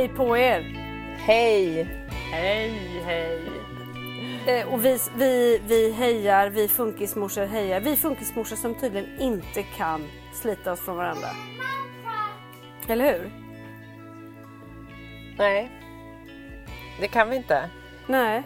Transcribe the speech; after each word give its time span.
Hej 0.00 0.08
på 0.08 0.36
er! 0.36 0.60
Hej! 1.18 1.86
Hej, 2.32 3.02
hej! 3.06 3.40
Eh, 4.46 4.72
och 4.72 4.84
vi, 4.84 4.98
vi, 5.16 5.60
vi 5.66 5.92
hejar, 5.92 6.48
vi 6.48 6.68
funkismorsor 6.68 7.46
hejar. 7.46 7.80
Vi 7.80 7.96
funkismorsor 7.96 8.56
som 8.56 8.74
tydligen 8.74 9.20
inte 9.20 9.62
kan 9.62 10.08
slita 10.34 10.72
oss 10.72 10.80
från 10.80 10.96
varandra. 10.96 11.28
Eller 12.88 13.12
hur? 13.12 13.30
Nej, 15.38 15.70
det 17.00 17.08
kan 17.08 17.30
vi 17.30 17.36
inte. 17.36 17.70
Nej. 18.06 18.42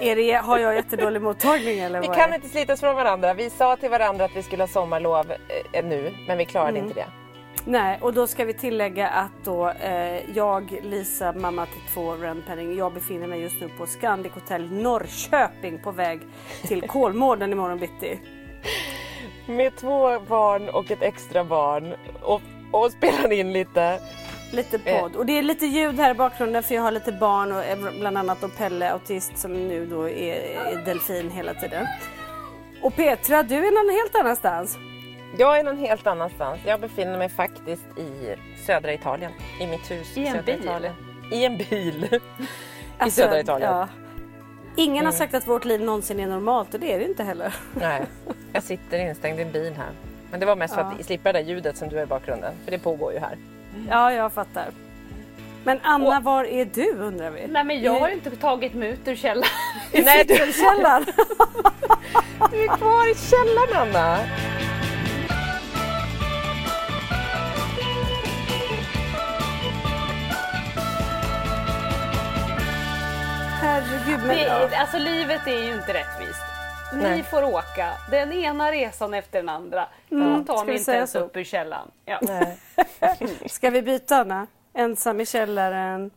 Är 0.00 0.16
det, 0.16 0.32
har 0.32 0.58
jag 0.58 0.74
jättedålig 0.74 1.22
mottagning 1.22 1.78
eller 1.78 2.00
Vi 2.00 2.06
kan 2.06 2.34
inte 2.34 2.48
slitas 2.48 2.80
från 2.80 2.94
varandra. 2.96 3.34
Vi 3.34 3.50
sa 3.50 3.76
till 3.76 3.90
varandra 3.90 4.24
att 4.24 4.36
vi 4.36 4.42
skulle 4.42 4.62
ha 4.62 4.68
sommarlov 4.68 5.32
eh, 5.72 5.84
nu, 5.84 6.14
men 6.26 6.38
vi 6.38 6.44
klarade 6.44 6.78
Mm. 6.78 6.84
inte 6.84 7.00
det. 7.00 7.21
Nej, 7.64 7.98
och 8.00 8.12
då 8.14 8.26
ska 8.26 8.44
vi 8.44 8.54
tillägga 8.54 9.08
att 9.08 9.44
då 9.44 9.68
eh, 9.68 10.30
jag, 10.36 10.78
Lisa, 10.82 11.32
mamma 11.32 11.66
till 11.66 11.94
två 11.94 12.12
Renpenning, 12.12 12.76
jag 12.76 12.92
befinner 12.94 13.26
mig 13.26 13.40
just 13.40 13.60
nu 13.60 13.68
på 13.78 13.86
Scandic 13.86 14.32
Hotel 14.32 14.72
Norrköping 14.72 15.78
på 15.78 15.90
väg 15.90 16.20
till 16.62 16.82
Kolmården 16.88 17.52
imorgon 17.52 17.78
bitti. 17.78 18.20
Med 19.46 19.76
två 19.76 20.20
barn 20.20 20.68
och 20.68 20.90
ett 20.90 21.02
extra 21.02 21.44
barn 21.44 21.94
och, 22.22 22.40
och 22.70 22.92
spelar 22.92 23.32
in 23.32 23.52
lite. 23.52 24.00
Lite 24.52 24.80
Eh. 24.84 25.00
podd. 25.00 25.16
Och 25.16 25.26
det 25.26 25.38
är 25.38 25.42
lite 25.42 25.66
ljud 25.66 25.94
här 26.00 26.10
i 26.10 26.14
bakgrunden 26.14 26.62
för 26.62 26.74
jag 26.74 26.82
har 26.82 26.90
lite 26.90 27.12
barn 27.12 27.52
och 27.52 27.64
eh, 27.64 27.78
bland 27.98 28.18
annat 28.18 28.40
då 28.40 28.48
Pelle, 28.48 28.92
autist, 28.92 29.38
som 29.38 29.68
nu 29.68 29.86
då 29.86 30.08
är, 30.08 30.34
är 30.34 30.84
delfin 30.84 31.30
hela 31.30 31.54
tiden. 31.54 31.86
Och 32.82 32.96
Petra, 32.96 33.42
du 33.42 33.54
är 33.56 33.84
någon 33.84 33.94
helt 33.94 34.14
annanstans. 34.16 34.78
Jag 35.38 35.58
är 35.58 35.64
någon 35.64 35.78
helt 35.78 36.06
annanstans. 36.06 36.60
Jag 36.66 36.80
befinner 36.80 37.18
mig 37.18 37.28
faktiskt 37.28 37.98
i 37.98 38.34
södra 38.66 38.92
Italien. 38.92 39.32
I 39.60 39.66
mitt 39.66 39.90
hus 39.90 40.16
I 40.16 40.20
en 40.26 40.32
södra 40.32 40.42
bil? 40.42 40.60
Italien. 40.62 40.94
I 41.32 41.44
en 41.44 41.56
bil. 41.56 42.08
I 42.12 42.20
Alltså, 42.98 43.20
södra 43.20 43.40
Italien. 43.40 43.70
ja. 43.72 43.88
Ingen 44.76 44.96
har 45.04 45.12
Mm. 45.12 45.18
sagt 45.18 45.34
att 45.34 45.46
vårt 45.46 45.64
liv 45.64 45.80
någonsin 45.80 46.20
är 46.20 46.26
normalt 46.26 46.74
och 46.74 46.80
det 46.80 46.92
är 46.92 46.98
det 46.98 47.04
inte 47.04 47.24
heller. 47.24 47.54
Nej, 47.74 48.02
jag 48.52 48.62
sitter 48.62 48.98
instängd 48.98 49.38
i 49.38 49.42
en 49.42 49.52
bil 49.52 49.72
här. 49.76 49.90
Men 50.30 50.40
det 50.40 50.46
var 50.46 50.56
mest 50.56 50.74
för 50.74 50.80
Ja. 50.82 50.92
att 51.00 51.06
slippa 51.06 51.32
det 51.32 51.38
där 51.38 51.46
ljudet 51.46 51.76
som 51.76 51.88
du 51.88 51.96
har 51.96 52.02
i 52.02 52.06
bakgrunden. 52.06 52.54
För 52.64 52.70
det 52.70 52.78
pågår 52.78 53.12
ju 53.12 53.18
här. 53.18 53.36
Ja, 53.90 54.12
jag 54.12 54.32
fattar. 54.32 54.66
Men 55.64 55.80
Anna, 55.82 56.20
var 56.20 56.44
är 56.44 56.64
du 56.64 56.90
undrar 56.92 57.30
vi? 57.30 57.46
Nej 57.46 57.64
men 57.64 57.82
jag 57.82 58.00
har 58.00 58.08
inte 58.08 58.30
tagit 58.30 58.74
mig 58.74 58.88
ut 58.88 59.08
ur 59.08 59.16
källaren. 59.16 59.48
Nej, 59.92 60.24
du, 60.28 60.34
du 62.50 62.64
är 62.64 62.76
kvar 62.76 63.10
i 63.10 63.14
källaren 63.14 63.88
Anna. 63.88 64.18
Herregud, 73.72 74.26
men 74.26 74.36
Det, 74.36 74.42
ja. 74.42 74.68
alltså 74.76 74.98
livet 74.98 75.46
är 75.46 75.62
ju 75.62 75.74
inte 75.74 75.94
rättvist. 75.94 76.42
Ni 76.92 77.02
Nej. 77.02 77.22
får 77.22 77.42
åka 77.44 77.92
den 78.10 78.32
ena 78.32 78.72
resan 78.72 79.14
efter 79.14 79.38
den 79.38 79.48
andra. 79.48 79.88
Mm, 80.10 80.44
tar 80.44 80.56
mig 80.56 80.66
vi 80.66 80.72
inte 80.72 80.84
säga 80.84 80.96
ens 80.96 81.10
så? 81.10 81.18
upp 81.18 81.36
ur 81.36 81.44
källaren. 81.44 81.90
Ja. 82.04 82.18
Nej. 82.22 82.58
Ska 83.46 83.70
vi 83.70 83.82
byta 83.82 84.16
Anna? 84.16 84.46
Ensam 84.74 85.20
i 85.20 85.26
källaren, 85.26 86.10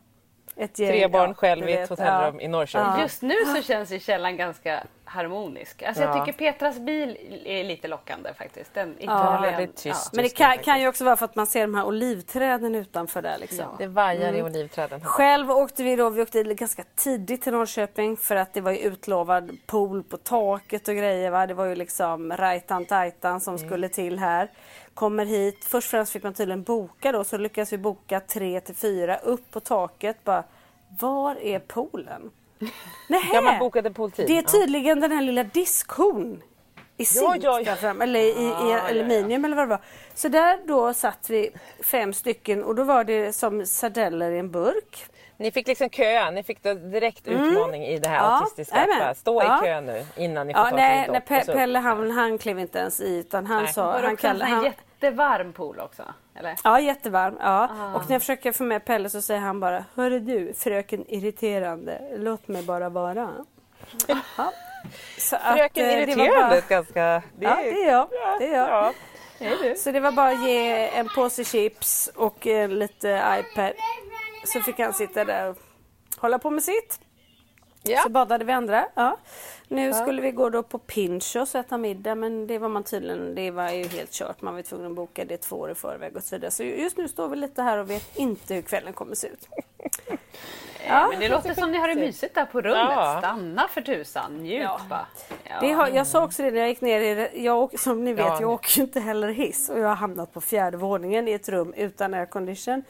ett 0.56 0.78
gäng. 0.78 0.88
Tre 0.88 1.08
barn 1.08 1.30
ja, 1.30 1.34
själv 1.34 1.68
i 1.68 1.72
ett 1.72 1.88
hotellrum 1.88 2.34
ja. 2.34 2.40
i 2.40 2.48
Norrköping. 2.48 3.02
Just 3.02 3.22
nu 3.22 3.34
så 3.56 3.62
känns 3.62 3.92
ju 3.92 4.00
källaren 4.00 4.36
ganska 4.36 4.82
harmonisk. 5.08 5.82
Alltså 5.82 6.02
Ja. 6.02 6.16
jag 6.16 6.26
tycker 6.26 6.38
Petras 6.52 6.78
bil 6.78 7.40
är 7.44 7.64
lite 7.64 7.88
lockande 7.88 8.34
faktiskt. 8.34 8.74
Den 8.74 8.96
Ja, 9.00 9.38
väldigt 9.42 9.76
tyst. 9.76 10.12
Men 10.12 10.22
det 10.22 10.28
det, 10.28 10.34
kan, 10.36 10.58
kan 10.58 10.80
ju 10.80 10.88
också 10.88 11.04
vara 11.04 11.16
för 11.16 11.24
att 11.24 11.36
man 11.36 11.46
ser 11.46 11.60
de 11.60 11.74
här 11.74 11.84
olivträden 11.84 12.74
utanför 12.74 13.22
där 13.22 13.38
liksom. 13.38 13.64
Det 13.78 13.86
vajar 13.86 14.32
i 14.32 14.42
olivträden. 14.42 15.00
här. 15.02 15.08
Själv 15.08 15.50
åkte 15.50 15.82
vi 15.84 15.96
då, 15.96 16.10
vi 16.10 16.22
åkte 16.22 16.42
ganska 16.42 16.84
tidigt 16.94 17.42
till 17.42 17.52
Norrköping 17.52 18.16
för 18.16 18.36
att 18.36 18.52
det 18.52 18.60
var 18.60 18.70
ju 18.72 18.78
utlovad 18.78 19.50
pool 19.66 20.02
på 20.02 20.16
taket 20.16 20.88
och 20.88 20.94
grejer. 20.94 21.30
Va? 21.30 21.46
Det 21.46 21.54
var 21.54 21.64
ju 21.66 21.74
liksom 21.74 22.32
rajtan 22.32 22.84
tajtan 22.84 23.40
som 23.40 23.54
Mm. 23.54 23.68
skulle 23.68 23.88
till 23.88 24.18
här. 24.18 24.50
Kommer 24.94 25.24
hit, 25.26 25.64
först 25.64 25.86
och 25.86 25.90
främst 25.90 26.12
fick 26.12 26.22
man 26.22 26.34
tydligen 26.34 26.62
boka 26.62 27.12
då 27.12 27.24
så 27.24 27.38
lyckades 27.38 27.72
vi 27.72 27.78
boka 27.78 28.20
tre 28.20 28.60
till 28.60 28.74
fyra 28.74 29.16
upp 29.16 29.50
på 29.50 29.60
taket. 29.60 30.24
Bara, 30.24 30.44
var 31.00 31.36
är 31.42 31.58
poolen? 31.58 32.30
Nähä! 33.08 33.34
Ja, 33.34 33.40
man 33.40 33.58
bokade 33.58 33.90
pooltid. 33.90 34.26
Det 34.26 34.38
är 34.38 34.42
tydligen 34.42 35.00
den 35.00 35.12
här 35.12 35.22
lilla 35.22 35.44
diskhon 35.44 36.42
i 36.96 37.04
zink 37.04 37.36
Ja, 37.44 37.60
ja, 37.60 37.76
ja. 37.82 37.94
eller 38.02 38.20
i, 38.20 38.70
i 38.70 38.72
aluminium 38.72 39.44
eller 39.44 39.56
vad 39.56 39.64
det 39.64 39.70
var. 39.70 39.80
Så 40.14 40.28
där 40.28 40.58
då 40.66 40.94
satt 40.94 41.30
vi 41.30 41.50
fem 41.84 42.12
stycken 42.12 42.64
och 42.64 42.74
då 42.74 42.84
var 42.84 43.04
det 43.04 43.32
som 43.32 43.66
sardeller 43.66 44.30
i 44.30 44.38
en 44.38 44.50
burk. 44.50 45.06
Ni 45.38 45.50
fick 45.50 45.66
liksom 45.66 45.90
köa, 45.90 46.30
ni 46.30 46.42
fick 46.42 46.62
då 46.62 46.74
direkt 46.74 47.28
utmaning 47.28 47.84
i 47.84 47.98
det 47.98 48.08
här 48.08 48.16
Mm. 48.18 48.30
Ja, 48.30 48.38
autistiska. 48.38 48.86
Bara 49.00 49.14
Stå 49.14 49.42
Ja. 49.42 49.58
i 49.58 49.66
kö 49.66 49.80
nu 49.80 50.06
innan 50.16 50.46
ni 50.46 50.54
får 50.54 50.62
Ja, 50.62 50.70
ta 50.70 50.76
nej, 50.76 51.08
nej 51.28 51.44
Pelle 51.46 51.78
han, 51.78 52.10
han 52.10 52.38
klev 52.38 52.58
inte 52.58 52.78
ens 52.78 53.00
i 53.00 53.16
utan 53.18 53.46
han 53.46 53.62
Nej. 53.62 53.72
sa... 53.72 53.92
Han 53.92 54.04
en 54.04 54.16
kallade, 54.16 54.50
han, 54.50 54.64
jättevarm 54.64 55.52
pool 55.52 55.80
också? 55.80 56.02
Eller? 56.38 56.56
ja, 56.64 56.80
jättevarm. 56.80 57.36
Ja. 57.40 57.68
Ah. 57.80 57.94
Och 57.94 58.02
när 58.08 58.12
jag 58.14 58.22
försöker 58.22 58.52
få 58.52 58.62
med 58.64 58.84
Pelle 58.84 59.10
så 59.10 59.22
säger 59.22 59.40
han 59.40 59.60
bara 59.60 59.84
Hörru 59.94 60.20
du, 60.20 60.54
fröken 60.54 61.04
irriterande, 61.10 62.00
låt 62.16 62.48
mig 62.48 62.62
bara 62.62 62.88
vara. 62.88 63.30
Så 65.18 65.36
att, 65.36 65.56
Fröken 65.56 65.84
eh, 65.86 65.90
det 65.90 65.96
var 65.96 66.02
irriterande 66.02 66.62
bara- 66.68 66.68
ganska... 66.68 67.22
Det 67.38 67.44
Ja, 67.46 67.56
det 67.56 67.82
är 67.82 67.90
jag. 67.90 68.08
Det 68.38 68.46
är 68.46 68.56
jag. 68.56 68.68
Ja. 69.38 69.74
Så 69.76 69.92
det 69.92 70.00
var 70.00 70.12
bara 70.12 70.28
att 70.28 70.46
ge 70.48 70.88
en 70.88 71.08
påse 71.08 71.44
chips 71.44 72.10
och 72.16 72.46
eh, 72.46 72.68
lite 72.68 73.08
iPad. 73.40 73.72
Så 74.44 74.60
fick 74.60 74.78
han 74.78 74.94
sitta 74.94 75.24
där 75.24 75.48
och 75.50 75.56
hålla 76.18 76.38
på 76.38 76.50
med 76.50 76.62
sitt. 76.62 77.00
Ja. 77.82 78.00
Så 78.00 78.08
badade 78.08 78.44
vi 78.44 78.52
andra. 78.52 78.86
Ja. 78.94 79.16
Nu 79.68 79.92
skulle 79.92 80.22
vi 80.22 80.30
gå 80.30 80.50
då 80.50 80.62
på 80.62 80.78
Pinchos 80.78 81.54
och 81.54 81.60
äta 81.60 81.78
middag 81.78 82.14
men 82.14 82.46
det 82.46 82.58
var 82.58 82.68
man 82.68 82.84
tydligen, 82.84 83.34
det 83.34 83.50
var 83.50 83.70
ju 83.70 83.84
helt 83.86 84.10
kört. 84.12 84.42
Man 84.42 84.54
var 84.54 84.62
tvungen 84.62 84.86
att 84.90 84.96
boka 84.96 85.24
det 85.24 85.36
två 85.36 85.56
år 85.56 85.70
i 85.70 85.74
förväg 85.74 86.16
och 86.16 86.22
så 86.22 86.36
vidare. 86.36 86.50
Så 86.50 86.62
just 86.62 86.96
nu 86.96 87.08
står 87.08 87.28
vi 87.28 87.36
lite 87.36 87.62
här 87.62 87.78
och 87.78 87.90
vet 87.90 88.16
inte 88.16 88.54
hur 88.54 88.62
kvällen 88.62 88.92
kommer 88.92 89.14
se 89.14 89.26
ut. 89.28 89.48
Ja, 90.88 91.08
men 91.10 91.20
det 91.20 91.28
låter 91.28 91.54
som 91.54 91.72
ni 91.72 91.78
har 91.78 91.88
det 91.88 91.94
mysigt 91.94 92.34
där 92.34 92.44
på 92.44 92.60
rummet. 92.60 92.78
Ja. 92.90 93.16
Stanna 93.18 93.68
för 93.68 93.80
tusan, 93.80 94.36
njut 94.42 94.62
Ja. 94.62 94.80
bara. 94.90 95.06
Ja. 95.44 95.54
Det 95.60 95.72
har, 95.72 95.88
jag 95.88 96.06
sa 96.06 96.24
också 96.24 96.42
det 96.42 96.50
när 96.50 96.58
jag 96.60 96.68
gick 96.68 96.80
ner 96.80 97.00
i. 97.00 97.44
Jag, 97.44 97.58
åker- 97.58 97.78
som 97.78 98.04
ni 98.04 98.12
vet, 98.12 98.26
Ja. 98.26 98.38
jag 98.40 98.50
åker 98.50 98.80
inte 98.80 99.00
heller 99.00 99.28
hiss 99.28 99.68
och 99.68 99.78
jag 99.78 99.88
har 99.88 99.94
hamnat 99.94 100.32
på 100.34 100.40
fjärde 100.40 100.76
våningen 100.76 101.28
i 101.28 101.32
ett 101.32 101.48
rum 101.48 101.74
utan 101.76 102.14
aircondition. 102.14 102.82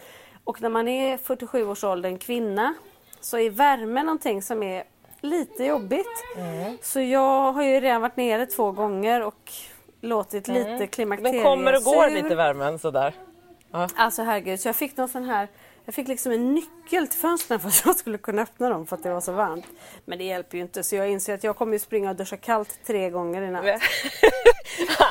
Och 0.44 0.62
när 0.62 0.69
man 0.69 0.88
är 0.88 1.17
47 1.17 1.67
års 1.67 1.84
ålder, 1.84 2.17
kvinna, 2.19 2.75
så 3.20 3.38
är 3.38 3.50
värme 3.50 4.02
någonting 4.02 4.43
som 4.43 4.62
är 4.62 4.84
lite 5.20 5.64
jobbigt. 5.64 6.24
Så 6.82 7.00
jag 7.00 7.52
har 7.52 7.62
ju 7.62 7.80
redan 7.80 8.00
varit 8.00 8.16
nere 8.16 8.46
två 8.46 8.72
gånger 8.72 9.22
och 9.22 9.52
låtit 10.00 10.48
lite 10.48 10.86
klimakteriet 10.86 11.34
Den 11.34 11.42
kommer 11.42 11.76
och 11.76 11.82
går 11.82 12.10
lite 12.10 12.34
värmen 12.34 12.78
sådär. 12.78 13.14
Alltså 13.96 14.22
herregud, 14.22 14.60
så 14.60 14.68
jag 14.68 14.76
fick 14.76 14.96
någon 14.96 15.08
sån 15.08 15.24
här 15.24 15.48
jag 15.86 15.94
fick 15.94 16.08
liksom 16.08 16.32
en 16.32 16.54
nyckel 16.54 17.08
till 17.08 17.20
fönstren 17.20 17.60
för 17.60 17.68
att 17.68 17.82
jag 17.84 17.96
skulle 17.96 18.18
kunna 18.18 18.42
öppna 18.42 18.68
dem 18.68 18.86
för 18.86 18.96
att 18.96 19.02
det 19.02 19.12
var 19.12 19.20
så 19.20 19.32
varmt. 19.32 19.66
Men 20.04 20.18
det 20.18 20.24
hjälper 20.24 20.56
ju 20.56 20.62
inte 20.62 20.82
så 20.82 20.96
jag 20.96 21.10
inser 21.10 21.34
att 21.34 21.44
jag 21.44 21.56
kommer 21.56 21.72
ju 21.72 21.78
springa 21.78 22.10
och 22.10 22.16
duscha 22.16 22.36
kallt 22.36 22.78
tre 22.86 23.10
gånger 23.10 23.42
i 23.42 23.50
natt. 23.50 23.64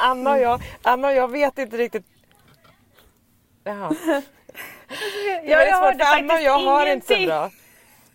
Anna, 0.03 0.31
och 0.31 0.39
jag, 0.39 0.61
Anna 0.81 1.07
och 1.07 1.13
jag 1.13 1.31
vet 1.31 1.57
inte 1.57 1.77
riktigt. 1.77 2.05
Jaha. 3.63 3.95
Ja, 5.43 5.57
är 5.61 5.67
jag 5.67 5.77
svårt, 5.77 5.85
hörde 5.85 6.05
Anna 6.07 6.33
och 6.33 6.41
jag 6.41 6.53
faktiskt 6.53 6.67
har 6.67 6.85
inte 6.85 7.07
så 7.07 7.13
ingenting. 7.13 7.27
bra. 7.27 7.51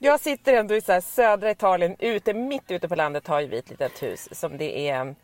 Jag 0.02 0.20
sitter 0.20 0.54
ändå 0.54 0.74
i 0.74 0.80
så 0.80 1.00
södra 1.00 1.50
Italien, 1.50 1.96
ute, 1.98 2.34
mitt 2.34 2.70
ute 2.70 2.88
på 2.88 2.94
landet 2.94 3.26
har 3.26 3.40
ju 3.40 3.46
vi 3.46 3.58
ett 3.58 3.70
litet 3.70 4.02
hus 4.02 4.28
som 4.32 4.58
det 4.58 4.88
är 4.88 5.14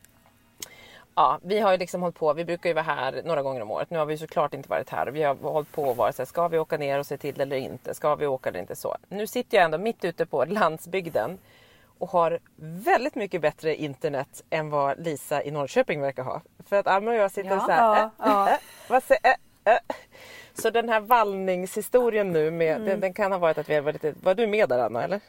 Ja, 1.14 1.38
vi 1.43 1.61
har 1.61 1.73
ju 1.73 1.78
liksom 1.78 2.02
hållit 2.02 2.19
på, 2.19 2.32
vi 2.32 2.44
brukar 2.44 2.70
ju 2.70 2.75
vara 2.75 2.84
här 2.84 3.23
några 3.25 3.43
gånger 3.43 3.61
om 3.61 3.70
året. 3.70 3.90
Nu 3.90 3.99
har 3.99 4.06
vi 4.06 4.19
såklart 4.19 4.55
inte 4.55 4.69
varit 4.69 4.90
här. 4.90 5.06
Vi 5.06 5.23
har 5.23 5.34
hållit 5.34 5.73
på 5.73 5.82
och 5.82 5.96
varit 5.96 6.17
så 6.17 6.23
här, 6.23 6.26
ska 6.26 6.49
vi 6.49 6.58
åka 6.58 6.76
ner 6.76 6.99
och 6.99 7.06
se 7.06 7.17
till 7.17 7.34
det 7.34 7.43
eller 7.43 7.56
inte? 7.56 7.94
Ska 7.94 8.14
vi 8.14 8.26
åka 8.26 8.49
eller 8.49 8.61
inte? 8.61 8.76
Så. 8.76 8.96
Nu 9.08 9.26
sitter 9.26 9.56
jag 9.56 9.64
ändå 9.64 9.78
mitt 9.78 10.05
ute 10.05 10.26
på 10.26 10.44
landsbygden 10.44 11.38
och 11.99 12.11
har 12.11 12.38
väldigt 12.56 13.14
mycket 13.14 13.40
bättre 13.40 13.76
internet 13.76 14.43
än 14.50 14.70
vad 14.70 15.05
Lisa 15.05 15.43
i 15.43 15.50
Norrköping 15.50 16.00
verkar 16.00 16.23
ha. 16.23 16.43
För 16.69 16.76
att 16.76 16.87
Alma 16.87 17.11
och 17.11 17.17
jag 17.17 17.31
sitter 17.31 17.50
Ja. 17.50 17.61
så 17.61 17.70
här, 17.73 17.82
Ja, 17.82 18.02
äh, 18.02 18.11
ja. 18.19 18.50
äh, 18.50 18.58
vad 18.88 19.02
säger, 19.02 19.37
äh, 19.64 19.73
äh. 19.73 19.78
Så 20.58 20.70
den 20.70 20.88
här 20.88 21.00
vallningshistorien 21.00 22.32
nu, 22.32 22.50
med, 22.50 22.81
den, 22.81 23.00
den 23.00 23.14
kan 23.14 23.32
ha 23.32 23.38
varit 23.38 23.58
att 23.58 23.69
vi 23.69 23.75
har 23.75 23.82
varit 23.82 24.03
lite... 24.03 24.19
Var 24.23 24.35
du 24.35 24.47
med 24.47 24.69
där 24.69 24.79
Anna 24.79 25.05
eller? 25.05 25.20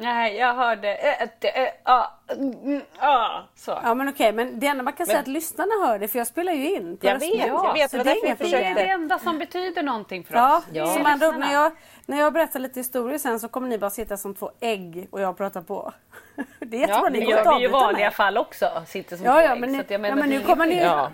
Nej, 0.00 0.36
jag 0.36 0.54
hörde... 0.54 0.94
Äh, 0.94 1.22
äh, 1.22 1.62
äh, 1.62 1.68
ja, 1.84 2.18
mm, 2.36 2.82
ja, 3.00 3.44
så. 3.54 3.78
Ja 3.82 3.94
men 3.94 4.08
okej, 4.08 4.32
men 4.32 4.60
det 4.60 4.66
enda 4.66 4.82
man 4.82 4.92
kan 4.92 5.06
säga 5.06 5.18
är 5.18 5.22
att 5.22 5.28
lyssnarna 5.28 5.86
hör 5.86 5.98
det 5.98 6.08
för 6.08 6.18
jag 6.18 6.26
spelar 6.26 6.52
ju 6.52 6.74
in. 6.74 6.98
Jag 7.00 7.18
vet, 7.18 7.34
jag 7.34 7.74
vet. 7.74 7.90
så 7.90 7.96
Det 7.96 8.02
det 8.04 8.10
är 8.10 8.36
Det 8.36 8.56
är 8.56 8.74
det 8.74 8.80
enda 8.80 9.18
som 9.18 9.38
betyder 9.38 9.82
någonting 9.82 10.24
för 10.24 10.34
Ja, 10.34 10.56
oss. 10.56 10.64
så 10.64 10.98
är 10.98 11.02
med 11.02 11.12
andra 11.12 11.30
när 11.30 11.52
jag, 11.52 11.72
när 12.06 12.18
jag 12.18 12.32
berättar 12.32 12.60
lite 12.60 12.80
historier 12.80 13.18
sen 13.18 13.40
så 13.40 13.48
kommer 13.48 13.68
ni 13.68 13.78
bara 13.78 13.90
sitta 13.90 14.16
som 14.16 14.34
två 14.34 14.50
ägg 14.60 15.08
och 15.10 15.20
jag 15.20 15.36
pratar 15.36 15.62
på. 15.62 15.92
Det 16.58 16.76
är 16.76 16.80
jättebra, 16.80 17.02
Ja, 17.04 17.08
ni 17.10 17.30
gör 17.30 17.54
vi 17.54 17.60
ju 17.60 17.68
i 17.68 17.70
vanliga 17.72 18.10
fall 18.10 18.38
också. 18.38 18.82
Sitter 18.86 19.16
som 19.16 19.26
Ja, 19.26 19.32
två 19.32 19.40
ja, 19.40 19.52
ägg, 19.52 19.60
men, 19.60 19.70
så 19.70 19.76
ni, 19.76 19.80
att 19.80 19.90
jag 19.90 19.98
ja, 19.98 20.02
menar, 20.02 20.16
men 20.16 20.30
det 20.30 20.36
nu 20.36 20.42
är 20.42 20.46
kommer 20.46 20.66
ni... 20.66 20.82
Ja. 20.82 21.10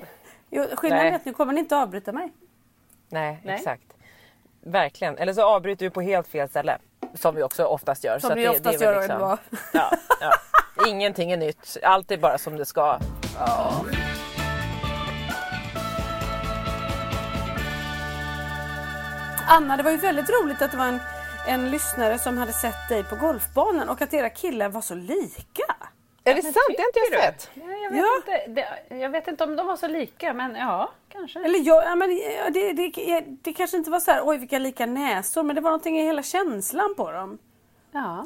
Jo, 0.51 0.65
skillnaden 0.77 1.05
Nej. 1.05 1.13
är 1.13 1.17
att 1.17 1.25
nu 1.25 1.33
kommer 1.33 1.53
ni 1.53 1.61
inte 1.61 1.77
avbryta 1.77 2.13
mig. 2.13 2.33
Nej, 3.09 3.41
Nej. 3.45 3.55
exakt. 3.55 3.83
Verkligen. 4.61 5.19
Eller 5.19 5.33
så 5.33 5.43
avbryter 5.43 5.87
vi 5.87 5.91
på 5.91 6.01
helt 6.01 6.29
fel 6.29 6.49
ställe. 6.49 6.79
Som 7.15 7.35
vi 7.35 7.43
också 7.43 7.65
oftast 7.65 8.05
gör. 8.05 8.19
Som 8.19 8.31
att 8.31 8.37
ni 8.37 8.43
det- 8.43 8.49
oftast 8.51 8.79
det 8.79 8.85
är 8.85 8.95
väl 8.95 9.11
gör 9.11 9.19
bra. 9.19 9.39
Ja, 9.73 9.91
ja. 10.21 10.33
Ingenting 10.89 11.33
är 11.33 11.37
nytt. 11.37 11.77
Allt 11.83 12.11
är 12.11 12.17
bara 12.19 12.39
som 12.39 12.57
det 12.57 12.65
ska. 12.65 12.99
Anna, 19.49 19.77
det 19.77 19.83
var 19.83 19.91
ju 19.91 19.97
väldigt 19.97 20.31
roligt 20.31 20.63
att 20.63 20.71
det 20.71 20.77
var 20.77 20.87
en, 20.87 21.01
en 21.47 21.71
lyssnare 21.71 22.19
som 22.19 22.39
hade 22.39 22.53
sett 22.53 22.89
dig 22.89 23.05
på 23.05 23.17
golfbanan 23.17 23.89
och 23.89 24.03
att 24.03 24.15
era 24.15 24.31
killar 24.31 24.69
var 24.69 24.81
så 24.81 24.95
lika. 24.95 25.76
Är 26.31 26.35
det 26.35 26.43
sant? 26.43 26.55
Det 26.69 26.83
har 26.83 26.87
inte 26.89 27.15
jag 27.15 27.23
sett. 27.23 27.51
Ja, 27.55 27.63
jag, 27.73 27.91
vet 27.91 28.01
Ja. 28.01 28.17
inte, 28.17 28.47
det, 28.89 28.97
jag 28.97 29.11
vet 29.11 29.29
inte 29.29 29.45
om 29.45 29.57
de 29.57 29.67
var 29.67 29.77
så 29.77 29.89
lika, 29.89 30.33
men 30.35 30.55
ja, 30.55 30.91
kanske. 31.09 31.45
Eller 31.45 31.59
jag, 31.59 31.85
ja, 31.85 31.95
men 31.95 32.17
ja, 32.17 32.51
det, 32.51 32.73
det, 32.73 33.25
det 33.43 33.53
kanske 33.53 33.77
inte 33.77 33.91
var 33.91 34.01
så 34.01 34.11
här, 34.11 34.21
oj 34.25 34.39
vilka 34.39 34.59
lika 34.59 34.87
näsor, 34.87 35.43
men 35.43 35.57
det 35.57 35.63
var 35.63 35.71
någonting 35.71 35.99
i 35.99 36.03
hela 36.05 36.23
känslan 36.23 36.95
på 36.97 37.11
dem. 37.13 37.39
Ja. 37.93 38.25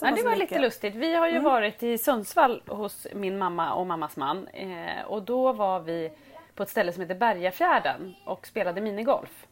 Ja, 0.00 0.10
det 0.10 0.22
var 0.22 0.30
lika. 0.30 0.34
lite 0.36 0.58
lustigt. 0.58 0.94
Vi 0.94 1.14
har 1.14 1.26
ju 1.26 1.32
Mm. 1.32 1.44
varit 1.44 1.82
i 1.82 1.98
Sundsvall 1.98 2.62
hos 2.66 3.06
min 3.14 3.38
mamma 3.38 3.74
och 3.74 3.86
mammas 3.86 4.16
man. 4.16 4.48
Eh, 4.48 5.04
och 5.06 5.22
då 5.22 5.52
var 5.52 5.80
vi 5.80 6.10
på 6.54 6.62
ett 6.62 6.68
ställe 6.70 6.92
som 6.92 7.02
heter 7.02 7.14
Bergafjärden 7.14 8.14
och 8.24 8.46
spelade 8.46 8.80
minigolf. 8.80 9.43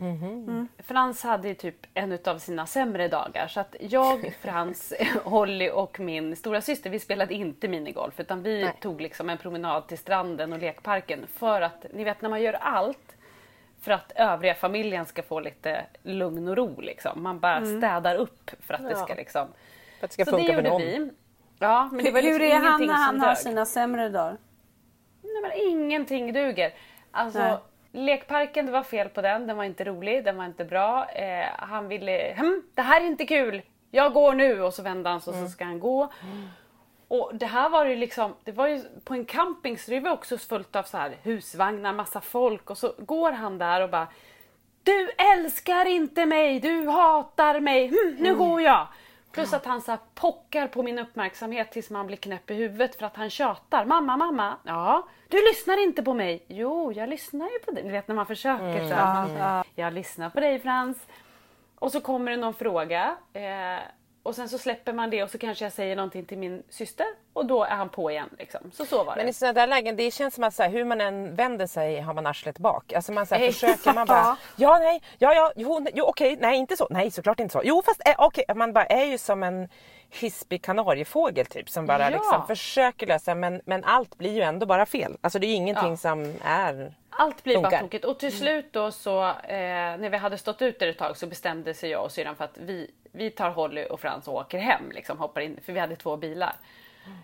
Mm. 0.00 0.68
Frans 0.78 1.22
hade 1.22 1.48
ju 1.48 1.54
typ 1.54 1.86
en 1.94 2.18
av 2.24 2.38
sina 2.38 2.66
sämre 2.66 3.08
dagar 3.08 3.48
så 3.48 3.60
att 3.60 3.76
jag, 3.80 4.34
Frans, 4.40 4.92
Holly 5.24 5.70
och 5.70 6.00
min 6.00 6.36
stora 6.36 6.60
syster 6.60 6.90
vi 6.90 6.98
spelade 6.98 7.34
inte 7.34 7.68
minigolf 7.68 8.20
utan 8.20 8.42
vi 8.42 8.70
tog 8.80 9.00
liksom 9.00 9.30
en 9.30 9.38
promenad 9.38 9.86
till 9.88 9.98
stranden 9.98 10.52
och 10.52 10.58
lekparken 10.58 11.26
för 11.26 11.60
att, 11.60 11.86
ni 11.94 12.04
vet 12.04 12.22
när 12.22 12.28
man 12.28 12.42
gör 12.42 12.52
allt 12.52 13.16
för 13.80 13.92
att 13.92 14.12
övriga 14.16 14.54
familjen 14.54 15.06
ska 15.06 15.22
få 15.22 15.40
lite 15.40 15.86
lugn 16.02 16.48
och 16.48 16.56
ro 16.56 16.80
liksom. 16.80 17.22
Man 17.22 17.40
bara 17.40 17.56
Mm. 17.56 17.78
städar 17.80 18.14
upp 18.16 18.50
för 18.60 18.74
att 18.74 18.82
det 18.82 18.90
Ja. 18.90 18.96
ska 19.04 19.14
liksom 19.14 19.48
För 19.98 20.04
att 20.06 20.10
det 20.10 20.14
ska 20.14 20.24
så 20.24 20.30
det 20.30 20.36
funka 20.36 20.52
för 20.52 20.58
gjorde 20.62 20.70
någon. 20.70 20.80
vi. 20.82 21.10
Ja, 21.58 21.88
men 21.92 22.04
det 22.04 22.10
var 22.10 22.22
liksom 22.22 22.40
Hur 22.42 22.50
är 22.52 22.56
han 22.60 22.86
när 22.86 22.94
han 22.94 23.20
har 23.20 23.34
sina 23.34 23.66
sämre 23.66 24.08
dagar? 24.08 24.36
Nej, 25.22 25.42
men 25.42 25.52
ingenting 25.70 26.32
duger. 26.32 26.74
Alltså, 27.10 27.38
Nej. 27.38 27.56
Lekparken, 27.96 28.66
det 28.66 28.72
var 28.72 28.82
fel 28.82 29.08
på 29.08 29.22
den. 29.22 29.46
Den 29.46 29.56
var 29.56 29.64
inte 29.64 29.84
rolig, 29.84 30.24
den 30.24 30.36
var 30.36 30.44
inte 30.44 30.64
bra. 30.64 31.04
Eh, 31.10 31.46
han 31.58 31.88
ville, 31.88 32.34
hm, 32.38 32.62
det 32.74 32.82
här 32.82 33.00
är 33.00 33.04
inte 33.04 33.26
kul. 33.26 33.62
Jag 33.90 34.12
går 34.12 34.32
nu 34.34 34.62
och 34.62 34.74
så 34.74 34.82
vände 34.82 35.10
han 35.10 35.20
sig 35.20 35.30
och 35.30 35.36
så 35.36 35.48
ska 35.48 35.64
han 35.64 35.80
gå. 35.80 36.08
Och 37.08 37.30
det 37.34 37.46
här 37.46 37.68
var 37.68 37.86
ju 37.86 37.96
liksom, 37.96 38.34
det 38.44 38.52
var 38.52 38.66
ju 38.66 38.82
på 39.04 39.14
en 39.14 39.24
camping 39.24 39.78
så 39.78 39.90
det 39.90 40.00
var 40.00 40.10
också 40.10 40.38
fullt 40.38 40.76
av 40.76 40.82
så 40.82 40.96
här 40.96 41.16
husvagnar, 41.22 41.92
massa 41.92 42.20
folk 42.20 42.70
och 42.70 42.78
så 42.78 42.94
går 42.98 43.32
han 43.32 43.58
där 43.58 43.80
och 43.80 43.90
bara 43.90 44.08
Du 44.82 45.10
älskar 45.34 45.86
inte 45.86 46.26
mig, 46.26 46.60
du 46.60 46.88
hatar 46.88 47.60
mig, 47.60 47.86
hm, 47.88 48.16
nu 48.18 48.34
går 48.34 48.62
jag. 48.62 48.86
Plus 49.36 49.52
att 49.52 49.66
han 49.66 49.80
så 49.80 49.90
här 49.90 50.00
pockar 50.14 50.68
på 50.68 50.82
min 50.82 50.98
uppmärksamhet 50.98 51.72
tills 51.72 51.90
man 51.90 52.06
blir 52.06 52.16
knäpp 52.16 52.50
i 52.50 52.54
huvudet 52.54 52.96
för 52.96 53.06
att 53.06 53.16
han 53.16 53.30
tjatar. 53.30 53.84
Mamma, 53.84 54.16
mamma, 54.16 54.56
ja, 54.64 55.08
du 55.28 55.36
lyssnar 55.36 55.82
inte 55.82 56.02
på 56.02 56.14
mig. 56.14 56.44
Jo, 56.48 56.92
jag 56.92 57.08
lyssnar 57.08 57.46
ju 57.46 57.58
på 57.58 57.70
dig. 57.70 57.84
Ni 57.84 57.90
vet 57.90 58.08
när 58.08 58.14
man 58.14 58.26
försöker 58.26 58.88
så 58.88 58.94
här. 58.94 59.64
Jag 59.74 59.92
lyssnar 59.92 60.30
på 60.30 60.40
dig 60.40 60.58
Frans. 60.60 61.06
Och 61.78 61.92
så 61.92 62.00
kommer 62.00 62.30
det 62.30 62.36
någon 62.36 62.54
fråga. 62.54 63.16
Eh, 63.32 63.78
och 64.26 64.34
sen 64.34 64.48
så 64.48 64.58
släpper 64.58 64.92
man 64.92 65.10
det 65.10 65.22
och 65.22 65.30
så 65.30 65.38
kanske 65.38 65.64
jag 65.64 65.72
säger 65.72 65.96
någonting 65.96 66.24
till 66.24 66.38
min 66.38 66.62
syster. 66.68 67.06
Och 67.32 67.46
då 67.46 67.64
är 67.64 67.76
han 67.76 67.88
på 67.88 68.10
igen. 68.10 68.28
Liksom. 68.38 68.70
Så 68.74 68.84
så 68.84 69.04
var 69.04 69.14
det. 69.14 69.20
Men 69.20 69.28
i 69.28 69.32
sådana 69.32 69.52
där 69.52 69.66
lägen, 69.66 69.96
det 69.96 70.10
känns 70.10 70.34
som 70.34 70.44
att 70.44 70.54
så 70.54 70.62
här, 70.62 70.70
hur 70.70 70.84
man 70.84 71.00
än 71.00 71.34
vänder 71.34 71.66
sig 71.66 72.00
har 72.00 72.14
man 72.14 72.26
arslet 72.26 72.58
bak. 72.58 72.92
Alltså 72.92 73.12
man 73.12 73.26
så 73.26 73.34
här, 73.34 73.46
försöker, 73.46 73.92
man 73.92 74.06
bara 74.06 74.36
ja, 74.56 74.78
nej, 74.78 75.02
ja, 75.18 75.34
ja, 75.34 75.52
jo, 75.56 75.78
nej, 75.78 75.92
jo 75.96 76.04
okej, 76.04 76.36
nej, 76.40 76.56
inte 76.56 76.76
så, 76.76 76.86
nej, 76.90 77.10
såklart 77.10 77.40
inte 77.40 77.52
så. 77.52 77.60
Jo, 77.64 77.82
fast 77.86 78.08
eh, 78.08 78.14
okej, 78.18 78.44
man 78.54 78.72
bara 78.72 78.86
är 78.86 79.04
ju 79.04 79.18
som 79.18 79.42
en 79.42 79.68
hispig 80.16 80.62
kanariefågel 80.62 81.46
typ 81.46 81.68
som 81.68 81.86
bara 81.86 82.02
Ja. 82.02 82.10
liksom 82.10 82.46
försöker 82.46 83.06
lösa 83.06 83.34
men, 83.34 83.60
men 83.64 83.84
allt 83.84 84.18
blir 84.18 84.32
ju 84.34 84.40
ändå 84.42 84.66
bara 84.66 84.86
fel. 84.86 85.16
Alltså 85.20 85.38
det 85.38 85.46
är 85.46 85.48
ju 85.48 85.54
ingenting 85.54 85.90
Ja. 85.90 85.96
som 85.96 86.34
är... 86.44 86.94
Allt 87.10 87.42
blir 87.44 87.54
bara 87.56 87.62
Funkar. 87.70 87.80
tokigt. 87.80 88.04
Och 88.04 88.18
till 88.18 88.38
slut 88.38 88.72
då 88.72 88.90
så, 88.92 89.24
eh, 89.28 89.32
när 89.98 90.10
vi 90.10 90.16
hade 90.16 90.38
stått 90.38 90.62
ute 90.62 90.88
ett 90.88 90.98
tag 90.98 91.16
så 91.16 91.26
bestämde 91.26 91.74
sig 91.74 91.90
jag 91.90 92.04
och 92.04 92.12
syrran 92.12 92.36
för 92.36 92.44
att 92.44 92.58
vi, 92.58 92.90
vi 93.12 93.30
tar 93.30 93.50
Holly 93.50 93.84
och 93.84 94.00
Frans 94.00 94.28
och 94.28 94.34
åker 94.34 94.58
hem. 94.58 94.90
Liksom, 94.94 95.18
hoppar 95.18 95.40
in, 95.40 95.58
för 95.64 95.72
vi 95.72 95.80
hade 95.80 95.96
två 95.96 96.16
bilar. 96.16 96.56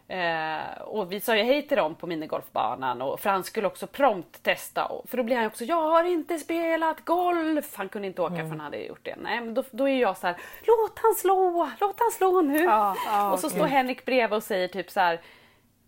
Eh, 0.09 0.83
och 0.83 1.13
vi 1.13 1.21
sa 1.21 1.37
ju 1.37 1.43
hej 1.43 1.69
till 1.69 1.77
dem 1.77 1.95
på 1.95 2.07
minigolfbanan 2.07 3.03
och 3.03 3.21
Frans 3.21 3.47
skulle 3.47 3.67
också 3.67 3.87
prompt 3.87 4.43
testa. 4.43 4.85
Och, 4.85 5.09
för 5.09 5.17
då 5.17 5.23
blir 5.23 5.37
han 5.37 5.47
också, 5.47 5.65
jag 5.65 5.83
har 5.83 6.05
inte 6.05 6.39
spelat 6.39 7.05
golf! 7.05 7.75
Han 7.77 7.89
kunde 7.89 8.09
inte 8.09 8.23
åka 8.23 8.37
för 8.37 8.49
han 8.49 8.61
hade 8.61 8.85
gjort 8.85 9.05
det. 9.05 9.17
Nej, 9.17 9.41
men 9.41 9.55
då, 9.55 9.65
då 9.71 9.89
är 9.89 10.01
jag 10.01 10.17
så 10.17 10.27
här, 10.27 10.37
låt 10.67 10.99
han 10.99 11.15
slå, 11.15 11.71
låt 11.81 12.01
han 12.01 12.11
slå 12.11 12.41
nu! 12.41 12.65
Ja, 12.65 12.97
ja, 13.07 13.33
och 13.33 13.39
så 13.39 13.51
står 13.51 13.67
Henrik 13.67 14.05
bredvid 14.05 14.37
och 14.37 14.43
säger 14.43 14.69
typ 14.69 14.91
så 14.91 15.01
här, 15.01 15.21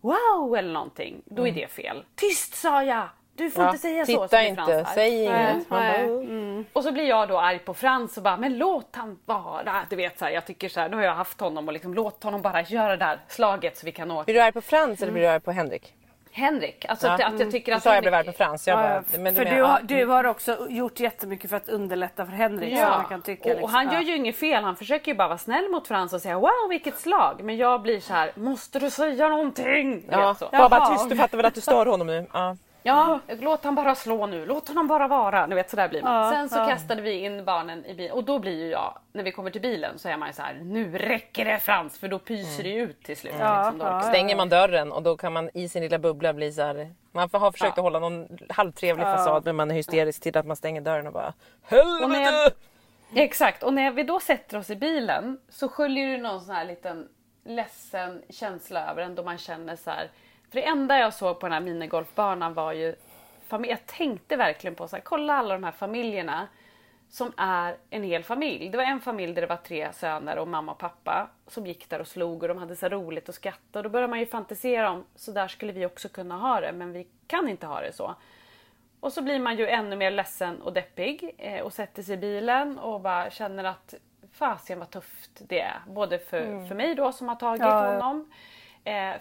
wow 0.01 0.55
eller 0.57 0.73
någonting. 0.73 1.21
Då 1.25 1.47
är 1.47 1.51
det 1.51 1.71
fel. 1.71 2.05
Tyst 2.15 2.55
sa 2.55 2.83
jag! 2.83 3.07
Du 3.37 3.49
får 3.51 3.63
Ja, 3.63 3.69
inte 3.69 3.81
säga 3.81 4.05
så. 4.05 4.11
titta 4.11 4.27
så 4.27 4.35
blir 4.37 4.47
inte, 4.49 4.61
Frans 4.65 4.93
säg 4.93 5.23
inget. 5.23 5.31
Nej. 5.35 5.65
bara, 5.69 5.95
Mm. 5.95 6.65
Och 6.73 6.83
så 6.83 6.91
blir 6.91 7.03
jag 7.03 7.27
då 7.29 7.39
arg 7.39 7.59
på 7.59 7.73
Frans 7.73 8.17
och 8.17 8.23
bara, 8.23 8.37
men 8.37 8.57
låt 8.57 8.95
han 8.95 9.19
vara. 9.25 9.85
Du 9.89 9.95
vet 9.95 10.19
så 10.19 10.25
här, 10.25 10.31
jag 10.31 10.45
tycker 10.45 10.69
så 10.69 10.79
här, 10.79 10.89
nu 10.89 10.95
har 10.95 11.03
jag 11.03 11.15
haft 11.15 11.39
honom 11.39 11.67
och 11.67 11.73
liksom 11.73 11.93
låt 11.93 12.23
honom 12.23 12.41
bara 12.41 12.61
göra 12.61 12.89
det 12.89 13.05
där 13.05 13.19
slaget 13.27 13.77
så 13.77 13.85
vi 13.85 13.91
kan 13.91 14.11
åka. 14.11 14.23
Blir 14.23 14.35
du 14.35 14.41
arg 14.41 14.51
på 14.51 14.61
Frans 14.61 15.01
eller 15.01 15.11
blir 15.11 15.21
du 15.23 15.27
arg 15.29 15.39
på 15.39 15.51
Henrik? 15.51 15.93
Henrik. 16.31 16.85
Alltså 16.89 17.07
att, 17.07 17.23
att 17.23 17.39
jag 17.39 17.51
tycker 17.51 17.71
Du 17.71 17.75
att 17.75 17.83
sa 17.83 17.93
jag 17.93 18.03
blev 18.03 18.13
Henrik- 18.13 18.27
arg 18.27 18.33
på 18.37 18.43
Frans. 18.43 18.67
Jag 18.67 18.77
Ja, 18.79 18.81
bara, 18.83 19.03
ja, 19.11 19.19
men 19.19 19.35
för 19.35 19.43
menar- 19.43 19.57
du, 19.57 19.63
har, 19.63 19.79
ja. 19.79 19.85
du 19.97 20.05
har 20.05 20.23
också 20.23 20.67
gjort 20.69 20.99
jättemycket 20.99 21.49
för 21.49 21.57
att 21.57 21.69
underlätta 21.69 22.25
för 22.25 22.31
Henrik. 22.33 22.73
Ja, 22.73 22.77
jag 22.99 23.09
kan 23.09 23.21
tycka, 23.21 23.43
och, 23.43 23.49
och 23.49 23.55
liksom. 23.61 23.73
han 23.75 23.85
gör 23.85 23.93
Ja. 23.93 24.01
ju 24.01 24.15
inget 24.15 24.35
fel. 24.35 24.63
Han 24.63 24.75
försöker 24.75 25.11
ju 25.11 25.17
bara 25.17 25.27
vara 25.27 25.37
snäll 25.37 25.69
mot 25.69 25.87
Frans 25.87 26.13
och 26.13 26.21
säga 26.21 26.39
wow 26.39 26.49
vilket 26.69 26.97
slag. 26.99 27.41
Men 27.43 27.57
jag 27.57 27.81
blir 27.81 27.99
så 27.99 28.13
här, 28.13 28.31
måste 28.35 28.79
du 28.79 28.89
säga 28.89 29.27
någonting? 29.29 30.01
Du 30.01 30.07
Ja, 30.11 30.27
vet 30.27 30.37
så. 30.37 30.49
var 30.51 30.69
bara 30.69 30.85
tyst, 30.85 31.09
du 31.09 31.15
fattar 31.15 31.37
väl 31.37 31.45
att 31.45 31.55
du 31.55 31.61
stör 31.61 31.85
honom 31.85 32.07
nu? 32.07 32.27
Ja. 32.33 32.57
Ja, 32.87 33.19
låt 33.27 33.63
han 33.63 33.75
bara 33.75 33.95
slå 33.95 34.25
nu. 34.25 34.45
Låt 34.45 34.67
honom 34.67 34.87
bara 34.87 35.07
vara. 35.07 35.47
Du 35.47 35.55
vet 35.55 35.69
så 35.69 35.75
där 35.75 35.89
blir 35.89 36.01
man. 36.03 36.25
Ja, 36.25 36.31
Sen 36.31 36.49
så 36.49 36.57
ja. 36.57 36.65
kastade 36.67 37.01
vi 37.01 37.11
in 37.11 37.45
barnen 37.45 37.85
i 37.85 37.93
bilen 37.93 38.11
och 38.11 38.23
då 38.23 38.39
blir 38.39 38.63
ju 38.65 38.69
jag, 38.69 38.97
när 39.13 39.23
vi 39.23 39.31
kommer 39.31 39.51
till 39.51 39.61
bilen 39.61 39.99
så 39.99 40.09
är 40.09 40.17
man 40.17 40.27
ju 40.29 40.33
så 40.33 40.41
här, 40.41 40.53
nu 40.63 40.97
räcker 40.97 41.45
det 41.45 41.59
Frans 41.59 41.99
för 41.99 42.07
då 42.07 42.19
pyser 42.19 42.63
det 42.63 42.69
ju 42.69 42.81
ut 42.81 43.03
till 43.03 43.17
slut. 43.17 43.33
Ja, 43.39 43.61
liksom, 43.63 43.79
då. 43.79 43.85
ja, 43.85 44.01
Stänger 44.01 44.35
man 44.35 44.49
dörren 44.49 44.91
och 44.91 45.03
då 45.03 45.17
kan 45.17 45.33
man 45.33 45.49
i 45.53 45.69
sin 45.69 45.83
lilla 45.83 45.99
bubbla 45.99 46.33
bli 46.33 46.51
så 46.51 46.61
här. 46.61 46.93
Man 47.11 47.29
har 47.33 47.51
försökt 47.51 47.63
Ja. 47.63 47.69
att 47.69 47.77
hålla 47.83 47.99
någon 47.99 48.27
halvtrevlig 48.49 49.03
Ja. 49.05 49.15
fasad 49.17 49.45
men 49.45 49.55
man 49.55 49.71
är 49.71 49.75
hysterisk 49.75 50.21
till 50.23 50.37
att 50.37 50.45
man 50.45 50.55
stänger 50.55 50.81
dörren 50.81 51.07
och 51.07 51.13
bara 51.13 51.33
Helvete! 51.63 52.55
Exakt, 53.15 53.63
och 53.63 53.73
när 53.73 53.91
vi 53.91 54.03
då 54.03 54.19
sätter 54.19 54.57
oss 54.57 54.69
i 54.69 54.75
bilen 54.75 55.37
så 55.49 55.69
sköljer 55.69 56.07
det 56.07 56.17
någon 56.17 56.41
sån 56.41 56.55
här 56.55 56.65
liten 56.65 57.07
ledsen 57.45 58.21
känsla 58.29 58.91
över 58.91 59.01
en 59.03 59.15
då 59.15 59.23
man 59.23 59.37
känner 59.37 59.75
så 59.75 59.89
här. 59.89 60.09
För 60.55 60.61
det 60.61 60.67
enda 60.67 60.97
jag 60.97 61.13
såg 61.13 61.39
på 61.39 61.45
den 61.45 61.53
här 61.53 61.59
minigolfbanan 61.59 62.53
var 62.53 62.73
ju. 62.73 62.95
Jag 63.49 63.85
tänkte 63.85 64.35
verkligen 64.35 64.75
på 64.75 64.87
så 64.87 64.95
här, 64.95 65.03
kolla 65.03 65.33
alla 65.33 65.53
de 65.53 65.63
här 65.63 65.71
familjerna 65.71 66.47
som 67.09 67.33
är 67.37 67.77
en 67.89 68.03
hel 68.03 68.23
familj. 68.23 68.69
Det 68.69 68.77
var 68.77 68.83
en 68.83 69.01
familj 69.01 69.33
där 69.33 69.41
det 69.41 69.47
var 69.47 69.57
tre 69.57 69.93
söner 69.93 70.37
och 70.37 70.47
mamma 70.47 70.71
och 70.71 70.77
pappa 70.77 71.29
som 71.47 71.65
gick 71.65 71.89
där 71.89 71.99
och 72.01 72.07
slog 72.07 72.43
och 72.43 72.47
de 72.47 72.57
hade 72.57 72.75
så 72.75 72.89
roligt 72.89 73.29
och 73.29 73.35
skratta 73.35 73.79
och 73.79 73.83
då 73.83 73.89
börjar 73.89 74.07
man 74.07 74.19
ju 74.19 74.25
fantisera 74.25 74.91
om 74.91 75.05
så 75.15 75.31
där 75.31 75.47
skulle 75.47 75.71
vi 75.71 75.85
också 75.85 76.09
kunna 76.09 76.37
ha 76.37 76.61
det 76.61 76.71
men 76.71 76.93
vi 76.93 77.07
kan 77.27 77.49
inte 77.49 77.67
ha 77.67 77.81
det 77.81 77.93
så. 77.93 78.15
Och 78.99 79.13
så 79.13 79.21
blir 79.21 79.39
man 79.39 79.57
ju 79.57 79.67
ännu 79.67 79.95
mer 79.95 80.11
ledsen 80.11 80.61
och 80.61 80.73
deppig 80.73 81.35
eh, 81.37 81.61
och 81.61 81.73
sätter 81.73 82.03
sig 82.03 82.13
i 82.13 82.17
bilen 82.17 82.79
och 82.79 83.01
bara 83.01 83.29
känner 83.29 83.63
att 83.63 83.93
fasen 84.31 84.79
vad 84.79 84.89
tufft 84.89 85.41
det 85.47 85.59
är. 85.59 85.79
Både 85.87 86.19
för, 86.19 86.67
för 86.67 86.75
mig 86.75 86.95
då 86.95 87.11
som 87.11 87.29
har 87.29 87.35
tagit 87.35 87.61
Ja, 87.61 87.93
honom, 87.93 88.31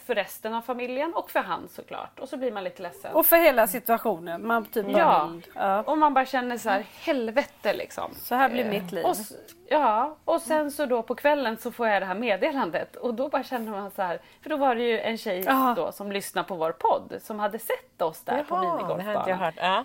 för 0.07 0.15
resten 0.15 0.55
av 0.55 0.63
familjen 0.63 1.15
och 1.15 1.31
för 1.31 1.41
han 1.41 1.69
såklart. 1.69 2.19
Och 2.21 2.29
så 2.29 2.37
blir 2.37 2.53
man 2.53 2.65
lite 2.65 2.83
ledsen. 2.83 3.15
Och 3.15 3.27
för 3.27 3.37
hela 3.37 3.67
situationen. 3.67 4.47
Man 4.47 4.65
typ 4.65 4.87
ja. 4.89 5.27
vill- 5.33 5.47
ja. 5.55 5.83
och 5.83 5.99
man 5.99 6.15
bara 6.15 6.27
känner 6.27 6.59
så 6.59 6.71
här, 6.71 6.87
helvete 7.01 7.73
liksom. 7.75 8.15
Så 8.15 8.35
här 8.35 8.49
blir 8.49 8.65
mitt 8.65 8.93
liv. 8.93 9.05
Och, 9.05 9.17
ja, 9.69 10.17
och 10.25 10.41
sen 10.43 10.71
så 10.71 10.87
då 10.87 11.03
på 11.03 11.15
kvällen 11.15 11.57
så 11.57 11.73
får 11.73 11.89
jag 11.89 12.03
det 12.03 12.07
här 12.07 12.15
meddelandet 12.15 12.97
och 12.97 13.15
då 13.15 13.29
bara 13.29 13.43
känner 13.43 13.71
man 13.73 13.91
så 13.91 14.03
här, 14.03 14.21
för 14.43 14.51
då 14.51 14.57
var 14.57 14.75
det 14.75 14.83
ju 14.83 15.01
en 15.01 15.19
tjej 15.19 15.45
Ja. 15.47 15.75
då 15.77 15.93
som 15.93 16.13
lyssnade 16.13 16.49
på 16.49 16.55
vår 16.55 16.73
podd 16.73 17.15
som 17.23 17.39
hade 17.39 17.59
sett 17.59 18.03
oss 18.03 18.21
där 18.25 18.45
på 18.45 18.55
Jaha, 18.55 18.65
jag 18.65 18.77
minigolfbanan. 18.77 19.53
Ja. 19.57 19.85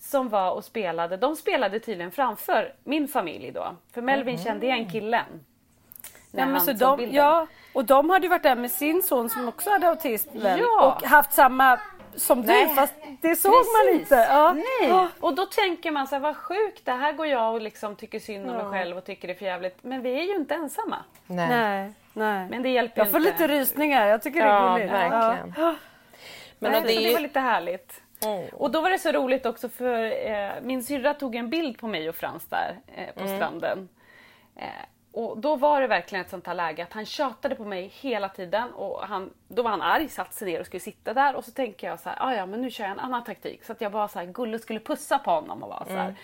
som 0.00 0.28
var 0.28 0.50
och 0.52 0.64
spelade. 0.64 1.16
De 1.16 1.36
spelade 1.36 1.80
tydligen 1.80 2.10
framför 2.12 2.74
min 2.84 3.08
familj 3.08 3.50
då. 3.52 3.76
För 3.92 4.02
Melvin 4.02 4.38
kände 4.38 4.66
igen 4.66 4.90
killen. 4.90 5.44
När 6.36 6.52
han 6.52 6.60
så 6.60 6.66
såg 6.66 6.76
de, 6.78 6.96
bilden. 6.96 7.14
ja, 7.14 7.46
och 7.72 7.84
de 7.84 8.10
hade 8.10 8.26
ju 8.26 8.30
varit 8.30 8.42
där 8.42 8.56
med 8.56 8.70
sin 8.70 9.02
son 9.02 9.30
som 9.30 9.48
också 9.48 9.70
hade 9.70 9.88
autism 9.88 10.38
väl? 10.38 10.60
Ja. 10.60 10.96
och 11.00 11.08
haft 11.08 11.32
samma 11.32 11.78
som 12.14 12.40
du 12.42 12.46
Nej. 12.48 12.74
fast 12.74 12.94
det 13.20 13.36
såg 13.36 13.52
man 13.52 13.64
Precis. 13.86 14.00
inte. 14.00 14.14
Ja. 14.30 14.52
Nej. 14.52 14.88
Ja. 14.88 15.08
Och 15.20 15.34
då 15.34 15.46
tänker 15.46 15.90
man 15.90 16.06
så 16.06 16.14
här, 16.14 16.20
vad 16.22 16.36
sjukt, 16.36 16.84
det 16.84 16.92
här 16.92 17.12
går 17.12 17.26
jag 17.26 17.54
och 17.54 17.60
liksom 17.60 17.96
tycker 17.96 18.20
synd 18.20 18.50
om 18.50 18.56
mig 18.56 18.66
själv 18.66 18.96
och 18.96 19.04
tycker 19.04 19.28
det 19.28 19.34
är 19.34 19.38
för 19.38 19.44
jävligt. 19.44 19.84
Men 19.84 20.02
vi 20.02 20.18
är 20.18 20.22
ju 20.22 20.34
inte 20.36 20.54
ensamma. 20.54 20.96
Nej. 21.26 21.48
Nej, 21.48 21.92
nej. 22.12 22.46
Men 22.50 22.62
det 22.62 22.68
hjälper 22.68 22.98
jag 23.00 23.06
ju 23.06 23.10
får 23.12 23.20
inte. 23.20 23.32
lite 23.32 23.48
rysningar, 23.48 24.06
jag 24.06 24.22
tycker 24.22 24.40
det 24.42 24.46
är 24.48 24.72
gulligt. 24.72 24.92
verkligen. 24.92 25.54
Ja. 25.56 25.74
Men 26.58 26.72
Nej, 26.72 26.80
det 26.80 26.86
det 26.86 26.92
är 26.94 27.12
var 27.12 27.18
ju... 27.18 27.22
lite 27.22 27.40
härligt. 27.40 28.02
Mm. 28.24 28.48
Och 28.52 28.70
då 28.70 28.80
var 28.80 28.90
det 28.90 28.98
så 28.98 29.12
roligt 29.12 29.46
också 29.46 29.68
för 29.68 30.28
eh, 30.30 30.50
min 30.62 30.82
syrra 30.84 31.14
tog 31.14 31.34
en 31.34 31.50
bild 31.50 31.78
på 31.78 31.86
mig 31.86 32.08
och 32.08 32.14
Frans 32.14 32.44
där 32.44 32.76
eh, 32.96 33.14
på 33.14 33.20
Mm. 33.24 33.36
stranden. 33.36 33.88
Eh, 34.56 34.64
och 35.16 35.38
då 35.38 35.56
var 35.56 35.80
det 35.80 35.86
verkligen 35.86 36.24
ett 36.24 36.30
sånt 36.30 36.46
här 36.46 36.54
läge 36.54 36.82
att 36.82 36.92
han 36.92 37.06
tjatade 37.06 37.54
på 37.54 37.64
mig 37.64 37.86
hela 38.00 38.28
tiden 38.28 38.72
och 38.72 39.00
han, 39.02 39.30
då 39.48 39.62
var 39.62 39.70
han 39.70 39.82
arg, 39.82 40.08
satte 40.08 40.34
sig 40.34 40.48
ner 40.52 40.60
och 40.60 40.66
skulle 40.66 40.80
sitta 40.80 41.14
där 41.14 41.34
och 41.36 41.44
så 41.44 41.50
tänker 41.50 41.86
jag 41.86 42.00
så 42.00 42.08
här, 42.08 42.16
"Ah, 42.20 42.34
ja 42.34 42.46
men 42.46 42.60
nu 42.62 42.70
kör 42.70 42.84
jag 42.84 42.90
en 42.92 42.98
annan 42.98 43.24
taktik. 43.24 43.64
Så 43.64 43.72
att 43.72 43.80
jag 43.80 43.92
bara 43.92 44.08
så 44.08 44.18
här, 44.18 44.26
Gulle 44.26 44.58
skulle 44.58 44.80
pussa 44.80 45.18
på 45.18 45.30
honom 45.30 45.62
och 45.62 45.68
vara 45.68 45.84
så 45.84 45.92
här. 45.92 46.14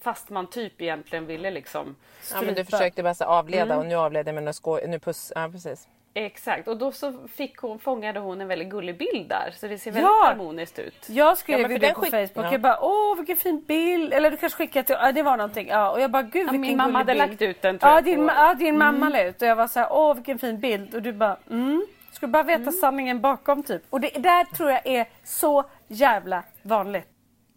Fast 0.00 0.30
man 0.30 0.46
typ 0.46 0.80
egentligen 0.82 1.26
ville 1.26 1.50
liksom 1.50 1.96
Ja, 2.32 2.42
men 2.42 2.54
du 2.54 2.64
försökte 2.64 3.02
bara 3.02 3.26
avleda 3.26 3.64
Mm. 3.64 3.78
och 3.78 3.86
nu 3.86 3.94
avleder 3.94 4.32
med 4.32 4.42
några 4.42 4.52
skoj... 4.52 4.86
Nu 4.86 4.98
puss... 4.98 5.32
Ja, 5.34 5.48
precis. 5.52 5.88
Exakt, 6.18 6.68
och 6.68 6.76
då 6.76 6.92
så 6.92 7.12
fick 7.34 7.56
hon, 7.58 7.78
fångade 7.78 8.20
hon 8.20 8.40
en 8.40 8.48
väldigt 8.48 8.68
gullig 8.68 8.98
bild 8.98 9.28
där 9.28 9.50
så 9.56 9.66
det 9.66 9.78
ser 9.78 9.90
väldigt 9.90 10.10
Ja. 10.22 10.26
harmoniskt 10.26 10.78
ut. 10.78 11.08
Jag 11.08 11.38
skrev 11.38 11.60
Ja, 11.60 11.68
ju 11.68 11.78
det 11.78 11.94
på 11.94 12.00
skick- 12.00 12.10
Facebook. 12.10 12.46
ja. 12.46 12.52
Jag 12.52 12.60
bara 12.60 12.78
åh 12.80 13.16
vilken 13.16 13.36
fin 13.36 13.64
bild. 13.66 14.12
Eller 14.12 14.30
du 14.30 14.36
kanske 14.36 14.56
skickade 14.56 14.86
till, 14.86 14.96
ja, 15.00 15.12
det 15.12 15.22
var 15.22 15.36
någonting. 15.36 15.68
Ja, 15.68 15.90
och 15.90 16.00
jag 16.00 16.10
bara 16.10 16.22
gud 16.22 16.34
Ja, 16.46 16.50
vilken 16.52 16.60
min 16.60 16.76
mamma 16.76 16.98
hade 16.98 17.12
bild. 17.14 17.18
lagt 17.30 17.42
ut 17.42 17.62
den 17.62 17.78
tror 17.78 17.92
Ja 17.92 18.00
din, 18.00 18.26
ja, 18.36 18.54
din 18.54 18.78
mamma 18.78 19.08
la 19.08 19.22
ut 19.22 19.42
och 19.42 19.48
jag 19.48 19.56
var 19.56 19.66
så 19.66 19.80
här 19.80 19.88
åh 19.92 20.14
vilken 20.14 20.38
fin 20.38 20.60
bild. 20.60 20.94
Och 20.94 21.02
du 21.02 21.12
bara 21.12 21.36
mm. 21.50 21.86
Skulle 22.12 22.32
bara 22.32 22.42
veta 22.42 22.72
sanningen 22.72 23.20
bakom 23.20 23.62
typ. 23.62 23.82
Och 23.90 24.00
det 24.00 24.10
där 24.18 24.44
tror 24.44 24.70
jag 24.70 24.86
är 24.86 25.06
så 25.24 25.64
jävla 25.88 26.42
vanligt. 26.62 27.06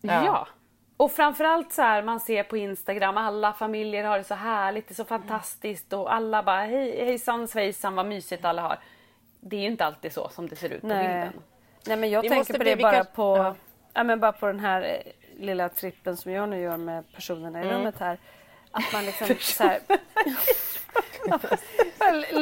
Ja. 0.01 0.47
Och 0.99 1.11
framförallt 1.11 1.73
så 1.73 1.81
här 1.81 2.03
man 2.03 2.19
ser 2.19 2.43
på 2.43 2.57
Instagram, 2.57 3.17
alla 3.17 3.53
familjer 3.53 4.03
har 4.03 4.17
det 4.17 4.23
så 4.23 4.35
härligt, 4.35 4.87
det 4.87 4.91
är 4.91 4.95
så 4.95 5.05
fantastiskt 5.05 5.93
och 5.93 6.13
alla 6.13 6.43
bara 6.43 6.61
hej, 6.61 7.05
hejsan 7.05 7.47
svejsan 7.47 7.95
vad 7.95 8.05
mysigt 8.05 8.45
alla 8.45 8.61
har. 8.61 8.79
Det 9.39 9.55
är 9.55 9.59
ju 9.59 9.67
inte 9.67 9.85
alltid 9.85 10.11
så 10.13 10.29
som 10.29 10.47
det 10.49 10.55
ser 10.55 10.69
ut 10.69 10.81
på 10.81 10.87
Nej. 10.87 11.03
bilden. 11.07 11.33
Nej 11.87 11.97
men 11.97 12.09
jag 12.09 12.21
Vi 12.21 12.29
tänker 12.29 12.57
på 12.57 12.63
det 12.63 12.75
bara 12.75 12.91
kanske- 12.93 13.13
på, 13.15 13.37
ja. 13.37 13.55
ja. 13.93 14.03
men 14.03 14.19
bara 14.19 14.31
på 14.31 14.47
den 14.47 14.59
här 14.59 14.81
eh, 14.81 15.11
lilla 15.39 15.69
trippen 15.69 16.17
som 16.17 16.31
jag 16.31 16.49
nu 16.49 16.59
gör 16.61 16.77
med 16.77 17.03
personerna 17.15 17.59
i 17.59 17.63
Mm. 17.63 17.75
rummet 17.77 17.99
här. 17.99 18.17
Att 18.71 18.93
man 18.93 19.05
liksom 19.05 19.27
så 19.39 19.63
här, 19.63 19.79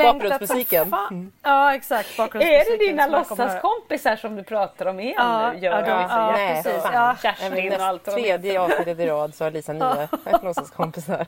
Bakgrundsmusiken. 0.04 0.90
fan. 0.90 1.32
Ja 1.44 1.76
exakt, 1.76 2.14
Är 2.14 2.18
bakgrundsmusiken. 2.18 2.78
det 2.80 2.86
dina 2.88 3.08
låtsaskompisar 3.08 4.16
som 4.16 4.36
du 4.36 4.44
pratar 4.44 4.86
om 4.86 5.00
igen 5.00 5.14
Ja, 5.18 5.52
nu? 5.52 5.60
ja, 5.60 5.82
de- 5.82 5.90
ja, 5.90 6.28
och 6.28 6.34
Nej, 6.34 6.64
precis. 6.64 6.82
Ja. 6.94 7.16
Kerstin 7.22 7.74
och 7.74 7.82
allt 7.82 8.06
tredje 8.06 8.62
avsnittet 8.62 9.00
i 9.00 9.06
rad 9.08 9.36
så 9.36 9.44
har 9.44 9.52
Lisa 9.52 9.74
nya 9.74 10.08
låtsaskompisar. 10.44 11.20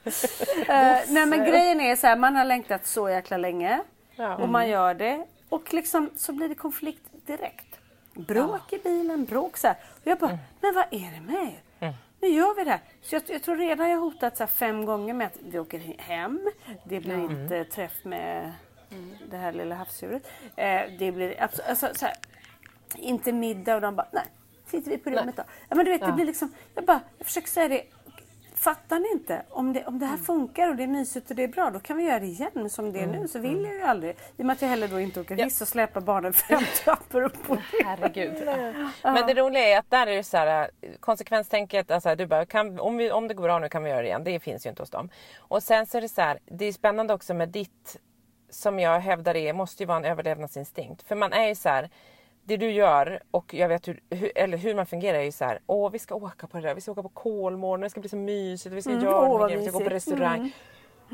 Eh, 0.68 0.98
nej 1.08 1.26
men 1.26 1.46
grejen 1.46 1.82
är 1.82 1.96
så 1.96 2.08
här, 2.08 2.16
man 2.16 2.36
har 2.36 2.46
längtat 2.46 2.86
så 2.88 3.10
jäkla 3.10 3.38
länge. 3.38 3.80
Ja. 4.16 4.36
Och 4.36 4.50
man 4.50 4.70
gör 4.70 4.94
det. 4.94 5.26
Och 5.50 5.74
liksom 5.74 6.10
så 6.18 6.34
blir 6.34 6.50
det 6.50 6.56
konflikt 6.56 7.04
direkt. 7.28 7.66
Bråk 8.14 8.74
i 8.74 8.78
bilen, 8.84 9.26
bråk 9.26 9.58
så 9.58 9.68
här. 9.68 9.76
Och 10.02 10.08
jag 10.08 10.18
bara, 10.18 10.38
men 10.62 10.74
vad 10.76 10.86
är 10.92 11.12
det 11.16 11.22
med 11.34 11.44
er? 11.44 11.60
Nu 12.22 12.28
gör 12.28 12.56
vi 12.56 12.64
det 12.64 12.70
här. 12.72 12.82
Så 13.02 13.16
jag, 13.16 13.24
jag 13.28 13.44
tror 13.44 13.56
redan 13.56 13.90
jag 13.90 13.98
hotat 14.00 14.38
så 14.38 14.48
fem 14.48 14.86
gånger 14.86 15.14
med 15.14 15.28
att 15.28 15.38
vi 15.42 15.60
åker 15.60 15.96
hem. 15.98 16.50
Det 16.84 17.00
blir 17.00 17.16
inte 17.32 17.64
träff 17.66 18.04
med 18.04 18.52
det 19.32 19.38
här 19.38 19.52
lilla 19.52 19.76
havsdjuret. 19.76 20.28
Eh, 20.56 20.82
det 21.00 21.12
blir 21.12 21.42
alltså, 21.42 21.88
så 21.94 22.06
här, 22.06 22.16
inte 22.96 23.32
middag 23.32 23.76
och 23.76 23.82
de 23.82 23.96
bara, 23.96 24.08
nej, 24.12 24.24
sitter 24.66 24.92
vi 24.92 24.98
på 24.98 25.10
rummet 25.10 25.36
då. 25.38 25.44
Ja, 25.70 25.76
men 25.76 25.86
du 25.86 25.92
vet, 25.92 26.02
det 26.02 26.12
blir 26.12 26.26
liksom, 26.26 26.54
jag 26.76 26.86
bara, 26.86 27.00
jag 27.18 27.28
försöker 27.28 27.48
säga 27.48 27.68
det. 27.68 27.84
Fattar 28.60 29.00
ni 29.00 29.12
inte? 29.12 29.42
Om 29.50 29.74
det, 29.74 29.86
om 29.86 30.00
det 30.00 30.06
här 30.06 30.18
funkar 30.18 30.70
och 30.70 30.76
det 30.76 30.84
är 30.84 30.88
mysigt 30.88 31.30
och 31.30 31.36
det 31.36 31.44
är 31.44 31.48
bra, 31.48 31.70
då 31.70 31.80
kan 31.80 31.98
vi 31.98 32.04
göra 32.04 32.20
det 32.20 32.26
igen. 32.26 32.52
Men 32.54 32.70
som 32.70 32.92
det 32.92 33.00
är 33.00 33.08
nu 33.08 33.28
så 33.28 33.40
vill 33.40 33.64
jag 33.64 33.74
ju 33.74 33.82
aldrig. 33.82 34.16
I 34.38 34.42
och 34.42 34.46
med 34.46 34.54
att 34.54 34.62
jag 34.62 34.70
heller 34.70 34.88
då 34.88 35.00
inte 35.00 35.22
åker 35.22 35.36
hiss 35.36 35.62
och 35.62 35.68
släpar 35.68 36.02
barnen 36.02 36.34
fem 36.34 36.64
trappor 36.84 37.24
upp 37.24 37.50
ner. 37.50 37.64
Herregud. 37.86 38.34
Men 39.04 39.28
det 39.28 39.34
roliga 39.34 39.64
är 39.64 39.80
att 39.80 39.90
där 39.90 40.08
är 40.08 40.16
det 40.16 40.24
så 40.24 40.38
här 40.38 40.72
konsekvenstänket, 41.00 41.92
alltså 41.92 42.16
du 42.16 42.26
bara, 42.26 42.46
kan, 42.46 42.80
om, 42.80 42.98
vi, 42.98 43.12
om 43.12 43.28
det 43.28 43.34
går 43.34 43.44
bra 43.44 43.60
nu 43.60 43.70
kan 43.70 43.84
vi 43.84 43.90
göra 43.90 44.02
det 44.02 44.08
igen. 44.08 44.24
Det 44.24 44.40
finns 44.40 44.66
ju 44.66 44.70
inte 44.70 44.82
hos 44.82 44.90
dem. 44.90 45.10
Och 45.38 45.64
sen 45.64 45.86
så 45.86 45.98
är 45.98 46.02
det 46.02 46.10
så 46.10 46.22
här, 46.22 46.40
det 46.46 46.66
är 46.66 46.72
spännande 46.72 47.14
också 47.14 47.34
med 47.34 47.50
ditt, 47.50 47.98
som 48.50 48.80
jag 48.80 49.00
hävdar 49.00 49.36
är, 49.36 49.54
måste 49.54 49.84
ju 49.84 49.88
vara 49.88 49.98
en 49.98 50.06
överlevnadsinstinkt. 50.06 51.08
För 51.08 51.16
man 51.16 51.34
är 51.34 51.48
ju 51.48 51.56
så 51.56 51.70
här, 51.70 51.90
det 52.44 52.58
du 52.58 52.72
gör 52.72 53.20
och 53.32 53.54
jag 53.54 53.68
vet 53.68 53.88
hur, 53.88 54.00
hur, 54.10 54.32
eller 54.36 54.58
hur 54.58 54.76
man 54.76 54.86
fungerar 54.86 55.18
är 55.18 55.24
ju 55.24 55.32
så 55.32 55.46
här, 55.46 55.60
åh 55.68 55.92
vi 55.92 56.00
ska 56.00 56.16
åka 56.16 56.48
på 56.48 56.58
det 56.58 56.64
där, 56.64 56.76
vi 56.76 56.82
ska 56.82 56.92
åka 56.92 57.04
på 57.04 57.10
Kolmården, 57.10 57.82
det 57.82 57.90
ska 57.90 58.00
bli 58.00 58.10
så 58.10 58.16
mysigt, 58.16 58.76
vi 58.76 58.82
ska 58.82 58.92
göra 58.92 59.30
åh, 59.30 59.46
grejerna, 59.46 59.64
vi 59.64 59.70
ska 59.70 59.78
gå 59.78 59.84
på 59.84 59.90
restaurang. 59.90 60.52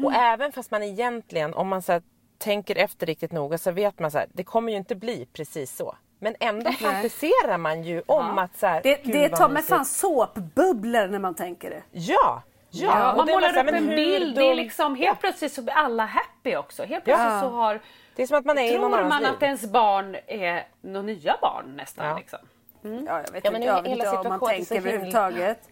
Och 0.04 0.14
även 0.14 0.52
fast 0.52 0.72
man 0.72 0.84
egentligen, 0.84 1.54
om 1.54 1.68
man 1.68 1.82
så 1.82 1.92
här, 1.92 2.02
tänker 2.38 2.76
efter 2.76 3.06
riktigt 3.06 3.32
noga 3.32 3.58
så 3.58 3.72
vet 3.72 4.00
man 4.00 4.12
så 4.12 4.18
här, 4.18 4.28
det 4.34 4.44
kommer 4.44 4.72
ju 4.72 4.78
inte 4.78 4.96
bli 4.96 5.28
precis 5.34 5.76
så. 5.76 5.96
Men 6.20 6.36
ändå 6.40 6.72
fantiserar 6.72 7.58
man 7.58 7.84
ju 7.84 8.02
om 8.06 8.38
att 8.38 8.58
så 8.58 8.68
här, 8.68 8.82
Det, 8.84 9.00
det 9.04 9.30
vad 9.30 9.40
tar 9.40 9.50
med 9.50 9.64
fan 9.64 9.86
såpbubblor 9.86 11.08
när 11.08 11.20
man 11.20 11.36
tänker 11.36 11.70
det. 11.70 11.84
Ja! 11.92 12.44
Ja, 12.76 13.00
Ja, 13.00 13.14
man 13.18 13.26
det 13.26 13.34
målar 13.34 13.50
upp 13.68 13.74
en 13.74 13.88
bild, 13.88 14.36
det 14.36 14.52
är 14.52 14.56
liksom 14.56 14.96
helt 14.96 15.20
plötsligt 15.20 15.54
så 15.54 15.62
blir 15.62 15.74
alla 15.74 16.06
happy 16.06 16.56
också. 16.56 16.84
Helt 16.84 17.04
plötsligt 17.04 17.28
Ja. 17.32 17.42
så 17.42 17.50
har, 17.50 17.80
Det 18.16 18.24
är 18.24 18.28
som 18.28 18.38
att 18.38 18.46
man 18.46 18.58
är 18.58 18.72
tror 18.78 18.90
man 18.90 19.22
liv. 19.24 19.30
att 19.30 19.44
ens 19.44 19.72
barn 19.72 20.16
är 20.28 20.68
några 20.82 21.02
nya 21.02 21.38
barn 21.42 21.76
nästan. 21.76 22.06
Ja. 22.08 22.18
Liksom. 22.18 22.40
Ja, 22.82 22.90
jag 23.08 23.18
vet 23.18 23.30
Ja, 23.32 23.38
inte, 23.38 23.52
men 23.52 23.62
jag 23.62 23.82
vet 23.82 23.92
hela 23.92 24.06
inte 24.06 24.18
om 24.18 24.28
man 24.40 24.50
tänker 24.50 24.76
överhuvudtaget. 24.78 25.70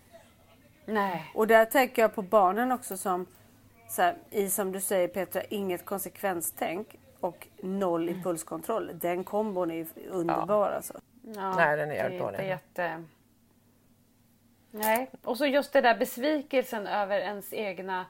Nej. 0.86 1.32
Och 1.36 1.48
där 1.48 1.66
tänker 1.66 2.02
jag 2.02 2.16
på 2.16 2.22
barnen 2.22 2.72
också 2.72 2.98
som, 2.98 3.26
så 3.90 4.02
här, 4.02 4.16
i 4.32 4.50
som 4.50 4.72
du 4.72 4.82
säger 4.82 5.08
Petra, 5.08 5.42
inget 5.50 5.86
konsekvenstänk 5.86 6.96
och 7.20 7.48
noll 7.62 8.10
impulskontroll. 8.10 8.92
Den 8.94 9.24
kombon 9.24 9.72
är 9.72 9.76
ju 9.76 9.86
underbar 10.10 10.72
alltså. 10.72 10.94
Ja, 11.36 11.56
Nej, 11.56 11.78
den 11.78 11.92
är 11.92 12.10
det 12.10 12.16
inte 12.16 12.26
dålig. 12.26 12.48
jätte... 12.48 13.04
Nej, 14.76 15.12
och 15.24 15.38
så 15.38 15.46
just 15.46 15.74
det 15.74 15.82
där 15.82 15.96
besvikelsen 15.98 16.88
över 16.88 17.20
ens 17.20 17.54
egna 17.54 18.06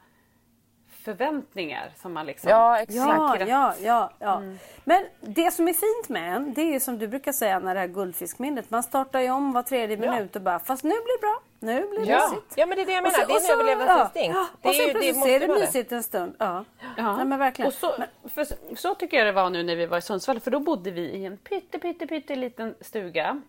förväntningar 1.03 1.91
som 1.96 2.13
man 2.13 2.25
liksom... 2.25 2.50
Ja, 2.50 2.79
exakt. 2.79 2.98
Ja, 2.98 3.38
ja, 3.48 3.74
ja, 3.82 4.12
ja. 4.20 4.41
Men 4.84 5.05
det 5.22 5.51
som 5.51 5.67
är 5.67 5.74
fint 5.74 6.10
med 6.10 6.36
en, 6.36 6.53
det 6.53 6.75
är 6.75 6.79
som 6.79 7.00
du 7.00 7.08
brukar 7.08 7.32
säga 7.32 7.60
när 7.60 7.74
det 7.74 7.79
här 7.79 7.88
guldfiskminnet. 7.88 8.70
Man 8.70 8.84
startar 8.84 9.20
ju 9.20 9.32
om 9.32 9.51
var 9.53 9.63
tredje 9.63 9.98
minut 9.98 10.36
och 10.36 10.41
bara, 10.41 10.60
fast 10.60 10.84
nu 10.84 10.89
blir 10.89 11.17
det 11.17 11.22
bra, 11.22 11.39
nu 11.60 11.88
blir 11.89 12.00
det 12.00 12.12
Ja. 12.12 12.29
mysigt. 12.29 12.53
ja, 12.58 12.65
men 12.65 12.75
det 12.75 12.82
är 12.82 12.86
det 12.86 12.93
jag 12.93 13.03
menar. 13.03 13.20
så- 13.20 13.25
det 13.27 13.34
är 13.34 13.38
och 13.38 13.43
en 13.43 13.51
överlevnadsinstinkt. 13.70 14.36
Ja, 14.38 14.48
Det 14.62 14.67
och 14.70 14.74
är 14.75 14.77
sen 14.77 14.88
ju- 14.88 14.91
plötsligt 14.93 15.25
är 15.25 15.39
det 15.39 15.48
vara 15.48 15.60
det. 15.60 15.65
mysigt 15.65 15.91
en 15.91 16.03
stund. 16.03 16.36
Ja. 16.39 16.65
Ja. 16.98 17.15
Nej, 17.17 17.25
men 17.25 17.39
verkligen. 17.39 17.67
Och 17.67 17.74
så, 17.74 17.93
för, 18.29 18.75
så 18.75 18.96
tycker 18.96 19.17
jag 19.17 19.27
det 19.27 19.32
var 19.32 19.50
nu 19.50 19.63
när 19.63 19.75
vi 19.75 19.86
var 19.86 19.98
i 19.98 20.01
Sundsvall, 20.01 20.39
för 20.39 20.51
då 20.51 20.60
bodde 20.60 20.91
vi 20.91 21.01
i 21.01 21.25
en 21.25 21.38
pytte, 21.38 21.79
pytte, 21.79 22.08
pytte 22.08 22.36
liten 22.36 22.75
stuga. 22.82 23.41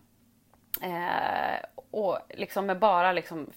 Eh, 0.81 1.59
och 1.91 2.19
liksom 2.29 2.65
med 2.65 2.79
bara 2.79 3.11
liksom 3.11 3.49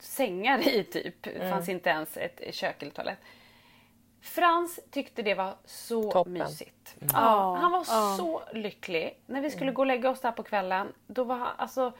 sängar 0.00 0.68
i 0.68 0.84
typ. 0.84 1.22
Det 1.22 1.30
Mm. 1.30 1.50
fanns 1.50 1.68
inte 1.68 1.90
ens 1.90 2.16
ett 2.16 2.54
kök 2.54 2.82
eller 2.82 2.92
toalett. 2.92 3.18
Frans 4.22 4.80
tyckte 4.90 5.22
det 5.22 5.34
var 5.34 5.54
så 5.64 6.10
Toppen. 6.12 6.32
mysigt. 6.32 6.94
Ja, 7.12 7.58
han 7.60 7.72
var 7.72 7.84
så 8.16 8.42
lycklig. 8.52 9.18
När 9.26 9.40
vi 9.40 9.46
Mm. 9.46 9.50
skulle 9.50 9.72
gå 9.72 9.82
och 9.82 9.86
lägga 9.86 10.10
oss 10.10 10.20
där 10.20 10.32
på 10.32 10.42
kvällen, 10.42 10.92
då 11.06 11.24
var 11.24 11.36
han, 11.36 11.48
alltså, 11.56 11.92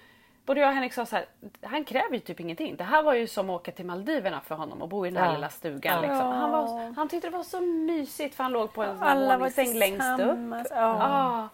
både 0.47 0.61
jag 0.61 0.69
och 0.69 0.75
Henrik 0.75 0.93
sa 0.93 1.07
så 1.07 1.17
här, 1.17 1.27
han 1.63 1.85
kräver 1.85 2.15
ju 2.15 2.21
typ 2.21 2.41
ingenting. 2.41 2.77
Det 2.77 2.85
här 2.85 3.03
var 3.03 3.15
ju 3.15 3.27
som 3.27 3.51
att 3.51 3.61
åka 3.61 3.73
till 3.73 3.87
Maldiverna 3.87 4.41
för 4.41 4.55
honom 4.55 4.83
och 4.83 4.89
bo 4.89 5.07
i 5.07 5.11
den 5.11 5.17
här 5.23 5.27
Ja. 5.31 5.35
lilla 5.35 5.49
stugan. 5.49 6.01
Liksom. 6.03 6.19
Han, 6.27 6.51
var, 6.51 6.93
han 6.97 7.09
tyckte 7.09 7.29
det 7.31 7.37
var 7.37 7.45
så 7.45 7.61
mysigt 7.61 8.35
för 8.35 8.43
han 8.45 8.53
låg 8.53 8.73
på 8.73 8.83
en 8.83 8.99
våningssäng 8.99 9.75
längst 9.75 10.21
upp. 10.21 10.67
Ja. 10.71 10.99
Ja. 10.99 11.49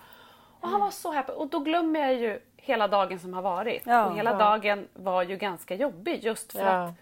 Och 0.61 0.69
han 0.69 0.81
var 0.81 0.91
så 0.91 1.13
happy. 1.13 1.33
Och 1.33 1.49
då 1.49 1.59
glömmer 1.59 2.01
jag 2.01 2.15
ju 2.15 2.41
hela 2.65 2.89
dagen 2.89 3.19
som 3.19 3.35
har 3.35 3.43
varit. 3.43 3.83
Ja. 3.87 4.07
och 4.07 4.17
hela 4.17 4.35
dagen 4.39 4.89
var 4.95 5.23
ju 5.23 5.37
ganska 5.37 5.75
jobbig 5.75 6.25
just 6.25 6.53
för 6.53 6.61
Ja. 6.61 6.85
att 6.85 6.95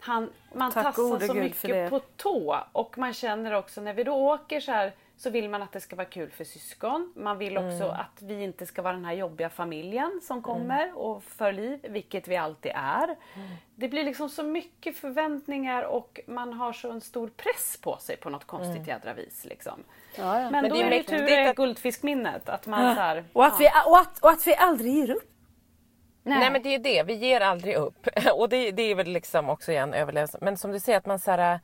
han, 0.00 0.30
man 0.54 0.72
Tack 0.72 0.84
tassar 0.84 1.26
så 1.26 1.32
Gud 1.32 1.42
mycket 1.42 1.90
på 1.90 2.00
tå. 2.16 2.56
Och 2.72 2.98
man 2.98 3.12
känner 3.12 3.52
också 3.52 3.80
när 3.80 3.92
vi 3.94 4.04
då 4.04 4.14
åker 4.14 4.60
så 4.60 4.72
här 4.72 4.92
så 5.18 5.30
vill 5.30 5.48
man 5.50 5.62
att 5.62 5.72
det 5.72 5.80
ska 5.80 5.96
vara 5.96 6.06
kul 6.06 6.30
för 6.30 6.44
syskon. 6.44 7.12
Man 7.16 7.38
vill 7.38 7.58
också 7.58 7.84
Mm. 7.84 7.90
att 7.90 8.22
vi 8.22 8.42
inte 8.42 8.66
ska 8.66 8.82
vara 8.82 8.92
den 8.92 9.04
här 9.04 9.12
jobbiga 9.12 9.48
familjen 9.50 10.20
som 10.22 10.42
kommer 10.42 10.98
och 10.98 11.22
för 11.24 11.52
liv, 11.52 11.86
vilket 11.88 12.28
vi 12.28 12.36
alltid 12.36 12.72
är. 12.74 13.04
Mm. 13.04 13.48
Det 13.74 13.88
blir 13.88 14.04
liksom 14.04 14.28
så 14.28 14.42
mycket 14.42 14.96
förväntningar 14.96 15.82
och 15.82 16.20
man 16.26 16.52
har 16.52 16.72
så 16.72 16.90
en 16.90 17.00
stor 17.00 17.28
press 17.28 17.78
på 17.82 17.96
sig 17.96 18.16
på 18.16 18.30
något 18.30 18.44
konstigt 18.44 18.76
Mm. 18.76 18.88
jädra 18.88 19.14
vis. 19.14 19.44
Liksom. 19.44 19.84
Ja, 20.16 20.40
ja. 20.40 20.50
Men, 20.50 20.52
Men 20.62 20.68
då 20.70 20.76
det 20.76 20.82
är 20.82 20.86
är 20.86 20.90
det 20.90 20.96
ju 20.96 21.02
tur 21.02 21.26
det 21.26 21.50
att- 21.50 21.56
guldfiskminnet. 21.56 22.48
Att 22.48 22.66
man 22.66 22.94
så 22.94 23.00
här, 23.00 23.24
Och, 23.32 23.44
att 23.46 23.60
vi, 23.60 23.66
och, 23.86 23.98
att, 23.98 24.18
och 24.18 24.30
att 24.30 24.46
vi 24.46 24.54
aldrig 24.56 24.92
ger 24.94 25.10
upp. 25.10 25.30
Nej. 26.22 26.50
men 26.50 26.62
det 26.62 26.74
är 26.74 26.78
det, 26.78 27.02
vi 27.02 27.14
ger 27.14 27.40
aldrig 27.40 27.76
upp. 27.76 28.08
Och 28.34 28.48
det, 28.48 28.70
det 28.70 28.82
är 28.82 28.94
väl 28.94 29.06
liksom 29.08 29.48
också 29.50 29.72
igen 29.72 29.94
överlevelse. 29.94 30.38
Men 30.40 30.56
som 30.56 30.72
du 30.72 30.80
säger 30.80 30.98
att 30.98 31.06
man 31.06 31.18
så 31.18 31.30
här, 31.30 31.60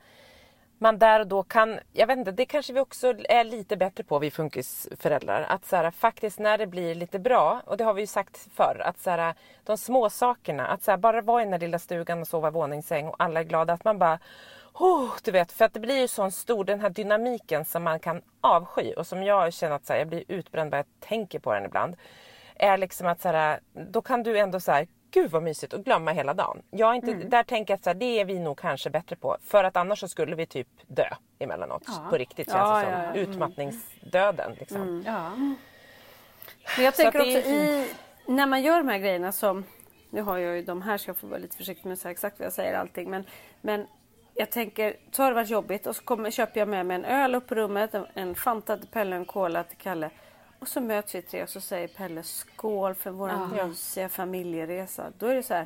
man 0.83 0.99
där 0.99 1.19
och 1.19 1.27
då 1.27 1.43
kan, 1.43 1.79
jag 1.91 2.07
vet 2.07 2.17
inte, 2.17 2.31
det 2.31 2.45
kanske 2.45 2.73
vi 2.73 2.79
också 2.79 3.13
är 3.29 3.43
lite 3.43 3.77
bättre 3.77 4.03
på 4.03 4.19
vi 4.19 4.31
funkisföräldrar. 4.31 5.41
Att 5.41 5.65
så 5.65 5.75
här, 5.75 5.91
faktiskt 5.91 6.39
när 6.39 6.57
det 6.57 6.67
blir 6.67 6.95
lite 6.95 7.19
bra, 7.19 7.61
och 7.65 7.77
det 7.77 7.83
har 7.83 7.93
vi 7.93 8.01
ju 8.01 8.07
sagt 8.07 8.47
förr, 8.53 8.81
att 8.85 8.99
så 8.99 9.09
här, 9.09 9.33
de 9.63 9.77
små 9.77 10.09
sakerna, 10.09 10.67
att 10.67 10.83
så 10.83 10.91
här, 10.91 10.97
bara 10.97 11.21
vara 11.21 11.41
i 11.41 11.45
den 11.45 11.51
där 11.51 11.59
lilla 11.59 11.79
stugan 11.79 12.21
och 12.21 12.27
sova 12.27 12.47
i 12.47 12.51
våningssäng 12.51 13.07
och 13.07 13.15
alla 13.19 13.39
är 13.39 13.43
glada, 13.43 13.73
att 13.73 13.83
man 13.83 13.99
bara 13.99 14.19
Oh, 14.73 15.09
du 15.23 15.31
vet, 15.31 15.51
för 15.51 15.65
att 15.65 15.73
det 15.73 15.79
blir 15.79 15.99
ju 15.99 16.07
sån 16.07 16.31
stor, 16.31 16.65
den 16.65 16.79
här 16.79 16.89
dynamiken 16.89 17.65
som 17.65 17.83
man 17.83 17.99
kan 17.99 18.21
avsky 18.41 18.93
och 18.93 19.07
som 19.07 19.23
jag 19.23 19.53
känner 19.53 19.75
att 19.75 19.85
så 19.85 19.93
här, 19.93 19.99
jag 19.99 20.07
blir 20.07 20.23
utbränd 20.27 20.71
bara 20.71 20.77
jag 20.77 20.85
tänker 20.99 21.39
på 21.39 21.53
den 21.53 21.65
ibland. 21.65 21.95
Är 22.55 22.77
liksom 22.77 23.07
att 23.07 23.21
så 23.21 23.29
här, 23.29 23.59
då 23.73 24.01
kan 24.01 24.23
du 24.23 24.39
ändå 24.39 24.59
så 24.59 24.71
här, 24.71 24.87
gud 25.13 25.31
vad 25.31 25.43
mysigt 25.43 25.73
och 25.73 25.83
glömma 25.85 26.11
hela 26.11 26.33
dagen. 26.33 26.61
Jag 26.69 26.89
är 26.89 26.93
inte, 26.93 27.11
Mm. 27.11 27.29
Där 27.29 27.43
tänker 27.43 27.73
jag 27.73 27.77
att 27.77 27.83
så 27.83 27.89
här, 27.89 27.95
det 27.95 28.19
är 28.19 28.25
vi 28.25 28.39
nog 28.39 28.57
kanske 28.59 28.89
bättre 28.89 29.15
på. 29.15 29.37
För 29.43 29.63
att 29.63 29.77
annars 29.77 29.99
så 29.99 30.07
skulle 30.07 30.35
vi 30.35 30.45
typ 30.45 30.67
dö 30.87 31.07
emellanåt. 31.39 31.83
På 32.09 32.17
riktigt 32.17 32.47
känns 32.51 32.57
Ja, 32.59 32.77
det 32.79 32.83
som. 32.83 32.91
ja, 32.91 33.03
ja. 33.05 33.21
Utmattningsdöden. 33.21 34.51
Liksom. 34.59 35.03
ja. 35.05 35.29
Men 36.75 36.85
jag 36.85 36.95
tänker 36.95 37.19
att 37.19 37.25
det 37.25 37.37
också 37.37 37.49
är 37.49 37.83
i, 37.83 37.87
när 38.27 38.47
man 38.47 38.61
gör 38.61 38.77
de 38.77 38.87
här 38.87 38.97
grejerna 38.97 39.31
som, 39.31 39.63
nu 40.09 40.21
har 40.21 40.37
jag 40.37 40.55
ju 40.55 40.61
de 40.61 40.81
här 40.81 40.97
så 40.97 41.09
jag 41.09 41.17
får 41.17 41.27
vara 41.27 41.39
lite 41.39 41.57
försiktig 41.57 41.85
med 41.85 41.93
att 41.93 41.99
säga 41.99 42.11
exakt 42.11 42.39
vad 42.39 42.45
jag 42.45 42.53
säger 42.53 42.73
allting. 42.73 43.09
Men, 43.09 43.25
men 43.61 43.87
jag 44.33 44.51
tänker, 44.51 44.95
så 45.11 45.23
har 45.23 45.29
det 45.29 45.35
varit 45.35 45.49
jobbigt 45.49 45.87
och 45.87 45.95
så 45.95 46.03
kommer, 46.03 46.31
köper 46.31 46.59
jag 46.59 46.67
med 46.67 46.85
mig 46.85 46.95
en 46.95 47.05
öl 47.05 47.35
upp 47.35 47.47
på 47.47 47.55
rummet, 47.55 47.93
en, 47.93 48.05
en 48.13 48.35
Fanta 48.35 48.77
till 48.77 48.87
Pelle 48.87 49.15
och 49.15 49.19
en 49.19 49.25
Cola 49.25 49.63
till 49.63 49.77
Kalle. 49.77 50.09
Och 50.63 50.67
så 50.69 50.81
möts 50.81 51.15
vi 51.15 51.21
tre 51.21 51.43
och 51.43 51.49
så 51.49 51.61
säger 51.61 51.87
Pelle 51.87 52.23
skål 52.23 52.95
för 52.95 53.11
vår 53.11 53.31
mysiga 53.67 54.09
familjeresa. 54.09 55.03
Då 55.19 55.27
är 55.27 55.35
det 55.35 55.43
så 55.43 55.53
här, 55.53 55.65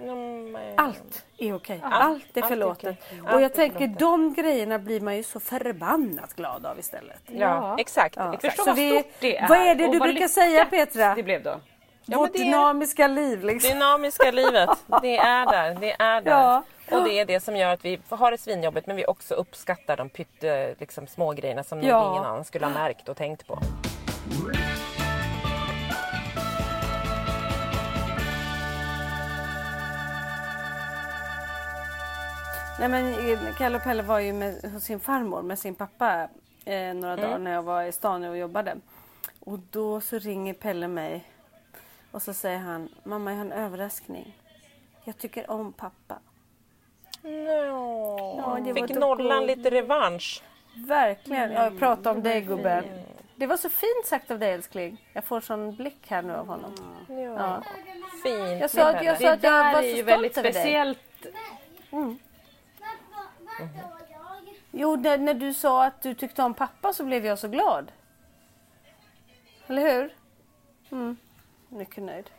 allt 0.78 1.26
är 1.38 1.54
okej. 1.56 1.80
Allt 1.84 1.94
är 1.96 2.00
allt 2.00 2.38
är 2.38 2.42
förlåtet. 2.42 2.98
Och 3.24 3.28
Allt 3.30 3.38
är 3.38 3.42
jag 3.42 3.54
tänker 3.54 3.78
förlåtet. 3.80 4.00
de 4.00 4.34
grejerna 4.34 4.80
blir 4.80 5.02
man 5.02 5.16
ju 5.18 5.24
så 5.24 5.40
förbannat 5.40 6.34
glad 6.36 6.66
av 6.66 6.80
istället. 6.80 7.22
Ja, 7.26 7.76
exakt. 7.80 8.16
Ja. 8.16 8.34
exakt. 8.34 8.42
Förstå 8.56 8.64
Så 8.64 8.70
vad 8.70 8.76
vi- 8.76 9.00
stort 9.00 9.12
det 9.20 9.38
är. 9.38 9.48
vad 9.48 9.58
är 9.58 9.76
det 9.76 9.86
och 9.86 9.92
du 9.94 10.00
brukar 10.00 10.28
säga, 10.28 10.66
Petra? 10.66 11.16
Det 11.16 11.24
blev 11.24 11.44
då. 11.44 11.60
Ja, 12.06 12.18
Vårt 12.18 12.34
det 12.34 12.40
är- 12.40 12.44
dynamiska 12.46 13.08
liv 13.08 13.44
liksom. 13.44 13.70
Dynamiska 13.72 14.32
livet, 14.32 14.70
det 15.02 15.18
är 15.18 15.46
där. 15.52 15.76
Det 15.80 15.92
är 16.00 16.22
där. 16.22 16.32
Ja. 16.32 16.64
Och 16.92 17.04
det 17.04 17.20
är 17.20 17.26
det 17.26 17.40
som 17.40 17.56
gör 17.56 17.74
att 17.74 17.86
vi 17.86 18.00
har 18.10 18.32
det 18.32 18.38
svinjobbigt 18.38 18.88
men 18.88 18.96
vi 18.96 19.06
också 19.06 19.36
uppskattar 19.36 19.98
de 19.98 20.10
pytte, 20.10 20.76
liksom, 20.80 21.08
små 21.08 21.32
grejerna 21.34 21.64
som 21.64 21.82
Ja. 21.82 22.12
ingen 22.12 22.24
annan 22.24 22.46
skulle 22.46 22.66
ha 22.66 22.74
märkt 22.74 23.10
och 23.10 23.18
tänkt 23.18 23.48
på. 23.48 23.60
Nej, 32.80 32.90
men 32.90 33.30
eh, 33.30 33.56
Kalle 33.58 33.78
och 33.78 33.84
Pelle 33.84 34.04
var 34.04 34.20
ju 34.20 34.34
med, 34.34 34.72
hos 34.74 34.84
sin 34.84 35.00
farmor 35.00 35.42
med 35.42 35.60
sin 35.60 35.76
pappa 35.76 36.28
eh, 36.66 36.94
några 36.94 37.16
dagar 37.16 37.38
när 37.38 37.54
jag 37.54 37.64
var 37.64 37.84
i 37.84 37.92
stan 37.92 38.24
och 38.24 38.38
jobbade. 38.38 38.76
Och 39.40 39.60
då 39.72 40.02
så 40.02 40.20
ringer 40.20 40.54
Pelle 40.54 40.88
mig 40.88 41.24
och 42.12 42.22
så 42.22 42.34
säger 42.34 42.58
han 42.58 42.90
Mamma 43.04 43.32
jag 43.32 43.38
har 43.38 43.46
en 43.46 43.52
överraskning. 43.52 44.38
Jag 45.04 45.18
tycker 45.18 45.52
om 45.52 45.74
pappa. 45.74 46.20
No. 47.22 48.62
det 48.64 48.74
var 48.74 48.88
Fick 48.88 48.96
nollan 48.98 49.38
coolt. 49.40 49.58
lite 49.58 49.70
revansch. 49.70 50.44
Verkligen. 50.88 51.52
Jag 51.52 51.80
pratar 51.80 52.12
om 52.12 52.24
dig 52.24 52.42
gubben. 52.42 52.84
Det 53.36 53.48
var 53.48 53.58
så 53.58 53.70
fint 53.70 54.06
sagt 54.06 54.32
av 54.32 54.40
dig 54.40 54.52
älskling. 54.54 55.06
Jag 55.14 55.24
får 55.24 55.42
sån 55.42 55.76
blick 55.76 56.08
här 56.10 56.22
nu 56.22 56.34
av 56.36 56.48
honom. 56.48 56.74
Ja. 57.10 57.64
Fint. 58.24 58.62
Jag 58.62 58.70
sa 58.70 58.90
att 58.90 59.04
jag, 59.04 59.16
Det 59.20 59.26
sa 59.26 59.32
att 59.32 59.44
jag 59.44 59.74
var 59.74 59.80
är 59.80 59.82
så 59.82 59.88
ju 59.88 59.94
stolt 59.94 60.08
väldigt 60.08 60.38
över 60.38 60.44
dig. 60.52 60.54
speciellt. 60.62 61.00
Jo, 64.72 64.96
när, 64.96 65.18
när 65.18 65.34
du 65.34 65.54
sa 65.54 65.86
att 65.86 66.02
du 66.02 66.14
tyckte 66.14 66.44
om 66.44 66.54
pappa 66.54 66.94
så 66.94 67.06
blev 67.06 67.26
jag 67.26 67.40
så 67.40 67.48
glad. 67.48 67.92
Eller 69.68 69.82
hur? 69.82 70.14
Mm. 70.92 71.18
Mycket 71.70 72.04
nöjd. 72.04 72.30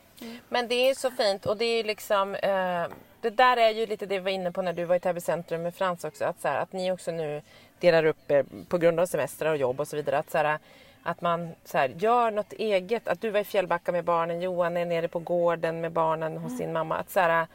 Men 0.49 0.67
det 0.67 0.89
är 0.89 0.95
så 0.95 1.11
fint 1.11 1.45
och 1.45 1.57
det 1.57 1.65
är 1.65 1.83
liksom 1.83 2.35
eh, 2.35 2.87
Det 3.21 3.29
där 3.29 3.57
är 3.57 3.69
ju 3.69 3.85
lite 3.85 4.05
det 4.05 4.19
vi 4.19 4.23
var 4.23 4.31
inne 4.31 4.51
på 4.51 4.61
när 4.61 4.73
du 4.73 4.85
var 4.85 4.95
i 4.95 4.99
Täby 4.99 5.21
centrum 5.21 5.61
med 5.61 5.75
Frans 5.75 6.03
också. 6.03 6.25
Att, 6.25 6.41
så 6.41 6.47
här, 6.47 6.61
att 6.61 6.73
ni 6.73 6.91
också 6.91 7.11
nu 7.11 7.41
delar 7.79 8.05
upp 8.05 8.31
er 8.31 8.45
på 8.69 8.77
grund 8.77 8.99
av 8.99 9.05
semestrar 9.05 9.51
och 9.51 9.57
jobb 9.57 9.79
och 9.79 9.87
så 9.87 9.95
vidare. 9.95 10.17
Att, 10.17 10.31
så 10.31 10.37
här, 10.37 10.59
att 11.03 11.21
man 11.21 11.49
så 11.65 11.77
här, 11.77 11.89
gör 11.89 12.31
något 12.31 12.53
eget. 12.53 13.07
Att 13.07 13.21
du 13.21 13.29
var 13.29 13.39
i 13.39 13.43
Fjällbacka 13.43 13.91
med 13.91 14.03
barnen, 14.03 14.41
Johan 14.41 14.77
är 14.77 14.85
nere 14.85 15.07
på 15.07 15.19
gården 15.19 15.81
med 15.81 15.91
barnen 15.91 16.37
hos 16.37 16.57
sin 16.57 16.73
mamma. 16.73 16.97
Att, 16.97 17.09
så 17.09 17.19
här, 17.19 17.47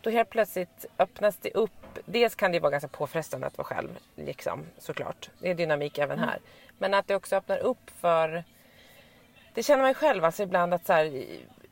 då 0.00 0.10
helt 0.10 0.30
plötsligt 0.30 0.86
öppnas 0.98 1.36
det 1.36 1.50
upp. 1.50 1.85
Dels 2.04 2.34
kan 2.34 2.52
det 2.52 2.60
vara 2.60 2.70
ganska 2.70 2.88
påfrestande 2.88 3.46
att 3.46 3.58
vara 3.58 3.66
själv, 3.66 3.88
liksom, 4.14 4.66
såklart. 4.78 5.30
Det 5.38 5.50
är 5.50 5.54
dynamik 5.54 5.98
även 5.98 6.18
här. 6.18 6.38
Men 6.78 6.94
att 6.94 7.06
det 7.08 7.14
också 7.16 7.36
öppnar 7.36 7.58
upp 7.58 7.90
för 8.00 8.44
det 9.54 9.62
känner 9.62 9.82
man 9.82 9.90
ju 9.90 9.94
själv 9.94 10.24
alltså 10.24 10.42
ibland 10.42 10.74
att 10.74 10.86
så 10.86 10.92
här, 10.92 11.04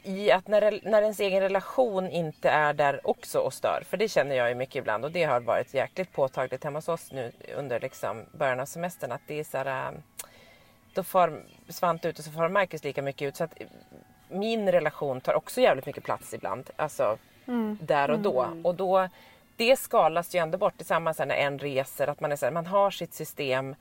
i- 0.03 0.31
att 0.33 0.49
när, 0.49 0.81
när 0.83 1.03
ens 1.03 1.21
egen 1.21 1.41
relation 1.41 2.09
inte 2.11 2.51
är 2.51 2.73
där 2.73 3.01
också 3.07 3.39
och 3.39 3.53
stör. 3.55 3.83
För 3.89 3.97
det 3.97 4.09
känner 4.09 4.35
jag 4.37 4.49
ju 4.49 4.55
mycket 4.55 4.77
ibland 4.77 5.05
och 5.05 5.11
det 5.11 5.25
har 5.25 5.41
varit 5.41 5.75
jäkligt 5.75 6.13
påtagligt 6.13 6.65
hemma 6.65 6.79
hos 6.79 6.89
oss 6.89 7.13
nu 7.13 7.33
under 7.57 7.81
liksom 7.81 8.23
början 8.33 8.61
av 8.61 8.67
semestern. 8.67 9.13
Att 9.13 9.21
det 9.27 9.41
är 9.41 9.45
så 9.45 9.59
här, 9.59 9.89
äh, 9.93 9.99
då 10.95 11.03
får 11.03 11.43
Svante 11.69 12.09
ut 12.09 12.19
och 12.19 12.25
så 12.25 12.31
får 12.31 12.49
Marcus 12.49 12.85
lika 12.85 13.03
mycket 13.03 13.29
ut. 13.29 13.37
Så 13.37 13.45
att 13.45 13.55
min 14.29 14.73
relation 14.73 15.21
tar 15.21 15.35
också 15.35 15.61
jävligt 15.61 15.87
mycket 15.87 16.05
plats 16.05 16.35
ibland. 16.35 16.71
Alltså 16.77 17.19
där 17.81 18.11
och 18.11 18.19
då. 18.19 18.49
Och 18.65 18.75
då 18.75 19.09
det 19.57 19.77
skalas 19.79 20.35
ju 20.35 20.38
ändå 20.38 20.59
bort. 20.59 20.77
Tillsammans 20.77 21.19
när 21.19 21.31
en 21.31 21.59
reser, 21.59 22.07
att 22.07 22.21
man, 22.21 22.33
är 22.33 22.37
så 22.37 22.47
här, 22.47 22.53
man 22.53 22.67
har 22.67 22.90
sitt 22.90 23.14
system. 23.14 23.75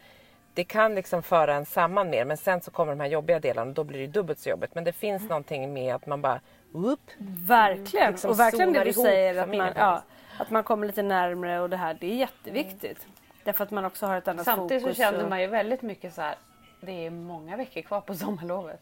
Det 0.53 0.63
kan 0.63 0.95
liksom 0.95 1.23
föra 1.23 1.55
en 1.55 1.65
samman 1.65 2.09
mer 2.09 2.25
men 2.25 2.37
sen 2.37 2.61
så 2.61 2.71
kommer 2.71 2.91
de 2.91 2.99
här 2.99 3.07
jobbiga 3.07 3.39
delarna 3.39 3.69
och 3.69 3.75
då 3.75 3.83
blir 3.83 3.99
det 3.99 4.07
dubbelt 4.07 4.39
så 4.39 4.49
jobbigt. 4.49 4.75
Men 4.75 4.83
det 4.83 4.93
finns 4.93 5.29
någonting 5.29 5.73
med 5.73 5.95
att 5.95 6.05
man 6.05 6.21
bara 6.21 6.39
upp. 6.73 7.11
Verkligen. 7.47 8.11
Liksom 8.11 8.29
och 8.31 8.39
verkligen 8.39 8.73
det 8.73 8.83
du 8.83 8.93
säger 8.93 9.41
att 9.43 9.49
man, 9.49 9.71
ja, 9.75 10.01
att 10.37 10.49
man 10.49 10.63
kommer 10.63 10.87
lite 10.87 11.01
närmre 11.03 11.59
och 11.59 11.69
det 11.69 11.77
här. 11.77 11.97
Det 11.99 12.11
är 12.11 12.15
jätteviktigt. 12.15 13.07
Därför 13.43 13.63
att 13.63 13.71
man 13.71 13.85
också 13.85 14.05
har 14.05 14.17
ett 14.17 14.27
annat 14.27 14.45
Samtidigt 14.45 14.83
så 14.83 14.87
fokus. 14.87 14.97
känner 14.97 15.23
och- 15.23 15.29
man 15.29 15.41
ju 15.41 15.47
väldigt 15.47 15.81
mycket 15.81 16.13
så 16.13 16.21
här. 16.21 16.35
Det 16.81 17.05
är 17.05 17.09
många 17.09 17.57
veckor 17.57 17.81
kvar 17.81 18.01
på 18.01 18.15
sommarlovet. 18.15 18.81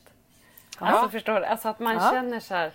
Alltså 0.77 1.09
förstår 1.09 1.39
du? 1.39 1.45
Alltså 1.45 1.69
att 1.69 1.79
man 1.79 1.95
Ja. 1.95 2.11
känner 2.11 2.39
så 2.39 2.53
här. 2.55 2.71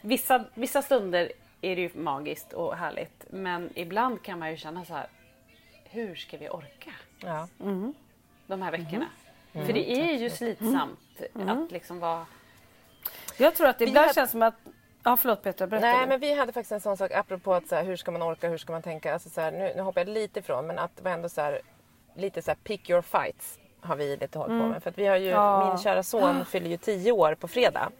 Vissa, 0.00 0.44
vissa 0.54 0.82
stunder 0.82 1.32
är 1.60 1.76
det 1.76 1.82
ju 1.82 1.90
magiskt 1.94 2.52
och 2.52 2.76
härligt. 2.76 3.24
Men 3.30 3.70
ibland 3.74 4.22
kan 4.22 4.38
man 4.38 4.50
ju 4.50 4.56
känna 4.56 4.84
så 4.84 4.94
här. 4.94 5.06
Hur 5.84 6.14
ska 6.14 6.36
vi 6.36 6.48
orka 6.48 6.90
Ja. 7.20 7.48
de 8.46 8.62
här 8.62 8.70
veckorna? 8.70 9.06
Mm. 9.52 9.66
För 9.66 9.72
det 9.72 9.90
är 9.90 10.12
ju 10.18 10.30
slitsamt 10.30 10.98
att 11.34 11.72
liksom 11.72 11.98
vara... 12.00 12.26
Jag 13.38 13.54
tror 13.54 13.66
att 13.68 13.78
det 13.78 13.84
ibland 13.84 14.04
hade- 14.06 14.14
känns 14.14 14.30
som 14.30 14.42
att... 14.42 14.54
Ja 15.02 15.16
förlåt 15.16 15.42
Petra, 15.42 15.66
berätta 15.66 15.86
Nej 15.86 16.00
du. 16.00 16.06
men 16.06 16.20
vi 16.20 16.34
hade 16.34 16.52
faktiskt 16.52 16.72
en 16.72 16.80
sån 16.80 16.96
sak 16.96 17.12
apropå 17.12 17.54
att 17.54 17.68
så 17.68 17.74
här, 17.74 17.84
hur 17.84 17.96
ska 17.96 18.10
man 18.10 18.22
orka, 18.22 18.48
hur 18.48 18.58
ska 18.58 18.72
man 18.72 18.82
tänka. 18.82 19.12
Alltså, 19.12 19.28
så 19.28 19.40
här, 19.40 19.52
nu, 19.52 19.72
nu 19.76 19.82
hoppar 19.82 20.00
jag 20.00 20.08
lite 20.08 20.40
ifrån 20.40 20.66
men 20.66 20.78
att 20.78 20.96
det 20.96 21.02
var 21.02 21.10
ändå 21.10 21.28
så 21.28 21.40
här, 21.40 21.60
lite 22.14 22.42
så 22.42 22.50
här 22.50 22.58
pick 22.64 22.90
your 22.90 23.02
fights 23.02 23.58
har 23.80 23.96
vi 23.96 24.16
lite 24.16 24.38
hållit 24.38 24.60
på 24.62 24.68
med. 24.68 24.82
För 24.82 24.90
att 24.90 24.98
vi 24.98 25.06
har 25.06 25.16
ju, 25.16 25.28
Ja. 25.28 25.68
min 25.68 25.78
kära 25.78 26.02
son 26.02 26.44
fyller 26.50 26.70
ju 26.70 26.76
10 26.76 27.12
år 27.12 27.34
på 27.34 27.48
fredag. 27.48 27.90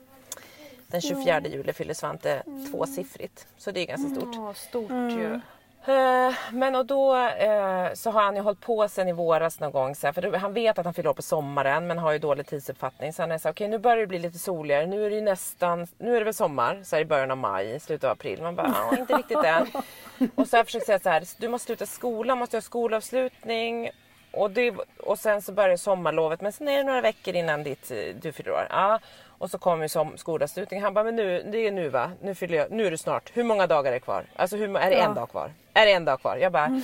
Den 0.90 1.00
24 1.00 1.40
juli 1.40 1.72
fyller 1.72 1.94
Svante 1.94 2.42
tvåsiffrigt. 2.70 3.46
Så 3.58 3.70
det 3.70 3.80
är 3.80 3.86
ganska 3.86 4.10
stort. 4.20 4.34
Åh, 4.38 4.52
stort 4.52 4.90
Mm. 4.90 5.18
ju. 5.18 5.40
Eh, 5.86 6.34
Men 6.52 6.74
och 6.76 6.86
då 6.86 7.16
eh, 7.16 7.92
så 7.94 8.10
har 8.10 8.22
han 8.22 8.36
ju 8.36 8.42
hållit 8.42 8.60
på 8.60 8.88
sen 8.88 9.08
i 9.08 9.12
våras 9.12 9.60
någon 9.60 9.70
gång. 9.72 9.94
Så 9.94 10.12
för 10.12 10.36
han 10.36 10.52
vet 10.52 10.78
att 10.78 10.84
han 10.84 10.94
fyller 10.94 11.10
år 11.10 11.14
på 11.14 11.22
sommaren 11.22 11.86
men 11.86 11.98
har 11.98 12.12
ju 12.12 12.18
dålig 12.18 12.46
tidsuppfattning. 12.46 13.12
Så 13.12 13.22
han 13.22 13.32
är 13.32 13.38
så 13.38 13.50
okej 13.50 13.68
nu 13.68 13.78
börjar 13.78 13.96
det 13.96 14.06
bli 14.06 14.18
lite 14.18 14.38
soligare. 14.38 14.86
Nu 14.86 15.06
är 15.06 15.10
det 15.10 15.16
ju 15.16 15.22
nästan, 15.22 15.86
nu 15.98 16.14
är 16.14 16.18
det 16.18 16.24
väl 16.24 16.34
sommar. 16.34 16.80
Så 16.84 16.96
här, 16.96 17.02
i 17.02 17.04
början 17.04 17.30
av 17.30 17.36
maj, 17.38 17.80
slutet 17.80 18.04
av 18.04 18.10
april. 18.10 18.42
Man 18.42 18.54
bara, 18.54 18.74
ja 18.90 18.96
inte 18.98 19.16
riktigt 19.16 19.44
än. 19.44 19.66
Och 20.34 20.48
så 20.48 20.56
har 20.56 20.58
jag 20.58 20.66
försökt 20.66 20.86
säga 20.86 20.98
så 20.98 21.08
här, 21.08 21.24
du 21.38 21.48
måste 21.48 21.66
sluta 21.66 21.86
skolan, 21.86 22.38
måste 22.38 22.56
ha 22.56 22.62
skolavslutning. 22.62 23.90
Och, 24.32 24.50
det, 24.50 24.74
och 24.98 25.18
sen 25.18 25.42
så 25.42 25.52
börjar 25.52 25.76
sommarlovet 25.76 26.40
men 26.40 26.52
sen 26.52 26.68
är 26.68 26.76
det 26.76 26.84
några 26.84 27.00
veckor 27.00 27.34
innan 27.34 27.62
ditt, 27.62 27.90
eh, 27.90 27.96
du 28.20 28.32
fyller 28.32 28.50
år. 28.50 28.66
Ja. 28.70 28.98
Och 29.40 29.50
så 29.50 29.58
kommer 29.58 29.84
ju 29.84 29.88
som 29.88 30.16
skolavslutning. 30.16 30.82
Han 30.82 30.94
bara, 30.94 31.04
men 31.04 31.16
nu, 31.16 31.42
det 31.52 31.58
är 31.58 31.72
nu 31.72 31.88
va? 31.88 32.12
Nu, 32.20 32.34
fyller 32.34 32.58
jag, 32.58 32.70
nu 32.70 32.86
är 32.86 32.90
det 32.90 32.98
snart. 32.98 33.30
Hur 33.34 33.44
många 33.44 33.66
dagar 33.66 33.90
är 33.90 33.94
det 33.94 34.00
kvar? 34.00 34.24
Alltså 34.36 34.56
hur, 34.56 34.76
är 34.76 34.90
det 34.90 34.96
en 34.96 35.14
dag 35.14 35.30
kvar? 35.30 35.52
Är 35.74 35.86
det 35.86 35.92
en 35.92 36.04
dag 36.04 36.20
kvar? 36.20 36.36
Jag 36.36 36.52
bara, 36.52 36.82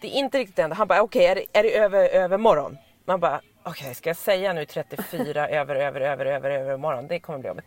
det 0.00 0.06
är 0.06 0.10
inte 0.18 0.38
riktigt 0.38 0.58
en 0.58 0.70
dag. 0.70 0.76
Han 0.76 0.88
bara, 0.88 1.02
okej 1.02 1.26
är, 1.26 1.34
det, 1.34 1.44
är 1.52 1.62
det 1.62 1.78
över, 1.78 2.08
över 2.08 2.38
morgon? 2.38 2.78
Man 3.04 3.20
bara, 3.20 3.40
okej 3.62 3.94
ska 3.94 4.10
jag 4.10 4.16
säga 4.16 4.52
nu 4.52 4.64
34 4.64 5.48
över, 5.48 5.76
över, 5.76 6.00
över, 6.00 6.26
över, 6.26 6.50
över 6.50 6.76
morgon? 6.76 7.06
Det 7.08 7.20
kommer 7.20 7.38
bli 7.38 7.48
jobbigt. 7.48 7.64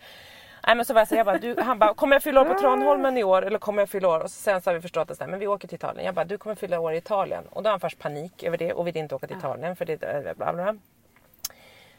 Nej 0.68 0.76
men 0.76 0.86
så 0.86 0.94
var 0.94 1.02
jag 1.02 1.08
så, 1.08 1.16
jag 1.16 1.26
bara, 1.26 1.38
du, 1.38 1.62
han 1.62 1.80
bara, 1.80 1.94
kommer 1.94 2.16
jag 2.16 2.24
fylla 2.24 2.42
år 2.42 2.46
på 2.46 2.60
Tranholmen 2.60 3.18
i 3.18 3.24
år 3.24 3.42
eller 3.42 3.60
kommer 3.60 3.82
jag 3.82 3.90
fylla 3.90 4.08
år? 4.08 4.20
Och 4.20 4.32
sen 4.32 4.62
så 4.62 4.70
har 4.70 4.76
vi 4.76 4.82
förstått 4.82 5.12
att 5.12 5.30
men 5.30 5.40
vi 5.40 5.48
åker 5.48 5.68
till 5.68 5.76
Italien. 5.76 6.06
Jag 6.06 6.16
bara, 6.16 6.26
du 6.26 6.38
kommer 6.38 6.56
fylla 6.56 6.80
år 6.80 6.94
i 6.94 6.98
Italien. 6.98 7.44
Och 7.50 7.64
då 7.64 7.68
har 7.68 7.72
han 7.72 7.80
först 7.80 8.00
panik 8.00 8.44
över 8.44 8.58
det 8.58 8.74
och 8.74 8.88
vill 8.88 8.98
inte 8.98 9.16
åka 9.16 9.28
till 9.28 9.38
Italien 9.38 9.76
för 9.76 9.86
det 9.86 10.04
är 10.04 10.34
bla 10.34 10.54
bla. 10.54 10.76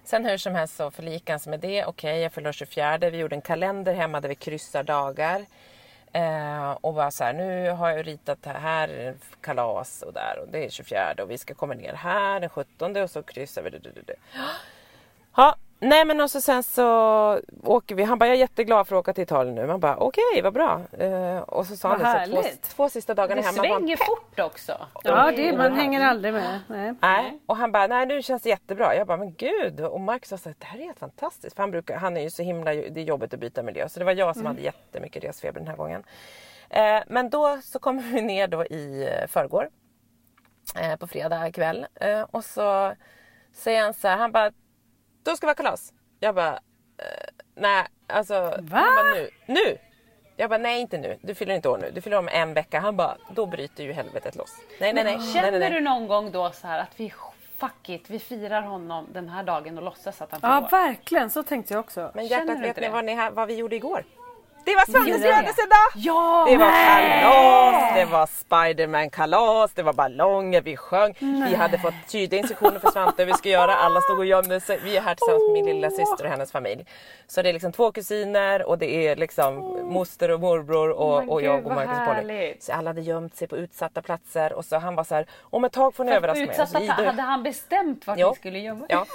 Sen 0.07 0.25
hur 0.25 0.39
som 0.39 0.55
helst 0.55 0.77
så 0.77 0.91
förlikade 0.91 1.51
med 1.51 1.61
det. 1.61 1.85
Okej, 1.85 2.21
jag 2.21 2.33
fyller 2.33 2.53
24. 2.53 2.99
Vi 2.99 3.19
gjorde 3.19 3.37
en 3.37 3.43
kalender 3.43 3.95
hemma 3.95 4.21
där 4.21 4.29
vi 4.29 4.35
kryssar 4.35 4.83
dagar. 4.83 5.47
Eh, 6.13 6.71
och 6.71 6.95
bara 6.95 7.11
så 7.11 7.25
här, 7.25 7.33
nu 7.33 7.71
har 7.71 7.91
jag 7.91 8.07
ritat 8.07 8.43
det 8.43 8.51
här 8.51 8.89
är 8.89 9.15
kalas 9.41 10.03
och 10.03 10.13
där 10.13 10.39
och 10.43 10.49
det 10.49 10.65
är 10.65 10.71
24 10.71 11.15
och 11.19 11.31
vi 11.31 11.39
ska 11.39 11.55
komma 11.55 11.75
ner 11.75 11.93
här 11.93 12.41
den 12.41 12.49
17 12.49 12.97
och 12.97 13.11
så 13.11 13.23
kryssar 13.23 13.63
vi. 13.63 13.71
Det. 13.71 14.15
Ja, 15.37 15.57
nej 15.81 16.05
men 16.05 16.21
och 16.21 16.31
så 16.31 16.41
sen 16.41 16.63
så 16.63 16.87
åker 17.63 17.95
vi. 17.95 18.03
Han 18.03 18.19
bara, 18.19 18.27
jag 18.27 18.35
är 18.35 18.39
jätteglad 18.41 18.89
för 18.89 18.97
att 18.97 19.01
åka 19.01 19.13
till 19.13 19.23
Italien 19.23 19.55
nu. 19.55 19.67
Man 19.67 19.81
bara, 19.81 19.97
okej 19.97 20.43
vad 20.43 20.53
bra. 20.53 20.81
Eh, 20.99 21.39
och 21.39 21.67
så 21.67 21.77
sa 21.77 21.89
han 21.89 22.01
Vad 22.03 22.21
det 22.21 22.27
så 22.27 22.43
två, 22.43 22.49
två 22.77 22.89
sista 22.89 23.15
dagarna 23.15 23.41
Det 23.43 23.47
hemma. 23.47 23.63
var 23.63 23.69
han 23.69 23.79
svänger 23.81 23.97
pepp. 23.97 24.07
fort 24.07 24.41
också. 24.41 24.87
Ja, 25.05 25.33
det, 25.37 25.57
man 25.57 25.73
hänger 25.73 26.01
aldrig 26.01 26.35
med. 26.35 26.61
Nej. 26.69 26.95
Nej. 27.03 27.41
Och 27.47 27.57
han 27.57 27.73
bara, 27.73 27.87
nej 27.87 28.07
nu 28.07 28.23
känns 28.23 28.43
det 28.43 28.49
jättebra. 28.49 28.95
Jag 28.97 29.07
bara, 29.07 29.17
men 29.19 29.35
gud. 29.35 29.81
Och 29.81 30.01
Marcus 30.01 30.43
sa 30.43 30.51
det 30.59 30.65
här 30.67 30.79
är 30.79 30.83
helt 30.85 30.99
fantastiskt. 30.99 31.57
För 31.57 31.63
han, 31.63 31.71
brukar, 31.71 31.97
han 31.97 32.17
är 32.17 32.21
ju 32.21 32.31
så 32.31 32.43
himla, 32.43 32.73
det 32.75 33.01
är 33.01 33.05
jobbigt 33.05 33.35
att 33.35 33.41
byta 33.41 33.63
miljö. 33.63 33.89
Så 33.89 33.99
det 33.99 34.05
var 34.05 34.13
jag 34.13 34.37
som 34.37 34.47
hade 34.47 34.61
jättemycket 34.61 35.25
resfeber 35.25 35.61
den 35.61 35.69
här 35.69 35.77
gången. 35.77 36.05
Eh, 36.71 37.03
men 37.07 37.31
då 37.31 37.59
så 37.63 37.79
kommer 37.79 38.03
vi 38.03 38.23
ner 38.23 38.47
då 38.49 38.65
i 38.65 39.09
eh, 39.21 39.27
förrgår. 39.27 39.69
Eh, 40.81 40.97
på 40.97 41.07
fredag 41.07 41.53
kväll. 41.53 41.87
Och 42.31 42.45
så 42.45 42.93
säger 43.53 43.83
han 43.83 43.95
så 43.95 44.09
här, 44.09 44.17
han 44.17 44.33
bara, 44.33 44.51
då 45.31 45.37
ska 45.37 45.47
vi 45.47 45.51
ha 45.51 45.55
kalas. 45.55 45.93
Jag 46.21 46.35
bara, 46.35 46.53
eh, 46.99 47.29
nej 47.55 47.87
alltså. 48.07 48.35
Va? 48.59 48.79
Han 48.79 48.95
bara, 48.97 49.15
nu, 49.15 49.31
nu. 49.47 49.79
Jag 50.37 50.51
bara, 50.51 50.59
nej 50.59 50.81
inte 50.81 50.99
nu. 50.99 51.19
Du 51.23 51.35
fyller 51.35 51.55
inte 51.55 51.69
år 51.69 51.79
nu. 51.79 51.91
Du 51.91 52.01
fyller 52.01 52.17
om 52.19 52.29
en 52.29 52.55
vecka. 52.55 52.81
Han 52.81 52.97
bara, 52.97 53.17
då 53.31 53.47
bryter 53.47 53.85
ju 53.85 53.93
helvetet 53.93 54.37
loss. 54.37 54.57
Nej, 54.81 54.93
nej, 54.93 55.05
nej. 55.05 55.33
Känner 55.33 55.51
nej, 55.51 55.61
nej. 55.61 55.71
du 55.71 55.81
någon 55.81 56.07
gång 56.07 56.33
då 56.33 56.51
så 56.51 56.67
här 56.67 56.79
att 56.79 57.01
vi 57.01 57.13
fuck 57.59 57.89
it, 57.89 58.11
vi 58.11 58.19
firar 58.19 58.63
honom 58.63 59.07
den 59.13 59.29
här 59.29 59.43
dagen 59.45 59.79
och 59.79 59.85
låtsas 59.85 60.23
att 60.23 60.31
han 60.31 60.41
fyller 60.41 60.53
Ja, 60.55 60.65
år? 60.65 60.69
verkligen. 60.71 61.31
Så 61.31 61.43
tänkte 61.43 61.75
jag 61.75 61.81
också. 61.81 62.11
Men 62.15 62.27
hjärtat, 62.27 62.61
vet 62.61 62.77
ni 62.77 62.89
vad, 62.89 63.05
ni, 63.05 63.31
vad 63.33 63.49
vi 63.49 63.55
gjorde 63.55 63.77
igår? 63.77 64.05
Det 64.67 64.75
var 64.75 64.85
Svantes 64.93 65.23
födelsedag! 65.23 65.89
Ja! 65.95 66.47
Det 66.49 66.57
var 66.57 66.71
kalas, 66.71 67.95
det 67.95 68.05
var 68.05 68.27
Spiderman-kalas, 68.27 69.73
det 69.75 69.83
var 69.83 69.93
ballonger, 69.93 70.61
vi 70.61 70.77
sjöng. 70.77 71.15
Vi 71.21 71.55
hade 71.55 71.79
fått 71.79 71.95
tydliga 72.09 72.41
instruktioner 72.41 72.79
för 72.79 72.91
Svante 72.91 73.23
hur 73.23 73.27
vi 73.27 73.33
ska 73.33 73.49
göra. 73.49 73.75
Alla 73.77 74.01
stod 74.01 74.19
och 74.19 74.27
gömde 74.27 74.61
sig. 74.61 74.81
Vi 74.85 74.97
är 74.97 75.01
här 75.01 75.15
tillsammans 75.15 75.43
med 75.49 75.65
min 75.65 75.75
lilla 75.75 75.91
syster 75.91 76.25
och 76.25 76.31
hennes 76.31 76.53
familj. 76.53 76.87
Så 77.27 77.43
det 77.43 77.49
är 77.49 77.53
liksom 77.53 77.73
två 77.73 77.93
kusiner 77.93 78.63
och 78.69 78.79
det 78.79 79.07
är 79.09 79.17
liksom 79.17 79.55
moster 79.93 80.31
och 80.31 80.41
morbror 80.41 80.91
och, 80.91 81.19
Men 81.19 81.29
och 81.29 81.43
jag 81.43 81.67
och 81.67 81.75
Marcus 81.75 81.99
och 82.09 82.15
Polly. 82.15 82.55
Så 82.61 82.73
alla 82.73 82.91
hade 82.91 83.01
gömt 83.01 83.37
sig 83.37 83.49
på 83.49 83.57
utsatta 83.57 84.03
platser 84.03 84.53
och 84.53 84.65
så 84.65 84.79
han 84.79 84.95
var 84.95 85.05
så 85.05 85.15
här, 85.15 85.27
om 85.43 85.65
ett 85.65 85.73
tag 85.73 85.95
får 85.95 86.05
ni 86.05 86.13
överraska 86.13 86.79
mig. 86.79 86.87
Hade 86.89 87.23
han 87.23 87.43
bestämt 87.43 88.07
vart 88.07 88.19
Ja. 88.19 88.31
ni 88.31 88.37
skulle 88.37 88.59
jobba? 88.59 88.87
Ja. 88.89 89.07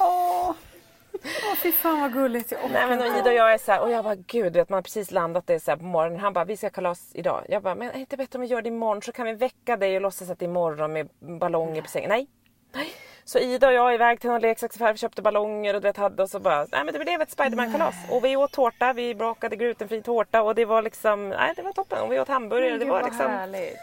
Åh, 1.24 1.30
Åh, 1.52 1.56
fy 1.56 1.72
fan 1.72 2.02
vad 2.02 2.14
gulligt. 2.14 2.52
Jag 2.52 2.60
Nej 2.72 2.88
men 2.88 3.00
och. 3.00 3.06
Ida 3.18 3.30
och 3.30 3.34
jag 3.36 3.54
är 3.54 3.58
så 3.58 3.72
här, 3.72 3.82
och 3.82 3.92
jag 3.92 4.04
bara 4.04 4.16
gud 4.16 4.54
vet 4.54 4.70
man 4.70 4.78
har 4.78 4.82
precis 4.82 5.12
landat 5.12 5.48
det 5.48 5.60
så 5.60 5.78
på 5.78 5.84
morgonen. 5.84 6.20
Han 6.20 6.34
bara 6.34 6.46
vi 6.46 6.58
ska 6.58 6.70
kalas 6.70 7.12
idag. 7.14 7.46
Jag 7.50 7.64
bara 7.64 7.76
men 7.76 7.90
är 7.90 7.94
det 7.94 8.00
inte 8.00 8.18
bättre 8.18 8.38
om 8.38 8.42
vi 8.42 8.48
gör 8.48 8.62
det 8.62 8.68
imorgon 8.68 9.02
så 9.02 9.12
kan 9.12 9.26
vi 9.26 9.34
väcka 9.34 9.78
dig 9.78 9.96
och 9.96 10.02
låtsas 10.02 10.30
att 10.30 10.40
det 10.40 10.46
är 10.46 10.50
imorgon 10.50 10.94
med 10.94 11.10
ballonger 11.40 11.82
på 11.82 11.88
sängen. 11.88 12.10
Nej. 12.10 12.28
Nej. 12.74 12.94
Så 13.24 13.40
Ida 13.40 13.68
och 13.68 13.74
jag 13.74 13.90
är 13.90 13.94
iväg 13.94 14.20
till 14.20 14.30
någon 14.30 14.42
leksaksaffär, 14.42 14.92
vi 14.94 14.98
köpte 14.98 15.22
ballonger 15.22 15.74
och 15.74 15.82
det 15.82 15.98
hade 15.98 16.24
och 16.24 16.30
så 16.30 16.40
bara, 16.40 16.68
nej 16.72 16.84
men 16.86 16.94
det 16.94 17.00
blev 17.00 17.22
ett 17.22 17.32
Spiderman-kalas. 17.32 17.96
Och 18.10 18.26
vi 18.26 18.36
åt 18.36 18.52
tårta, 18.52 18.94
vi 18.94 19.16
bakade 19.16 19.56
glutenfri 19.56 20.02
tårta 20.02 20.42
och 20.42 20.56
det 20.56 20.66
var 20.66 20.82
liksom, 20.82 21.30
nej 21.30 21.54
det 21.56 21.62
var 21.62 21.74
toppen. 21.74 22.00
Och 22.02 22.12
vi 22.12 22.20
åt 22.20 22.28
hamburgare, 22.28 22.78
det 22.78 22.86
var 22.86 23.04
liksom. 23.04 23.32
härligt. 23.32 23.78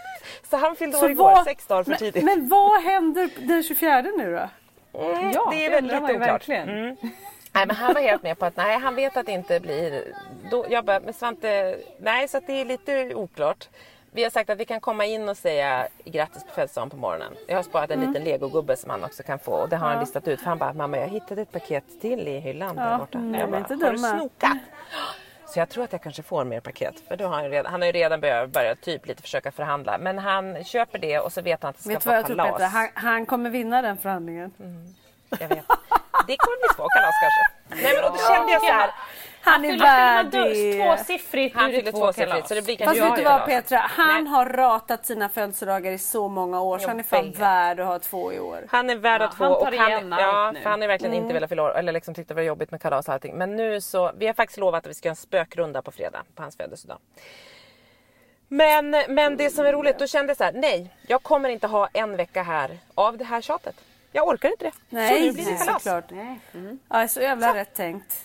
Så 0.51 0.57
han 0.57 0.77
fyllde 0.77 0.99
år 0.99 1.11
igår, 1.11 1.25
vad- 1.25 1.45
sex 1.45 1.67
dagar 1.67 1.83
för 1.83 1.91
men, 1.91 1.99
tidigt. 1.99 2.25
men 2.25 2.49
vad 2.49 2.83
händer 2.83 3.31
den 3.49 3.63
24 3.63 4.01
nu 4.01 4.33
då? 4.37 4.49
Mm, 4.99 5.31
Ja, 5.35 5.49
det 5.51 5.67
är 5.67 5.71
väldigt 5.71 6.03
oklart. 6.03 6.21
verkligen. 6.21 6.69
Mm. 6.69 6.97
Nej 7.53 7.67
men 7.67 7.77
han 7.77 7.95
var 7.95 8.01
helt 8.01 8.23
med 8.23 8.39
på 8.39 8.47
att 8.47 8.57
nej 8.57 8.79
han 8.79 8.95
vet 8.95 9.17
att 9.17 9.27
det 9.27 9.33
inte 9.33 9.61
blir... 9.61 10.05
Då, 10.51 10.67
jag 10.71 10.85
bara, 10.85 11.01
men 11.01 11.15
Svante, 11.15 11.77
nej 11.99 12.29
så 12.29 12.39
att 12.39 12.47
det 12.47 12.53
är 12.61 12.65
lite 12.65 13.15
oklart. 13.15 13.69
Vi 14.11 14.23
har 14.23 14.31
sagt 14.31 14.51
att 14.51 14.59
vi 14.59 14.65
kan 14.65 14.81
komma 14.81 15.05
in 15.07 15.29
och 15.29 15.37
säga 15.37 15.89
grattis 16.05 16.45
på 16.45 16.51
födelsedagen 16.55 16.91
på 16.91 16.97
morgonen. 16.97 17.33
Jag 17.47 17.57
har 17.57 17.63
sparat 17.63 17.91
en 17.91 18.01
liten 18.01 18.25
legogubbe 18.25 18.77
som 18.77 18.91
han 18.91 19.05
också 19.05 19.23
kan 19.23 19.39
få 19.39 19.53
och 19.53 19.69
det 19.69 19.77
har 19.77 19.89
han 19.89 20.01
listat 20.01 20.29
ut. 20.29 20.41
För 20.41 20.47
han 20.47 20.59
bara, 20.59 20.73
mamma 20.73 20.97
jag 20.99 21.09
hittade 21.09 21.43
ett 21.43 21.53
paket 21.53 21.85
till 22.01 22.29
i 22.29 22.39
hyllan 22.39 22.77
där 22.77 22.91
Ja, 22.91 22.99
borta. 22.99 23.19
nej, 23.19 23.41
jag 23.41 23.51
bara, 23.51 23.59
inte 23.59 23.75
har 23.75 23.79
du 23.81 23.87
dumma." 23.97 24.19
snokat? 24.19 24.53
Så 25.49 25.59
jag 25.59 25.69
tror 25.69 25.85
att 25.85 25.93
jag 25.93 26.03
kanske 26.03 26.23
får 26.23 26.45
mer 26.45 26.61
paket. 26.61 26.95
För 27.09 27.17
då 27.17 27.27
har 27.27 27.35
han, 27.35 27.51
redan, 27.51 27.73
han 27.73 27.81
har 27.81 27.87
ju 27.87 27.93
redan 27.93 28.21
börjat, 28.21 28.51
börjat 28.51 28.81
typ 28.81 29.07
lite 29.07 29.23
försöka 29.23 29.53
förhandla. 29.53 29.99
Men 29.99 30.19
han 30.19 30.65
köper 30.65 30.99
det 30.99 31.19
och 31.19 31.33
så 31.33 31.43
vet 31.43 31.63
han 31.63 31.71
att 31.71 31.77
det 31.77 31.83
ska 31.83 31.91
Vet 31.93 32.07
vara 32.07 32.17
jag 32.17 32.27
tror 32.27 32.37
kalas. 32.37 32.53
Petra? 32.53 32.67
Han, 32.67 32.89
han 32.95 33.27
kommer 33.27 33.51
vinna 33.51 33.83
den 33.83 33.99
förhandlingen. 33.99 34.53
Jag 35.31 35.49
vet. 35.49 35.65
Det 36.27 36.37
kommer 36.37 36.59
bli 36.61 36.69
två 36.77 36.89
kalas 36.89 37.15
kanske. 37.23 37.43
Nej 37.83 37.95
men 37.95 38.05
och 38.05 38.11
då 38.11 38.35
kände 38.35 38.53
jag 38.53 38.61
så 38.61 38.67
här. 38.73 38.91
Han 39.53 39.65
är 39.65 39.71
Fyller 39.71 39.85
värd 39.85 40.25
man 40.25 40.31
dö- 40.31 40.49
det. 40.49 40.73
Tvåsiffrigt, 40.97 41.57
Han 41.57 41.71
är 41.71 41.75
fyller 41.77 41.93
två 41.93 41.99
tvåsiffrigt 41.99 42.49
så 42.49 42.55
det 42.55 42.63
blir 42.63 42.85
Fast 42.85 43.01
vet 43.01 43.17
du 43.17 43.23
vad. 43.25 43.45
Petra? 43.47 43.79
Han 43.79 44.25
Nej. 44.25 44.33
har 44.33 44.47
ratat 44.47 45.07
sina 45.07 45.29
födelsedagar 45.29 45.93
i 45.93 45.99
så 45.99 46.29
många 46.29 46.61
år 46.61 46.79
så 46.79 46.89
han 46.89 46.99
är 46.99 47.03
fan 47.03 47.25
vet. 47.31 47.39
värd 47.39 47.81
att 47.81 47.87
ha 47.87 47.99
två 47.99 48.33
i 48.33 48.39
år. 48.41 48.65
Han 48.69 48.91
är 48.91 48.97
värd 48.97 49.23
att 49.23 49.31
Ja, 49.33 49.37
få 49.37 49.45
han 49.45 49.53
tar 49.53 49.61
och 49.61 49.79
han, 49.79 49.91
igen 49.91 50.15
ja, 50.19 50.47
allt 50.47 50.55
nu. 50.55 50.63
för 50.63 50.71
han 50.71 50.81
har 50.81 50.89
verkligen 50.89 51.13
Mm. 51.13 51.23
inte 51.25 51.35
velat 51.35 51.49
fylla 51.49 51.63
år 51.63 51.79
eller 51.79 51.93
liksom 51.93 52.15
tyckte 52.15 52.35
det 52.35 52.37
var 52.37 52.43
jobbigt 52.43 52.71
med 52.71 52.83
kalas 52.83 53.09
och 53.09 53.15
allting. 53.15 53.35
Men 53.35 53.57
nu 53.57 53.81
så, 53.81 54.13
vi 54.19 54.27
har 54.27 54.35
faktiskt 54.35 54.59
lovat 54.59 54.85
att 54.85 54.91
vi 54.91 54.95
ska 54.95 55.09
göra 55.09 55.13
en 55.13 55.17
spökrunda 55.17 55.83
på 55.83 55.91
fredag 55.93 56.23
på 56.35 56.43
hans 56.43 56.57
födelsedag. 56.57 56.99
Men, 58.49 58.91
men 59.09 59.37
det 59.37 59.51
som 59.51 59.67
är 59.67 59.73
roligt, 59.73 59.99
då 59.99 60.07
kände 60.07 60.31
jag 60.31 60.37
så 60.37 60.45
här, 60.45 60.53
nej, 60.53 60.95
jag 61.07 61.23
kommer 61.23 61.49
inte 61.49 61.67
ha 61.67 61.89
en 61.93 62.17
vecka 62.17 62.43
här 62.43 62.79
av 62.95 63.19
det 63.19 63.25
här 63.25 63.41
tjatet. 63.41 63.77
Jag 64.13 64.29
orkar 64.29 64.49
inte 64.49 64.65
det. 64.65 64.71
så 64.73 64.79
nu 64.91 65.01
Nej, 65.01 65.33
blir 65.33 65.45
det 65.45 65.51
nej, 65.51 65.59
kalas. 65.67 65.83
såklart. 65.83 66.11
Nej. 66.11 66.41
Mm. 66.55 66.79
Ja, 66.89 67.09
så 67.09 67.21
jävla 67.21 67.55
rätt 67.55 67.75
tänkt. 67.75 68.25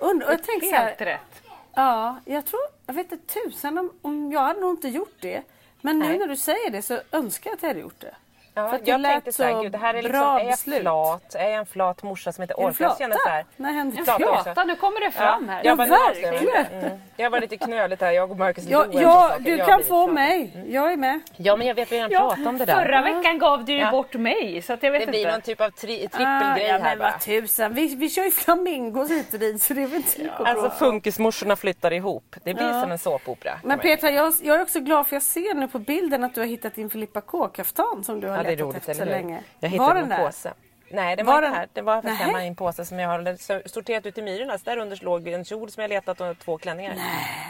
Und, 0.00 0.22
och 0.22 0.32
jag 0.32 0.42
tänkte 0.42 0.68
så 0.68 0.74
här, 0.74 0.84
Helt 0.86 1.00
rätt. 1.00 1.42
ja, 1.74 2.16
jag 2.24 2.44
tror, 2.46 2.60
jag 2.86 2.94
vet 2.94 3.12
inte 3.12 3.34
tusan 3.34 3.78
om, 3.78 3.92
om 4.02 4.32
jag 4.32 4.40
hade 4.40 4.60
nog 4.60 4.70
inte 4.70 4.88
gjort 4.88 5.16
det. 5.20 5.42
Men 5.80 5.98
nu 5.98 6.08
Nej. 6.08 6.18
när 6.18 6.26
du 6.26 6.36
säger 6.36 6.70
det 6.70 6.82
så 6.82 7.00
önskar 7.12 7.50
jag 7.50 7.56
att 7.56 7.62
jag 7.62 7.68
hade 7.70 7.80
gjort 7.80 8.00
det. 8.00 8.14
Ja, 8.54 8.68
För 8.68 8.76
att 8.76 8.84
det 8.84 8.90
jag 8.90 9.02
tänkte 9.02 9.32
så 9.32 9.42
här, 9.42 9.62
gud, 9.62 9.72
det 9.72 9.78
här 9.78 9.94
är 9.94 10.02
liksom, 10.02 10.20
är 10.36 10.44
jag 10.44 10.58
flat? 10.58 11.34
Är 11.34 11.44
jag 11.48 11.54
en 11.54 11.66
flat 11.66 12.02
morsa 12.02 12.32
som 12.32 12.42
inte 12.42 12.54
orkar? 12.54 12.84
Jag 12.84 12.98
känner 12.98 13.16
så 13.16 13.28
här, 13.28 13.72
hände 13.72 13.96
det? 13.96 14.04
Flata 14.04 14.64
nu 14.64 14.76
kommer 14.76 15.00
det 15.00 15.10
fram 15.10 15.48
här. 15.48 15.60
jag 15.64 15.78
jag 15.80 15.86
verkligen. 15.86 16.66
Mm. 16.66 16.98
Jag 17.16 17.30
var 17.30 17.40
lite 17.40 17.56
knöligt 17.56 18.00
här, 18.02 18.10
jag 18.10 18.30
och 18.30 18.36
Marcus 18.38 18.64
Ja, 18.68 18.86
ja, 18.92 19.32
du 19.40 19.56
Jag 19.56 19.66
kan 19.68 19.78
få 19.80 19.84
flata. 19.84 20.12
mig. 20.12 20.64
Jag 20.68 20.92
är 20.92 20.96
med. 20.96 21.20
Ja, 21.36 21.56
men 21.56 21.66
jag 21.66 21.74
vet 21.74 21.92
vi 21.92 21.96
redan 21.96 22.10
Ja, 22.10 22.18
pratat 22.20 22.46
om 22.46 22.58
det 22.58 22.64
där. 22.64 22.74
Förra 22.84 23.02
veckan 23.02 23.38
gav 23.38 23.64
du 23.64 23.72
ju 23.72 23.78
Ja. 23.78 23.90
bort 23.90 24.14
mig 24.14 24.62
så 24.62 24.72
att 24.72 24.82
jag 24.82 24.90
vet 24.92 25.00
det 25.00 25.06
blir 25.06 25.20
inte. 25.20 25.32
någon 25.32 25.40
typ 25.40 25.60
av 25.60 25.70
tri- 25.70 26.06
Ah, 26.12 26.16
trippelgrej 26.16 26.68
ja, 26.68 26.78
här 26.78 26.96
bara. 26.96 27.12
tusan. 27.18 27.74
Vi, 27.74 27.94
vi 27.94 28.10
kör 28.10 28.24
ju 28.24 28.30
flamingos 28.30 29.10
hit 29.10 29.34
och 29.34 29.40
dit 29.40 29.62
så 29.62 29.74
det 29.74 29.82
är 29.82 29.86
väl 29.86 29.96
inte 29.96 30.22
ja. 30.38 30.46
Alltså 30.46 30.70
funkismorsorna 30.70 31.56
flyttar 31.56 31.92
ihop. 31.92 32.36
Det 32.44 32.54
blir 32.54 32.80
som 32.80 32.90
en 32.90 32.98
såpopera. 32.98 33.54
Men 33.62 33.78
Petra, 33.78 34.10
jag, 34.10 34.32
jag 34.42 34.56
är 34.56 34.62
också 34.62 34.80
glad 34.80 35.06
för 35.06 35.16
jag 35.16 35.22
ser 35.22 35.54
nu 35.54 35.68
på 35.68 35.78
bilden 35.78 36.24
att 36.24 36.34
du 36.34 36.40
har 36.40 36.48
hittat 36.48 36.74
din 36.74 36.90
Filippa 36.90 37.20
K-kaftan 37.20 38.04
som 38.04 38.20
du 38.20 38.28
har 38.28 38.41
Ja, 38.44 38.50
det 38.56 38.62
är 38.62 38.64
roligt, 38.64 38.76
efter 38.76 38.92
eller 38.92 39.04
hur? 39.04 39.10
länge. 39.12 39.42
Jag 39.60 39.68
var 39.68 39.72
hittade 39.72 39.94
den 39.94 40.02
en 40.02 40.08
där? 40.08 40.26
påse. 40.26 40.52
Nej, 40.90 41.16
den 41.16 41.26
Var 41.26 41.34
var, 41.34 41.42
den- 41.42 41.48
inte 41.50 41.58
här. 41.58 41.68
Den 41.72 41.84
var 41.84 42.02
faktiskt 42.02 42.22
hemma 42.22 42.44
i 42.44 42.48
en 42.48 42.56
påse 42.56 42.84
som 42.84 42.98
jag 42.98 43.08
har 43.08 43.68
sorterat 43.68 44.06
ut 44.06 44.18
i 44.18 44.22
Myrorna. 44.22 44.58
Så 44.58 44.64
där 44.64 44.76
under 44.76 44.98
låg 45.04 45.28
en 45.28 45.44
kjol 45.44 45.70
som 45.70 45.80
jag 45.80 45.88
letat 45.88 46.20
och 46.20 46.38
två 46.38 46.58
klänningar. 46.58 46.94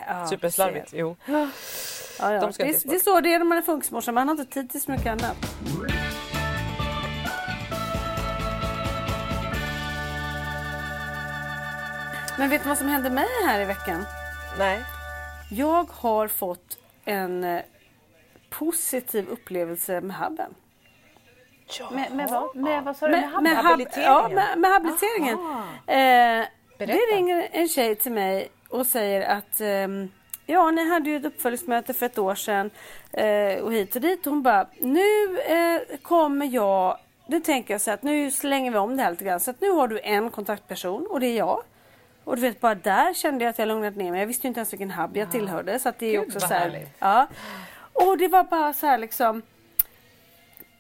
Ja, 0.09 0.27
Superslarvigt. 0.27 0.91
Jo. 0.93 1.17
Ja, 1.27 1.49
ja. 2.21 2.41
De 2.41 2.53
ska 2.53 2.63
Det, 2.65 2.69
inte 2.69 2.89
det 2.89 2.95
är 2.95 2.99
så 3.01 3.21
det 3.21 3.35
är 3.35 3.39
när 3.39 3.47
man 3.47 3.59
är 3.59 3.63
funkismorsa, 3.63 4.13
man 4.13 4.29
har 4.29 4.35
inte 4.41 4.55
tid 4.55 4.71
till 4.71 4.81
så 4.81 4.91
mycket 4.91 5.07
annat. 5.07 5.37
Men 12.39 12.51
vet 12.51 12.63
du 12.63 12.69
vad 12.69 12.79
som 12.79 12.89
hände 12.89 13.11
mig 13.11 13.27
här 13.47 13.61
i 13.61 13.65
veckan? 13.65 14.05
Nej. 14.59 14.83
Jag 15.51 15.91
har 15.91 16.29
fått 16.29 16.79
en 17.05 17.45
eh, 17.45 17.63
positiv 18.51 19.29
upplevelse 19.29 20.01
med 20.01 20.17
Med, 21.91 22.13
med 22.13 22.31
vad? 22.31 22.57
Med, 22.57 22.85
vad 22.85 22.97
sa 22.97 23.07
du? 23.07 23.13
Med, 23.13 23.31
Med, 23.33 23.43
med, 23.43 23.53
hab- 23.57 23.63
habiliteringen? 23.63 24.13
ja, 24.13 24.29
med, 24.29 24.59
med 24.59 24.71
habiliteringen. 24.71 25.39
Eh, 25.87 26.47
det 26.79 26.87
ringer 27.15 27.49
en 27.53 27.69
tjej 27.69 27.95
till 27.95 28.13
mig 28.13 28.49
och 28.69 28.87
säger 28.87 29.37
att 29.37 29.61
ehm, 29.61 30.11
ja, 30.47 30.71
ni 30.71 30.91
hade 30.91 31.11
ju 31.11 31.17
ett 31.17 31.25
uppföljningsmöte 31.25 31.95
för 31.95 32.07
ett 32.07 32.19
år 32.19 32.35
sedan 32.35 32.71
eh, 33.13 33.63
och 33.65 33.73
hit 33.73 33.95
och 33.95 34.01
dit. 34.01 34.25
Hon 34.25 34.43
bara, 34.43 34.67
nu 34.81 35.39
eh, 35.47 35.99
kommer 36.03 36.47
jag, 36.47 36.97
nu 37.27 37.41
tänker 37.41 37.75
jag 37.75 37.81
så 37.81 37.91
att 37.91 38.03
nu 38.03 38.31
slänger 38.31 38.71
vi 38.71 38.79
om 38.79 38.97
det 38.97 39.03
här 39.03 39.11
lite 39.11 39.25
grann. 39.25 39.41
Så 39.41 39.51
att 39.51 39.61
nu 39.61 39.71
har 39.71 39.89
du 39.89 40.01
en 40.03 40.31
kontaktperson 40.31 41.07
och 41.11 41.21
det 41.21 41.27
är 41.27 41.37
jag. 41.39 41.63
Och 42.25 42.37
du 42.37 42.43
vet 42.43 42.61
bara 42.61 42.75
där 42.75 43.15
kände 43.15 43.45
jag 43.45 43.51
att 43.51 43.59
jag 43.59 43.69
lugnat 43.69 43.97
ner 43.97 44.11
mig. 44.11 44.21
Jag 44.21 44.27
visste 44.27 44.47
ju 44.47 44.49
inte 44.49 44.61
ens 44.61 44.73
vilken 44.73 44.91
hub 44.91 45.17
jag 45.17 45.31
tillhörde. 45.31 45.79
Så 45.79 45.89
att 45.89 45.99
det 45.99 46.07
är 46.17 46.19
också 46.21 46.39
vad 46.39 46.49
så 46.49 46.55
här, 46.55 46.87
ja. 46.99 47.27
Och 47.93 48.19
det 48.19 48.29
var 48.29 48.45
bara 48.45 48.73
så 48.73 48.87
här 48.87 48.99
liksom 48.99 49.43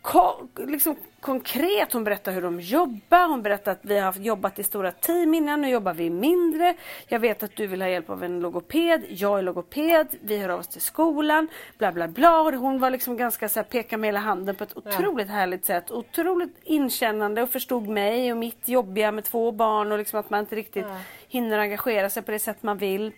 ko- 0.02 0.48
liksom 0.56 0.96
konkret. 1.20 1.92
Hon 1.92 2.04
berättar 2.04 2.32
hur 2.32 2.42
de 2.42 2.60
jobbar. 2.60 3.28
Hon 3.28 3.42
berättar 3.42 3.72
att 3.72 3.78
vi 3.82 3.98
har 3.98 4.14
jobbat 4.18 4.58
i 4.58 4.62
stora 4.62 4.92
team 4.92 5.34
innan. 5.34 5.60
Nu 5.60 5.68
jobbar 5.68 5.94
vi 5.94 6.10
mindre. 6.10 6.74
Jag 7.08 7.18
vet 7.18 7.42
att 7.42 7.56
du 7.56 7.66
vill 7.66 7.82
ha 7.82 7.88
hjälp 7.88 8.10
av 8.10 8.24
en 8.24 8.40
logoped. 8.40 9.02
Jag 9.08 9.38
är 9.38 9.42
logoped. 9.42 10.06
Vi 10.20 10.38
hör 10.38 10.48
av 10.48 10.60
oss 10.60 10.68
till 10.68 10.80
skolan. 10.80 11.48
Bla 11.78 11.92
bla 11.92 12.08
bla. 12.08 12.50
Hon 12.56 12.78
var 12.78 12.90
liksom 12.90 13.16
ganska 13.16 13.48
så 13.48 13.58
här, 13.58 13.64
peka 13.64 13.96
med 13.96 14.08
hela 14.08 14.20
handen 14.20 14.56
på 14.56 14.64
ett 14.64 14.76
otroligt 14.76 15.28
härligt 15.28 15.64
sätt. 15.64 15.90
Otroligt 15.90 16.56
inkännande 16.62 17.42
och 17.42 17.50
förstod 17.50 17.88
mig 17.88 18.32
och 18.32 18.38
mitt 18.38 18.68
jobbiga 18.68 19.12
med 19.12 19.24
två 19.24 19.52
barn 19.52 19.92
och 19.92 19.98
liksom 19.98 20.20
att 20.20 20.30
man 20.30 20.40
inte 20.40 20.56
riktigt 20.56 20.86
hinner 21.28 21.58
engagera 21.58 22.10
sig 22.10 22.22
på 22.22 22.30
det 22.30 22.38
sätt 22.38 22.62
man 22.62 22.78
vill. 22.78 23.12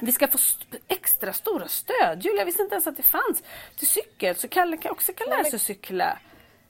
Vi 0.00 0.12
ska 0.12 0.28
få 0.28 0.38
st- 0.38 0.78
extra 0.88 1.32
stora 1.32 1.68
stödhjul. 1.68 2.34
Jag 2.38 2.44
visste 2.44 2.62
inte 2.62 2.74
ens 2.74 2.86
att 2.86 2.96
det 2.96 3.02
fanns. 3.02 3.42
Till 3.78 3.88
cykel, 3.88 4.34
så 4.36 4.48
Kalle 4.48 4.76
kan 4.76 4.92
också 4.92 5.12
kan 5.12 5.28
lära 5.28 5.44
sig 5.44 5.58
cykla. 5.58 6.18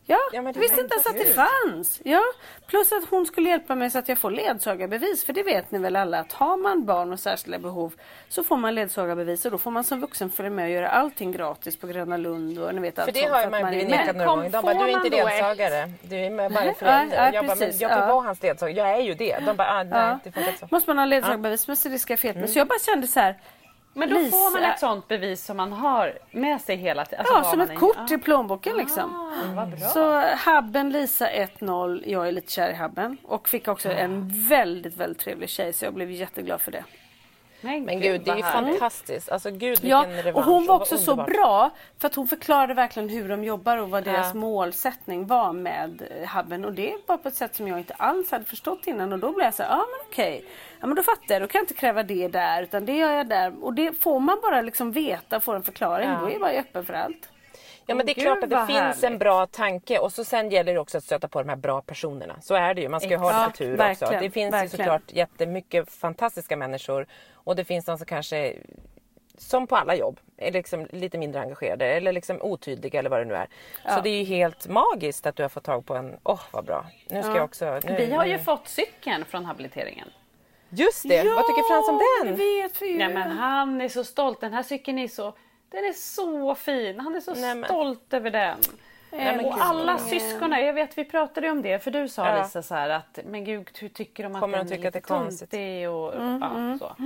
Ja, 0.07 0.19
Ja, 0.33 0.43
jag 0.43 0.53
visste 0.53 0.81
inte 0.81 0.95
ens 0.95 1.07
att 1.07 1.17
det 1.17 1.35
fanns. 1.35 2.01
Ja. 2.05 2.23
Plus 2.67 2.93
att 2.93 3.05
hon 3.11 3.27
skulle 3.27 3.51
hjälpa 3.51 3.75
mig 3.75 3.91
så 3.91 3.99
att 3.99 4.09
jag 4.09 4.19
får 4.19 4.31
ledsagarbevis. 4.31 5.25
För 5.25 5.33
det 5.33 5.43
vet 5.43 5.71
ni 5.71 5.79
väl 5.79 5.97
alla 5.97 6.19
att 6.19 6.33
har 6.33 6.57
man 6.57 6.85
barn 6.85 7.09
med 7.09 7.21
särskilda 7.21 7.59
behov 7.59 7.93
så 8.29 8.45
får 8.45 8.57
man 8.57 8.75
ledsagarbevis 8.75 9.45
och 9.45 9.51
då 9.51 9.59
får 9.59 9.71
man 9.71 9.85
som 9.85 10.01
vuxen 10.01 10.31
följa 10.31 10.51
med 10.51 10.65
och 10.65 10.71
göra 10.71 10.89
allting 10.89 11.33
gratis 11.33 11.77
på 11.77 11.87
Gröna 11.87 12.17
Lund 12.17 12.59
och 12.59 12.75
ni 12.75 12.81
vet 12.81 12.99
allt 12.99 13.07
För 13.07 13.13
det 13.13 13.21
sånt 13.21 13.33
har 13.33 13.43
ju 13.43 13.51
man 13.51 13.71
blivit 13.71 13.89
nekad 13.91 14.17
några 14.17 14.31
gånger. 14.31 14.51
De 14.51 14.63
får 14.63 14.63
bara, 14.63 14.85
du 14.85 14.91
är 14.93 15.05
inte 15.05 15.11
ledsagare. 15.11 15.93
Du 16.03 16.17
är 16.17 16.31
med 16.31 16.53
bara 16.53 16.75
förälder. 16.75 17.17
ja, 17.17 17.31
jag 17.33 17.47
bara, 17.47 17.57
men 17.57 17.69
jag 17.79 17.89
vill 17.89 17.99
ja. 17.99 18.07
vara 18.07 18.27
hans 18.27 18.43
ledsagare. 18.43 18.77
Jag 18.77 18.99
är 18.99 19.03
ju 19.03 19.15
det. 19.15 19.39
De 19.47 19.57
bara, 19.57 19.69
ah, 19.71 19.83
nej 19.83 19.93
Ja. 19.93 20.19
det 20.25 20.33
funkar 20.33 20.51
inte 20.51 20.61
så. 20.61 20.75
Måste 20.75 20.91
man 20.91 20.99
ha 20.99 21.05
ledsagarbevis 21.05 21.67
men 21.67 21.77
så 21.77 21.89
det 21.89 21.99
ska 21.99 22.13
jag 22.13 22.21
fel 22.21 22.37
med. 22.37 22.51
Så 22.51 22.59
jag 22.59 22.67
bara 22.69 22.79
kände 22.79 23.07
så 23.07 23.21
här. 23.21 23.35
Men 24.01 24.09
då 24.09 24.17
Lisa- 24.17 24.31
får 24.31 24.61
man 24.61 24.71
ett 24.71 24.79
sånt 24.81 25.09
bevis 25.09 25.45
som 25.45 25.57
man 25.57 25.73
har 25.73 26.19
med 26.31 26.61
sig 26.61 26.77
hela 26.77 27.05
tiden. 27.05 27.19
Alltså 27.21 27.35
Ja, 27.35 27.45
som 27.51 27.61
ett 27.61 27.71
är- 27.71 27.75
kort 27.75 28.11
i 28.11 28.19
plånboken 28.19 28.77
liksom. 28.77 29.15
Ah, 29.15 29.55
vad 29.57 29.69
bra. 29.71 29.79
Så 29.89 30.21
Habben 30.21 30.91
Lisa 30.91 31.27
1-0, 31.31 32.03
jag 32.07 32.29
är 32.29 32.33
lite 32.33 32.53
kär 32.53 32.71
i 32.71 32.75
Habben. 32.75 33.17
Och 33.25 33.49
fick 33.49 33.69
också 33.69 33.89
en 33.93 34.29
väldigt, 34.49 34.97
väldigt 34.97 35.19
trevlig 35.19 35.49
tjej 35.49 35.73
så 35.73 35.85
jag 35.85 35.95
blev 35.95 36.11
jätteglad 36.11 36.61
för 36.61 36.71
det. 36.73 36.85
Men 37.63 38.01
gud, 38.01 38.21
det 38.25 38.31
är 38.31 38.37
ju 38.37 38.43
fantastiskt. 38.43 39.29
Alltså 39.29 39.51
gud 39.51 39.79
Ja, 39.83 40.07
och 40.35 40.43
hon 40.45 40.67
var 40.67 40.75
också 40.77 40.99
så 40.99 41.17
bra 41.17 41.71
för 41.99 42.07
att 42.09 42.15
hon 42.15 42.27
förklarade 42.29 42.75
verkligen 42.75 43.09
hur 43.09 43.29
de 43.29 43.45
jobbar 43.45 43.77
och 43.77 43.91
vad 43.91 44.05
deras 44.05 44.31
Ja. 44.35 44.41
målsättning 44.41 45.27
var 45.27 45.53
med 45.53 46.03
eh, 46.21 46.29
Habben. 46.29 46.65
Och 46.65 46.73
det 46.73 46.95
var 47.07 47.17
på 47.17 47.29
ett 47.29 47.35
sätt 47.35 47.55
som 47.55 47.69
jag 47.69 47.79
inte 47.79 47.95
alls 47.95 48.31
hade 48.31 48.45
förstått 48.45 48.87
innan 48.87 49.13
och 49.13 49.19
då 49.19 49.33
blev 49.33 49.45
jag 49.45 49.55
så 49.55 49.63
här, 49.63 49.71
ja 49.71 49.77
men 49.77 50.07
okej. 50.11 50.45
Ja 50.81 50.87
men 50.87 50.97
då 50.97 51.03
fattar 51.03 51.35
jag, 51.35 51.43
då 51.43 51.47
kan 51.49 51.59
jag 51.59 51.63
inte 51.63 51.75
kräva 51.75 52.03
det 52.03 52.29
där 52.29 52.63
utan 52.63 52.85
det 52.85 52.97
gör 52.97 53.13
jag 53.13 53.29
där. 53.29 53.53
Och 53.65 53.75
det 53.75 53.93
får 54.01 54.21
man 54.21 54.39
bara 54.43 54.61
liksom 54.63 54.93
veta, 54.93 55.41
få 55.41 55.53
en 55.53 55.63
förklaring, 55.63 56.09
Ja. 56.09 56.19
då 56.21 56.27
är 56.27 56.31
jag 56.33 56.41
bara 56.41 56.51
öppen 56.53 56.85
för 56.85 56.95
allt. 56.95 57.29
Ja 57.87 57.95
men 57.95 58.07
det 58.07 58.13
är 58.13 58.15
Gud, 58.15 58.25
klart 58.25 58.43
att 58.45 58.51
det 58.51 58.67
finns 58.67 58.79
härligt. 58.79 59.05
en 59.05 59.19
bra 59.19 59.47
tanke 59.47 59.99
och 59.99 60.13
så 60.13 60.25
sen 60.25 60.51
gäller 60.51 60.75
det 60.75 60.81
också 60.81 60.99
att 60.99 61.05
stöta 61.05 61.29
på 61.29 61.43
de 61.43 61.49
här 61.49 61.57
bra 61.57 61.81
personerna. 61.83 62.35
Så 62.43 62.55
är 62.55 62.75
det 62.75 62.81
ju, 62.81 62.89
man 62.89 63.01
ska 63.01 63.09
ju 63.11 63.17
ha 63.17 63.33
Ja, 63.33 63.47
lite 63.47 63.59
tur 63.59 63.91
också. 63.91 64.07
Det 64.21 64.31
finns 64.31 64.37
ju 64.37 64.51
verkligen. 64.51 64.69
såklart 64.71 65.03
jättemycket 65.13 65.91
fantastiska 65.93 66.57
människor 66.57 67.07
och 67.45 67.57
det 67.57 67.65
finns 67.65 67.85
de 67.85 67.99
som 67.99 68.07
kanske 68.07 68.55
som 69.39 69.67
på 69.67 69.77
alla 69.77 69.95
jobb, 69.95 70.21
är 70.37 70.53
liksom 70.53 70.87
lite 70.91 71.19
mindre 71.19 71.41
engagerade 71.41 71.87
eller 71.87 72.13
liksom 72.13 72.43
otydliga 72.43 72.99
eller 72.99 73.11
vad 73.11 73.21
det 73.21 73.25
nu 73.25 73.35
är. 73.35 73.49
Så 73.95 74.01
det 74.01 74.11
är 74.11 74.19
ju 74.19 74.25
helt 74.25 74.69
magiskt 74.69 75.27
att 75.27 75.37
du 75.37 75.43
har 75.43 75.49
fått 75.49 75.65
tag 75.65 75.87
på 75.87 75.95
en, 75.95 76.17
åh 76.23 76.41
vad 76.53 76.65
bra. 76.65 76.87
Nu 77.09 77.23
ska 77.23 77.35
jag 77.35 77.45
också... 77.45 77.81
Nu, 77.85 77.97
Vi 77.97 78.13
har 78.13 78.25
ju 78.25 78.33
nu- 78.33 78.39
fått 78.39 78.69
cykeln 78.69 79.25
från 79.25 79.45
habiliteringen. 79.45 80.09
Just 80.71 81.09
det, 81.09 81.17
vad 81.25 81.47
tycker 81.47 81.69
Frans 81.75 81.89
om 81.89 82.01
den? 82.25 82.37
vet 82.37 82.83
vi. 82.83 82.95
Nej 82.99 83.15
men 83.15 83.31
han 83.31 83.81
är 83.81 83.89
så 83.89 84.05
stolt. 84.05 84.41
Den 84.41 84.53
här 84.53 84.63
cykeln 84.63 84.99
är 84.99 85.09
så, 85.09 85.35
den 85.69 85.85
är 85.85 85.93
så 85.93 86.55
fin. 86.55 87.01
Han 87.01 87.15
är 87.15 87.21
så 87.21 87.35
Nej, 87.35 87.55
men- 87.55 87.65
stolt 87.65 88.13
över 88.15 88.31
den. 88.31 88.59
Nej, 89.13 89.37
men 89.37 89.45
och 89.45 89.53
gud. 89.53 89.63
alla 89.63 89.99
syskonen, 89.99 90.67
jag 90.67 90.73
vet 90.73 90.99
vi 90.99 91.05
pratade 91.05 91.51
om 91.51 91.63
det 91.63 91.79
för 91.79 91.91
du 91.91 92.09
sa 92.09 92.29
Ja. 92.29 92.43
Lisa 92.43 92.63
så 92.63 92.75
här 92.75 92.89
att 92.91 93.19
men 93.27 93.45
gud 93.45 93.69
hur 93.81 93.89
tycker 93.89 94.23
de 94.23 94.35
att 94.35 94.41
Kommer 94.41 94.59
de 94.59 94.65
den 94.69 94.77
tycka 94.77 94.89
att 94.89 94.95
det 94.95 94.99
är 94.99 95.01
lite 95.01 95.09
konstigt? 95.09 95.89
och 95.89 96.15
Mm, 96.15 96.41
ja, 96.43 96.79
så. 96.79 97.05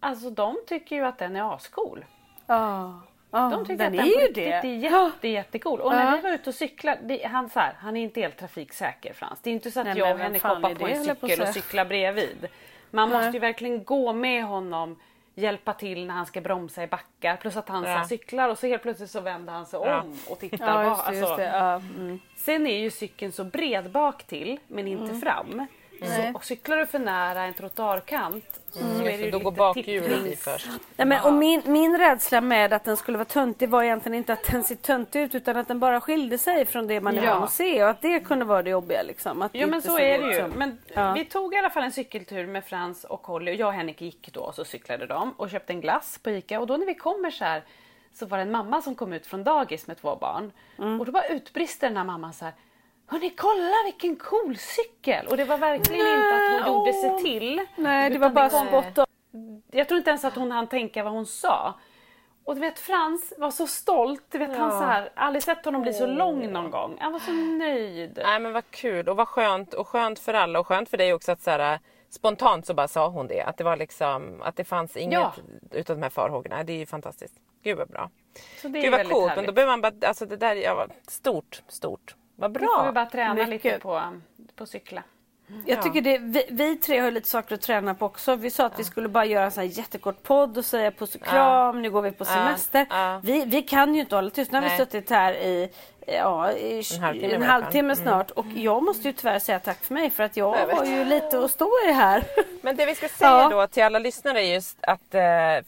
Alltså 0.00 0.30
de 0.30 0.56
tycker 0.66 0.96
ju 0.96 1.04
att 1.04 1.18
den 1.18 1.36
är 1.36 1.54
ascool. 1.54 2.04
Ja, 2.46 3.00
ja 3.30 3.38
De 3.50 3.66
tycker 3.66 3.76
den 3.78 3.86
att 4.00 4.06
är 4.06 4.10
den 4.14 4.20
ju 4.22 4.26
på 4.26 4.32
det. 4.34 4.52
är 4.52 4.64
jätte, 4.64 5.28
jättecool. 5.28 5.80
Och 5.80 5.92
när 5.92 6.16
vi 6.16 6.22
var 6.22 6.30
ute 6.30 6.50
och 6.50 6.54
cyklade, 6.54 7.20
han, 7.24 7.50
så 7.50 7.60
här, 7.60 7.74
han 7.78 7.96
är 7.96 8.02
inte 8.02 8.20
helt 8.20 8.36
trafiksäker 8.36 9.12
Frans. 9.12 9.40
Det 9.42 9.50
är 9.50 9.54
inte 9.54 9.70
så 9.70 9.80
att 9.80 9.86
Nej, 9.86 9.98
jag 9.98 10.12
och 10.12 10.18
Henrik 10.18 10.44
är 10.44 10.74
på 10.74 10.86
en 10.86 11.04
jag 11.04 11.20
på 11.20 11.28
cykel 11.28 11.48
och 11.48 11.54
cyklar 11.54 11.84
bredvid. 11.84 12.46
Man 12.90 13.08
Nej. 13.08 13.18
måste 13.18 13.32
ju 13.36 13.38
verkligen 13.38 13.84
gå 13.84 14.12
med 14.12 14.44
honom, 14.44 14.96
hjälpa 15.34 15.72
till 15.72 16.06
när 16.06 16.14
han 16.14 16.26
ska 16.26 16.40
bromsa 16.40 16.82
i 16.82 16.86
backar. 16.86 17.36
Plus 17.36 17.56
att 17.56 17.68
han 17.68 17.84
Ja. 17.84 18.04
cyklar 18.04 18.48
och 18.48 18.58
så 18.58 18.66
helt 18.66 18.82
plötsligt 18.82 19.10
så 19.10 19.20
vänder 19.20 19.52
han 19.52 19.66
sig 19.66 19.80
Ja. 19.84 20.00
om 20.00 20.18
och 20.28 20.38
tittar 20.38 20.82
Ja, 20.84 20.88
det, 20.88 20.90
Alltså. 20.90 21.42
Ja, 21.42 21.74
mm. 21.74 22.20
Sen 22.36 22.66
är 22.66 22.78
ju 22.78 22.90
cykeln 22.90 23.32
så 23.32 23.44
bred 23.44 23.90
bak 23.90 24.24
till 24.24 24.58
men 24.66 24.88
inte 24.88 25.14
fram. 25.14 25.66
Så, 26.00 26.32
och 26.34 26.44
cyklar 26.44 26.76
du 26.76 26.86
för 26.86 26.98
nära 26.98 27.42
en 27.44 27.54
trottoarkant 27.54 28.60
så 28.70 28.80
är 29.04 29.18
det 29.18 29.30
då 29.30 29.38
går 29.38 29.50
bakhjulet 29.52 30.26
i 30.26 30.36
först. 30.36 30.68
Nej, 30.96 31.06
men, 31.06 31.24
och 31.24 31.32
min, 31.32 31.62
min 31.66 31.98
rädsla 31.98 32.40
med 32.40 32.72
att 32.72 32.84
den 32.84 32.96
skulle 32.96 33.18
vara 33.18 33.24
töntig 33.28 33.68
var 33.68 33.82
egentligen 33.82 34.14
inte 34.18 34.32
att 34.32 34.44
den 34.44 34.64
ser 34.64 34.74
töntig 34.74 35.20
ut 35.22 35.34
utan 35.34 35.56
att 35.56 35.68
den 35.68 35.80
bara 35.80 36.00
skilde 36.00 36.38
sig 36.38 36.64
från 36.64 36.86
det 36.86 37.00
man 37.00 37.18
är 37.18 37.22
Ja. 37.22 37.34
van 37.34 37.42
att 37.42 37.52
se 37.52 37.84
och 37.84 37.90
att 37.90 38.02
det 38.02 38.20
kunde 38.20 38.44
vara 38.44 38.62
det 38.62 38.70
jobbiga. 38.70 39.02
Liksom, 39.02 39.42
att 39.42 39.50
Jo 39.54 39.68
men 39.68 39.82
så 39.82 39.98
är 39.98 40.18
det 40.18 40.34
ju. 40.34 40.40
som- 40.40 40.50
Men 40.50 40.78
Ja. 40.94 41.12
vi 41.12 41.24
tog 41.24 41.54
i 41.54 41.56
alla 41.58 41.70
fall 41.70 41.82
en 41.82 41.92
cykeltur 41.92 42.46
med 42.46 42.64
Frans 42.64 43.04
och 43.04 43.26
Holly 43.26 43.52
och 43.52 43.56
jag 43.56 43.66
och 43.68 43.74
Henrik 43.74 44.00
gick 44.00 44.32
då 44.32 44.40
och 44.40 44.54
så 44.54 44.64
cyklade 44.64 45.06
de 45.06 45.32
och 45.36 45.50
köpte 45.50 45.72
en 45.72 45.80
glass 45.80 46.18
på 46.22 46.30
Ica 46.30 46.60
och 46.60 46.66
då 46.66 46.76
när 46.76 46.86
vi 46.86 46.94
kommer 46.94 47.30
så 47.30 47.44
här 47.44 47.62
så 48.14 48.26
var 48.26 48.38
det 48.38 48.42
en 48.42 48.50
mamma 48.50 48.82
som 48.82 48.94
kom 48.94 49.12
ut 49.12 49.26
från 49.26 49.44
dagis 49.44 49.86
med 49.86 50.00
två 50.00 50.16
barn 50.16 50.52
Mm. 50.78 51.00
och 51.00 51.06
då 51.06 51.12
bara 51.12 51.26
utbrister 51.26 51.86
den 51.88 51.96
här 51.96 52.04
mamman 52.04 52.32
så 52.32 52.44
här 52.44 52.54
Hörni 53.10 53.30
kolla 53.30 53.74
vilken 53.84 54.16
cool 54.16 54.56
cykel! 54.56 55.26
Och 55.26 55.36
det 55.36 55.44
var 55.44 55.58
verkligen 55.58 56.06
inte 56.06 56.34
att 56.34 56.66
hon 56.66 56.78
gjorde 56.78 56.92
sig 56.92 57.22
till. 57.22 57.66
Nej, 57.76 58.10
det 58.10 58.18
var 58.18 58.30
bara 58.30 58.50
spott 58.50 58.98
on. 58.98 59.62
Jag 59.70 59.88
tror 59.88 59.98
inte 59.98 60.10
ens 60.10 60.24
att 60.24 60.34
hon 60.34 60.50
hann 60.50 60.66
tänka 60.66 61.02
vad 61.04 61.12
hon 61.12 61.26
sa. 61.26 61.74
Och 62.44 62.54
du 62.54 62.60
vet 62.60 62.78
Frans 62.78 63.32
var 63.38 63.50
så 63.50 63.66
stolt. 63.66 64.22
Du 64.30 64.38
vet 64.38 64.56
han 64.56 64.70
så 64.70 64.84
här, 64.84 65.10
aldrig 65.14 65.42
sett 65.42 65.64
honom 65.64 65.82
bli 65.82 65.92
så 65.92 66.06
lång 66.06 66.52
någon 66.52 66.70
gång. 66.70 66.96
Han 67.00 67.12
var 67.12 67.20
så 67.20 67.32
nöjd. 67.32 68.20
Nej 68.24 68.40
men 68.40 68.52
vad 68.52 68.70
kul 68.70 69.08
och 69.08 69.16
vad 69.16 69.28
skönt 69.28 69.74
och 69.74 69.88
skönt 69.88 70.18
för 70.18 70.34
alla 70.34 70.60
och 70.60 70.66
skönt 70.66 70.88
för 70.88 70.96
dig 70.96 71.14
också 71.14 71.32
att 71.32 71.42
så 71.42 71.50
här, 71.50 71.78
spontant 72.10 72.66
så 72.66 72.74
bara 72.74 72.88
sa 72.88 73.08
hon 73.08 73.26
det. 73.26 73.42
Att 73.42 73.56
det 73.56 73.64
var 73.64 73.76
liksom 73.76 74.42
att 74.42 74.56
det 74.56 74.64
fanns 74.64 74.96
inget 74.96 75.12
Ja. 75.12 75.32
utav 75.70 75.96
de 75.96 76.02
här 76.02 76.10
farhågorna. 76.10 76.64
Det 76.64 76.72
är 76.72 76.78
ju 76.78 76.86
fantastiskt. 76.86 77.34
Gud 77.62 77.78
vad 77.78 77.88
bra. 77.88 78.10
Så 78.62 78.68
det 78.68 78.80
Gud 78.80 78.92
vad 78.92 79.00
coolt. 79.00 79.12
Men 79.20 79.28
härligt. 79.28 79.46
då 79.46 79.52
behöver 79.52 79.72
man 79.72 79.80
bara, 79.80 80.08
alltså 80.08 80.26
det 80.26 80.36
där, 80.36 80.54
ja, 80.56 80.86
stort, 81.08 81.62
stort. 81.68 82.14
Vad 82.40 82.52
Nu 82.52 82.58
får 82.58 82.76
vi 82.78 82.82
bra. 82.82 82.92
bara 82.92 83.06
träna 83.06 83.34
lite 83.34 83.50
Mycket. 83.50 83.82
på, 83.82 84.02
på 84.56 84.66
cykla. 84.66 85.02
Jag 85.66 85.82
tycker 85.82 86.00
det, 86.00 86.18
vi, 86.18 86.44
vi 86.50 86.76
tre 86.76 86.98
har 86.98 87.10
lite 87.10 87.28
saker 87.28 87.54
att 87.54 87.60
träna 87.60 87.94
på 87.94 88.06
också. 88.06 88.36
Vi 88.36 88.50
sa 88.50 88.66
att 88.66 88.78
vi 88.78 88.84
skulle 88.84 89.08
bara 89.08 89.24
göra 89.24 89.44
en 89.44 89.50
sån 89.50 89.60
här 89.62 89.70
jättekort 89.70 90.22
podd 90.22 90.58
och 90.58 90.64
säga 90.64 90.90
puss 90.90 91.14
och 91.14 91.22
kram, 91.22 91.82
nu 91.82 91.90
går 91.90 92.02
vi 92.02 92.12
på 92.12 92.24
semester. 92.24 92.86
ja. 92.90 93.20
Vi, 93.24 93.44
vi 93.44 93.62
kan 93.62 93.94
ju 93.94 94.00
inte 94.00 94.14
hålla 94.16 94.30
tyst. 94.30 94.52
Nu 94.52 94.60
har 94.60 94.70
vi 94.70 94.76
suttit 94.76 95.10
här 95.10 95.32
i, 95.34 95.70
ja, 96.12 96.52
i 96.52 96.82
En 96.94 97.00
halvtimme 97.02 97.34
en 97.34 97.42
halvtimme 97.42 97.96
snart 97.96 98.30
och 98.30 98.46
jag 98.54 98.82
måste 98.82 99.08
ju 99.08 99.12
tyvärr 99.12 99.38
säga 99.38 99.58
tack 99.58 99.84
för 99.84 99.94
mig 99.94 100.10
för 100.10 100.22
att 100.22 100.36
jag 100.36 100.56
Jag 100.58 100.76
har 100.76 100.84
ju 100.84 101.04
lite 101.04 101.44
att 101.44 101.50
stå 101.50 101.70
i 101.88 101.92
här. 101.92 102.24
Men 102.62 102.76
det 102.76 102.86
vi 102.86 102.94
ska 102.94 103.08
säga 103.18 103.30
Ja. 103.30 103.48
då 103.48 103.66
till 103.66 103.82
alla 103.82 103.98
lyssnare 103.98 104.44
är 104.46 104.54
just 104.54 104.78
att, 104.80 105.14
eh, 105.14 105.20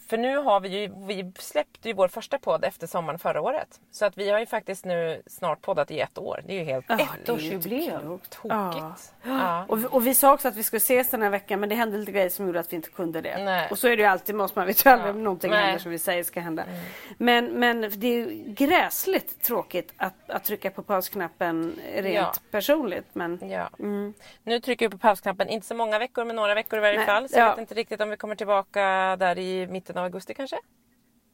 för 0.08 0.16
nu 0.16 0.36
har 0.36 0.60
vi 0.60 0.68
ju, 0.68 0.92
vi 1.06 1.32
släppte 1.38 1.88
ju 1.88 1.94
vår 1.94 2.08
första 2.08 2.38
podd 2.38 2.64
efter 2.64 2.86
sommaren 2.86 3.18
förra 3.18 3.40
året. 3.40 3.68
Så 3.92 4.04
att 4.04 4.18
vi 4.18 4.30
har 4.30 4.38
ju 4.40 4.46
faktiskt 4.46 4.84
nu 4.84 5.22
snart 5.26 5.62
poddat 5.62 5.90
i 5.90 6.00
ett 6.00 6.18
år. 6.18 6.42
Det 6.46 6.52
är 6.52 6.58
ju 6.58 6.64
helt 6.64 6.84
Ja, 6.88 6.98
Ettårsjubileum. 7.24 8.18
tokigt. 8.28 8.44
Ja. 8.54 8.94
Ja. 9.22 9.64
Och, 9.68 9.80
vi, 9.84 9.86
och 9.90 10.06
vi 10.06 10.14
sa 10.14 10.32
också 10.32 10.48
att 10.48 10.56
vi 10.56 10.62
skulle 10.62 10.78
ses 10.78 11.08
den 11.10 11.22
här 11.22 11.30
veckan 11.30 11.60
men 11.60 11.68
det 11.68 11.74
hände 11.74 11.98
lite 11.98 12.12
grejer 12.12 12.28
som 12.28 12.46
gjorde 12.46 12.60
att 12.60 12.72
vi 12.72 12.76
inte 12.76 12.90
kunde 12.90 13.20
det. 13.20 13.44
Nej. 13.44 13.68
Och 13.70 13.78
så 13.78 13.88
är 13.88 13.96
det 13.96 14.02
ju 14.02 14.08
alltid 14.08 14.34
med 14.34 14.44
oss, 14.44 14.54
man 14.56 14.66
vet 14.66 14.86
ju 14.86 14.90
aldrig 14.90 15.10
om 15.14 15.24
någonting 15.24 15.50
Nej. 15.50 15.58
Mm. 15.58 15.66
händer 15.66 15.82
som 15.82 15.90
vi 15.92 15.98
säger 15.98 16.24
ska 16.24 16.40
hända. 16.40 16.64
Men, 17.18 17.44
men 17.46 17.80
det 17.96 18.06
är 18.06 18.12
ju 18.16 18.42
gräsligt 18.46 19.42
tråkigt 19.42 19.92
att, 19.96 20.29
att 20.30 20.44
trycka 20.44 20.70
på 20.70 20.82
pausknappen 20.82 21.78
rent 21.94 22.14
Ja. 22.14 22.32
personligt. 22.50 23.06
Men 23.12 23.38
Ja. 23.50 23.70
Nu 24.42 24.60
trycker 24.60 24.86
vi 24.88 24.90
på 24.92 24.98
pausknappen, 24.98 25.48
inte 25.48 25.66
så 25.66 25.74
många 25.74 25.98
veckor 25.98 26.24
men 26.24 26.36
några 26.36 26.54
veckor 26.54 26.78
i 26.78 26.82
varje 26.82 26.96
Nej, 26.96 27.06
fall. 27.06 27.28
Så 27.28 27.38
jag 27.38 27.46
ja. 27.46 27.50
vet 27.50 27.58
inte 27.58 27.74
riktigt 27.74 28.00
om 28.00 28.10
vi 28.10 28.16
kommer 28.16 28.34
tillbaka 28.34 28.80
där 29.18 29.38
i 29.38 29.66
mitten 29.66 29.98
av 29.98 30.04
augusti 30.04 30.34
kanske. 30.34 30.56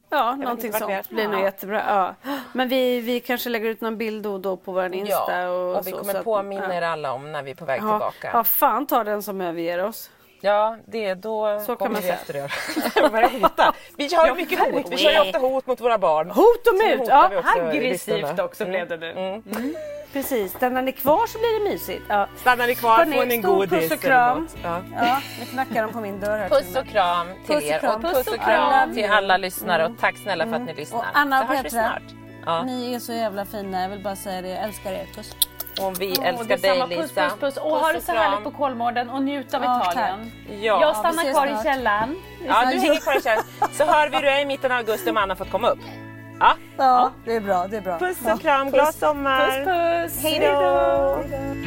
ja, 0.09 0.31
inte 0.33 0.43
någonting 0.43 0.73
sånt 0.73 1.09
blir 1.09 1.27
nog 1.27 1.39
Ja. 1.39 1.43
jättebra. 1.43 1.83
Ja. 2.23 2.31
Men 2.53 2.69
vi, 2.69 3.01
vi 3.01 3.19
kanske 3.19 3.49
lägger 3.49 3.69
ut 3.69 3.81
någon 3.81 3.97
bild 3.97 4.23
då 4.23 4.33
och 4.33 4.39
då 4.41 4.57
på 4.57 4.71
vår 4.71 4.93
Insta. 4.93 5.49
och, 5.51 5.77
och 5.77 5.87
vi 5.87 5.91
så, 5.91 5.97
kommer 5.97 6.13
så 6.13 6.17
att- 6.19 6.25
påminna 6.25 6.67
ja. 6.67 6.73
er 6.73 6.81
alla 6.81 7.13
om 7.13 7.31
när 7.31 7.43
vi 7.43 7.51
är 7.51 7.55
på 7.55 7.65
väg 7.65 7.81
Ja, 7.81 7.91
tillbaka. 7.99 8.29
ja, 8.33 8.43
fan 8.43 8.87
ta 8.87 9.03
den 9.03 9.23
som 9.23 9.41
överger 9.41 9.83
oss. 9.83 10.11
Ja, 10.41 10.77
det, 10.85 11.13
då 11.13 11.59
Så 11.59 11.65
kan 11.65 11.75
kommer 11.77 11.91
man 11.91 12.01
vi 12.01 12.09
efter 12.09 12.35
er. 12.35 12.51
Vi 13.97 14.15
har 14.15 14.27
ju 14.27 14.33
mycket 14.33 14.59
hot. 14.59 14.85
Vi 14.91 14.97
kör 14.97 15.11
ju 15.11 15.19
ofta 15.19 15.39
hot 15.39 15.67
mot 15.67 15.81
våra 15.81 15.97
barn. 15.97 16.29
Hot 16.31 16.67
och 16.67 16.75
mut! 16.89 17.07
Ja, 17.07 17.31
också 17.37 17.59
Aggressivt 17.59 18.39
också 18.39 18.65
blev 18.65 18.87
det 18.87 18.97
nu. 18.97 19.11
Mm. 19.11 19.43
precis. 20.13 20.53
Stannar 20.53 20.81
ni 20.81 20.91
kvar 20.91 21.27
så 21.27 21.39
blir 21.39 21.63
det 21.63 21.69
mysigt. 21.69 22.03
Ja. 22.09 22.27
Stannar 22.37 22.67
ni 22.67 22.75
kvar 22.75 22.97
får 22.97 23.25
ni 23.25 23.35
en 23.35 23.41
godis 23.41 23.69
puss 23.69 23.91
och 23.91 23.99
kram. 23.99 24.47
Ja. 24.63 24.81
Ja, 24.95 25.21
nu 25.39 25.45
knackar 25.45 25.83
de 25.83 25.93
på 25.93 25.99
min 25.99 26.19
dörr 26.19 26.37
här 26.37 26.49
till 26.49 26.57
Puss 26.57 26.75
och 26.75 26.87
kram 26.87 27.27
till 27.45 27.55
Puss 27.55 27.63
och 27.63 27.69
er 27.71 27.79
kram. 27.79 27.95
och 27.95 28.01
puss 28.01 28.27
och 28.27 28.39
kram 28.41 28.93
till 28.93 29.11
alla 29.11 29.37
lyssnare 29.37 29.85
och 29.85 29.91
tack 29.99 30.17
snälla 30.17 30.45
för 30.45 30.53
att 30.53 30.65
ni 30.65 30.73
lyssnar. 30.73 30.99
Och 30.99 31.05
Anna 31.13 31.41
och 31.41 31.47
Petra. 31.47 31.99
Ni 32.65 32.93
är 32.93 32.99
så 32.99 33.13
jävla 33.13 33.45
fina. 33.45 33.81
Jag 33.81 33.89
vill 33.89 34.03
bara 34.03 34.15
säga 34.15 34.41
det. 34.41 34.47
Jag 34.49 34.63
älskar 34.63 34.91
er. 34.91 35.05
Puss. 35.15 35.35
Och 35.81 36.01
vi 36.01 36.15
Åh, 36.19 36.27
älskar 36.27 36.57
dig 36.57 36.79
puss, 36.81 36.89
Lisa. 36.89 37.29
puss, 37.29 37.39
puss. 37.39 37.57
Och 37.57 37.71
ha 37.71 37.93
det 37.93 38.01
så 38.01 38.11
härligt 38.11 38.43
på 38.43 38.51
Kolmården 38.51 39.09
och 39.09 39.21
njut 39.21 39.53
av 39.53 39.63
Ja, 39.63 39.91
Italien. 39.91 40.31
Ja. 40.61 40.81
Jag 40.81 40.95
stannar 40.95 41.23
ses 41.23 41.35
kvar 41.35 41.47
i 41.47 41.63
källaren. 41.63 42.15
Ja, 42.47 42.65
du 42.71 42.79
hänger 42.79 42.99
kvar 42.99 43.17
i 43.17 43.21
källaren. 43.21 43.45
Så 43.71 43.83
hör 43.85 44.09
vi 44.09 44.15
hur 44.15 44.23
det 44.23 44.31
är 44.31 44.41
i 44.41 44.45
mitten 44.45 44.71
av 44.71 44.77
augusti 44.77 45.09
om 45.09 45.17
Anna 45.17 45.35
fått 45.35 45.51
komma 45.51 45.69
upp. 45.69 45.79
Ja. 46.39 46.53
Ja, 46.77 47.11
det 47.25 47.35
är 47.35 47.39
bra. 47.41 47.67
Det 47.67 47.77
är 47.77 47.81
bra. 47.81 47.99
Puss 47.99 48.17
och 48.33 48.41
kram, 48.41 48.71
glad 48.71 48.95
sommar! 48.95 49.47
Puss 49.47 50.13
puss! 50.13 50.23
Hej 50.23 50.39
då! 50.39 51.66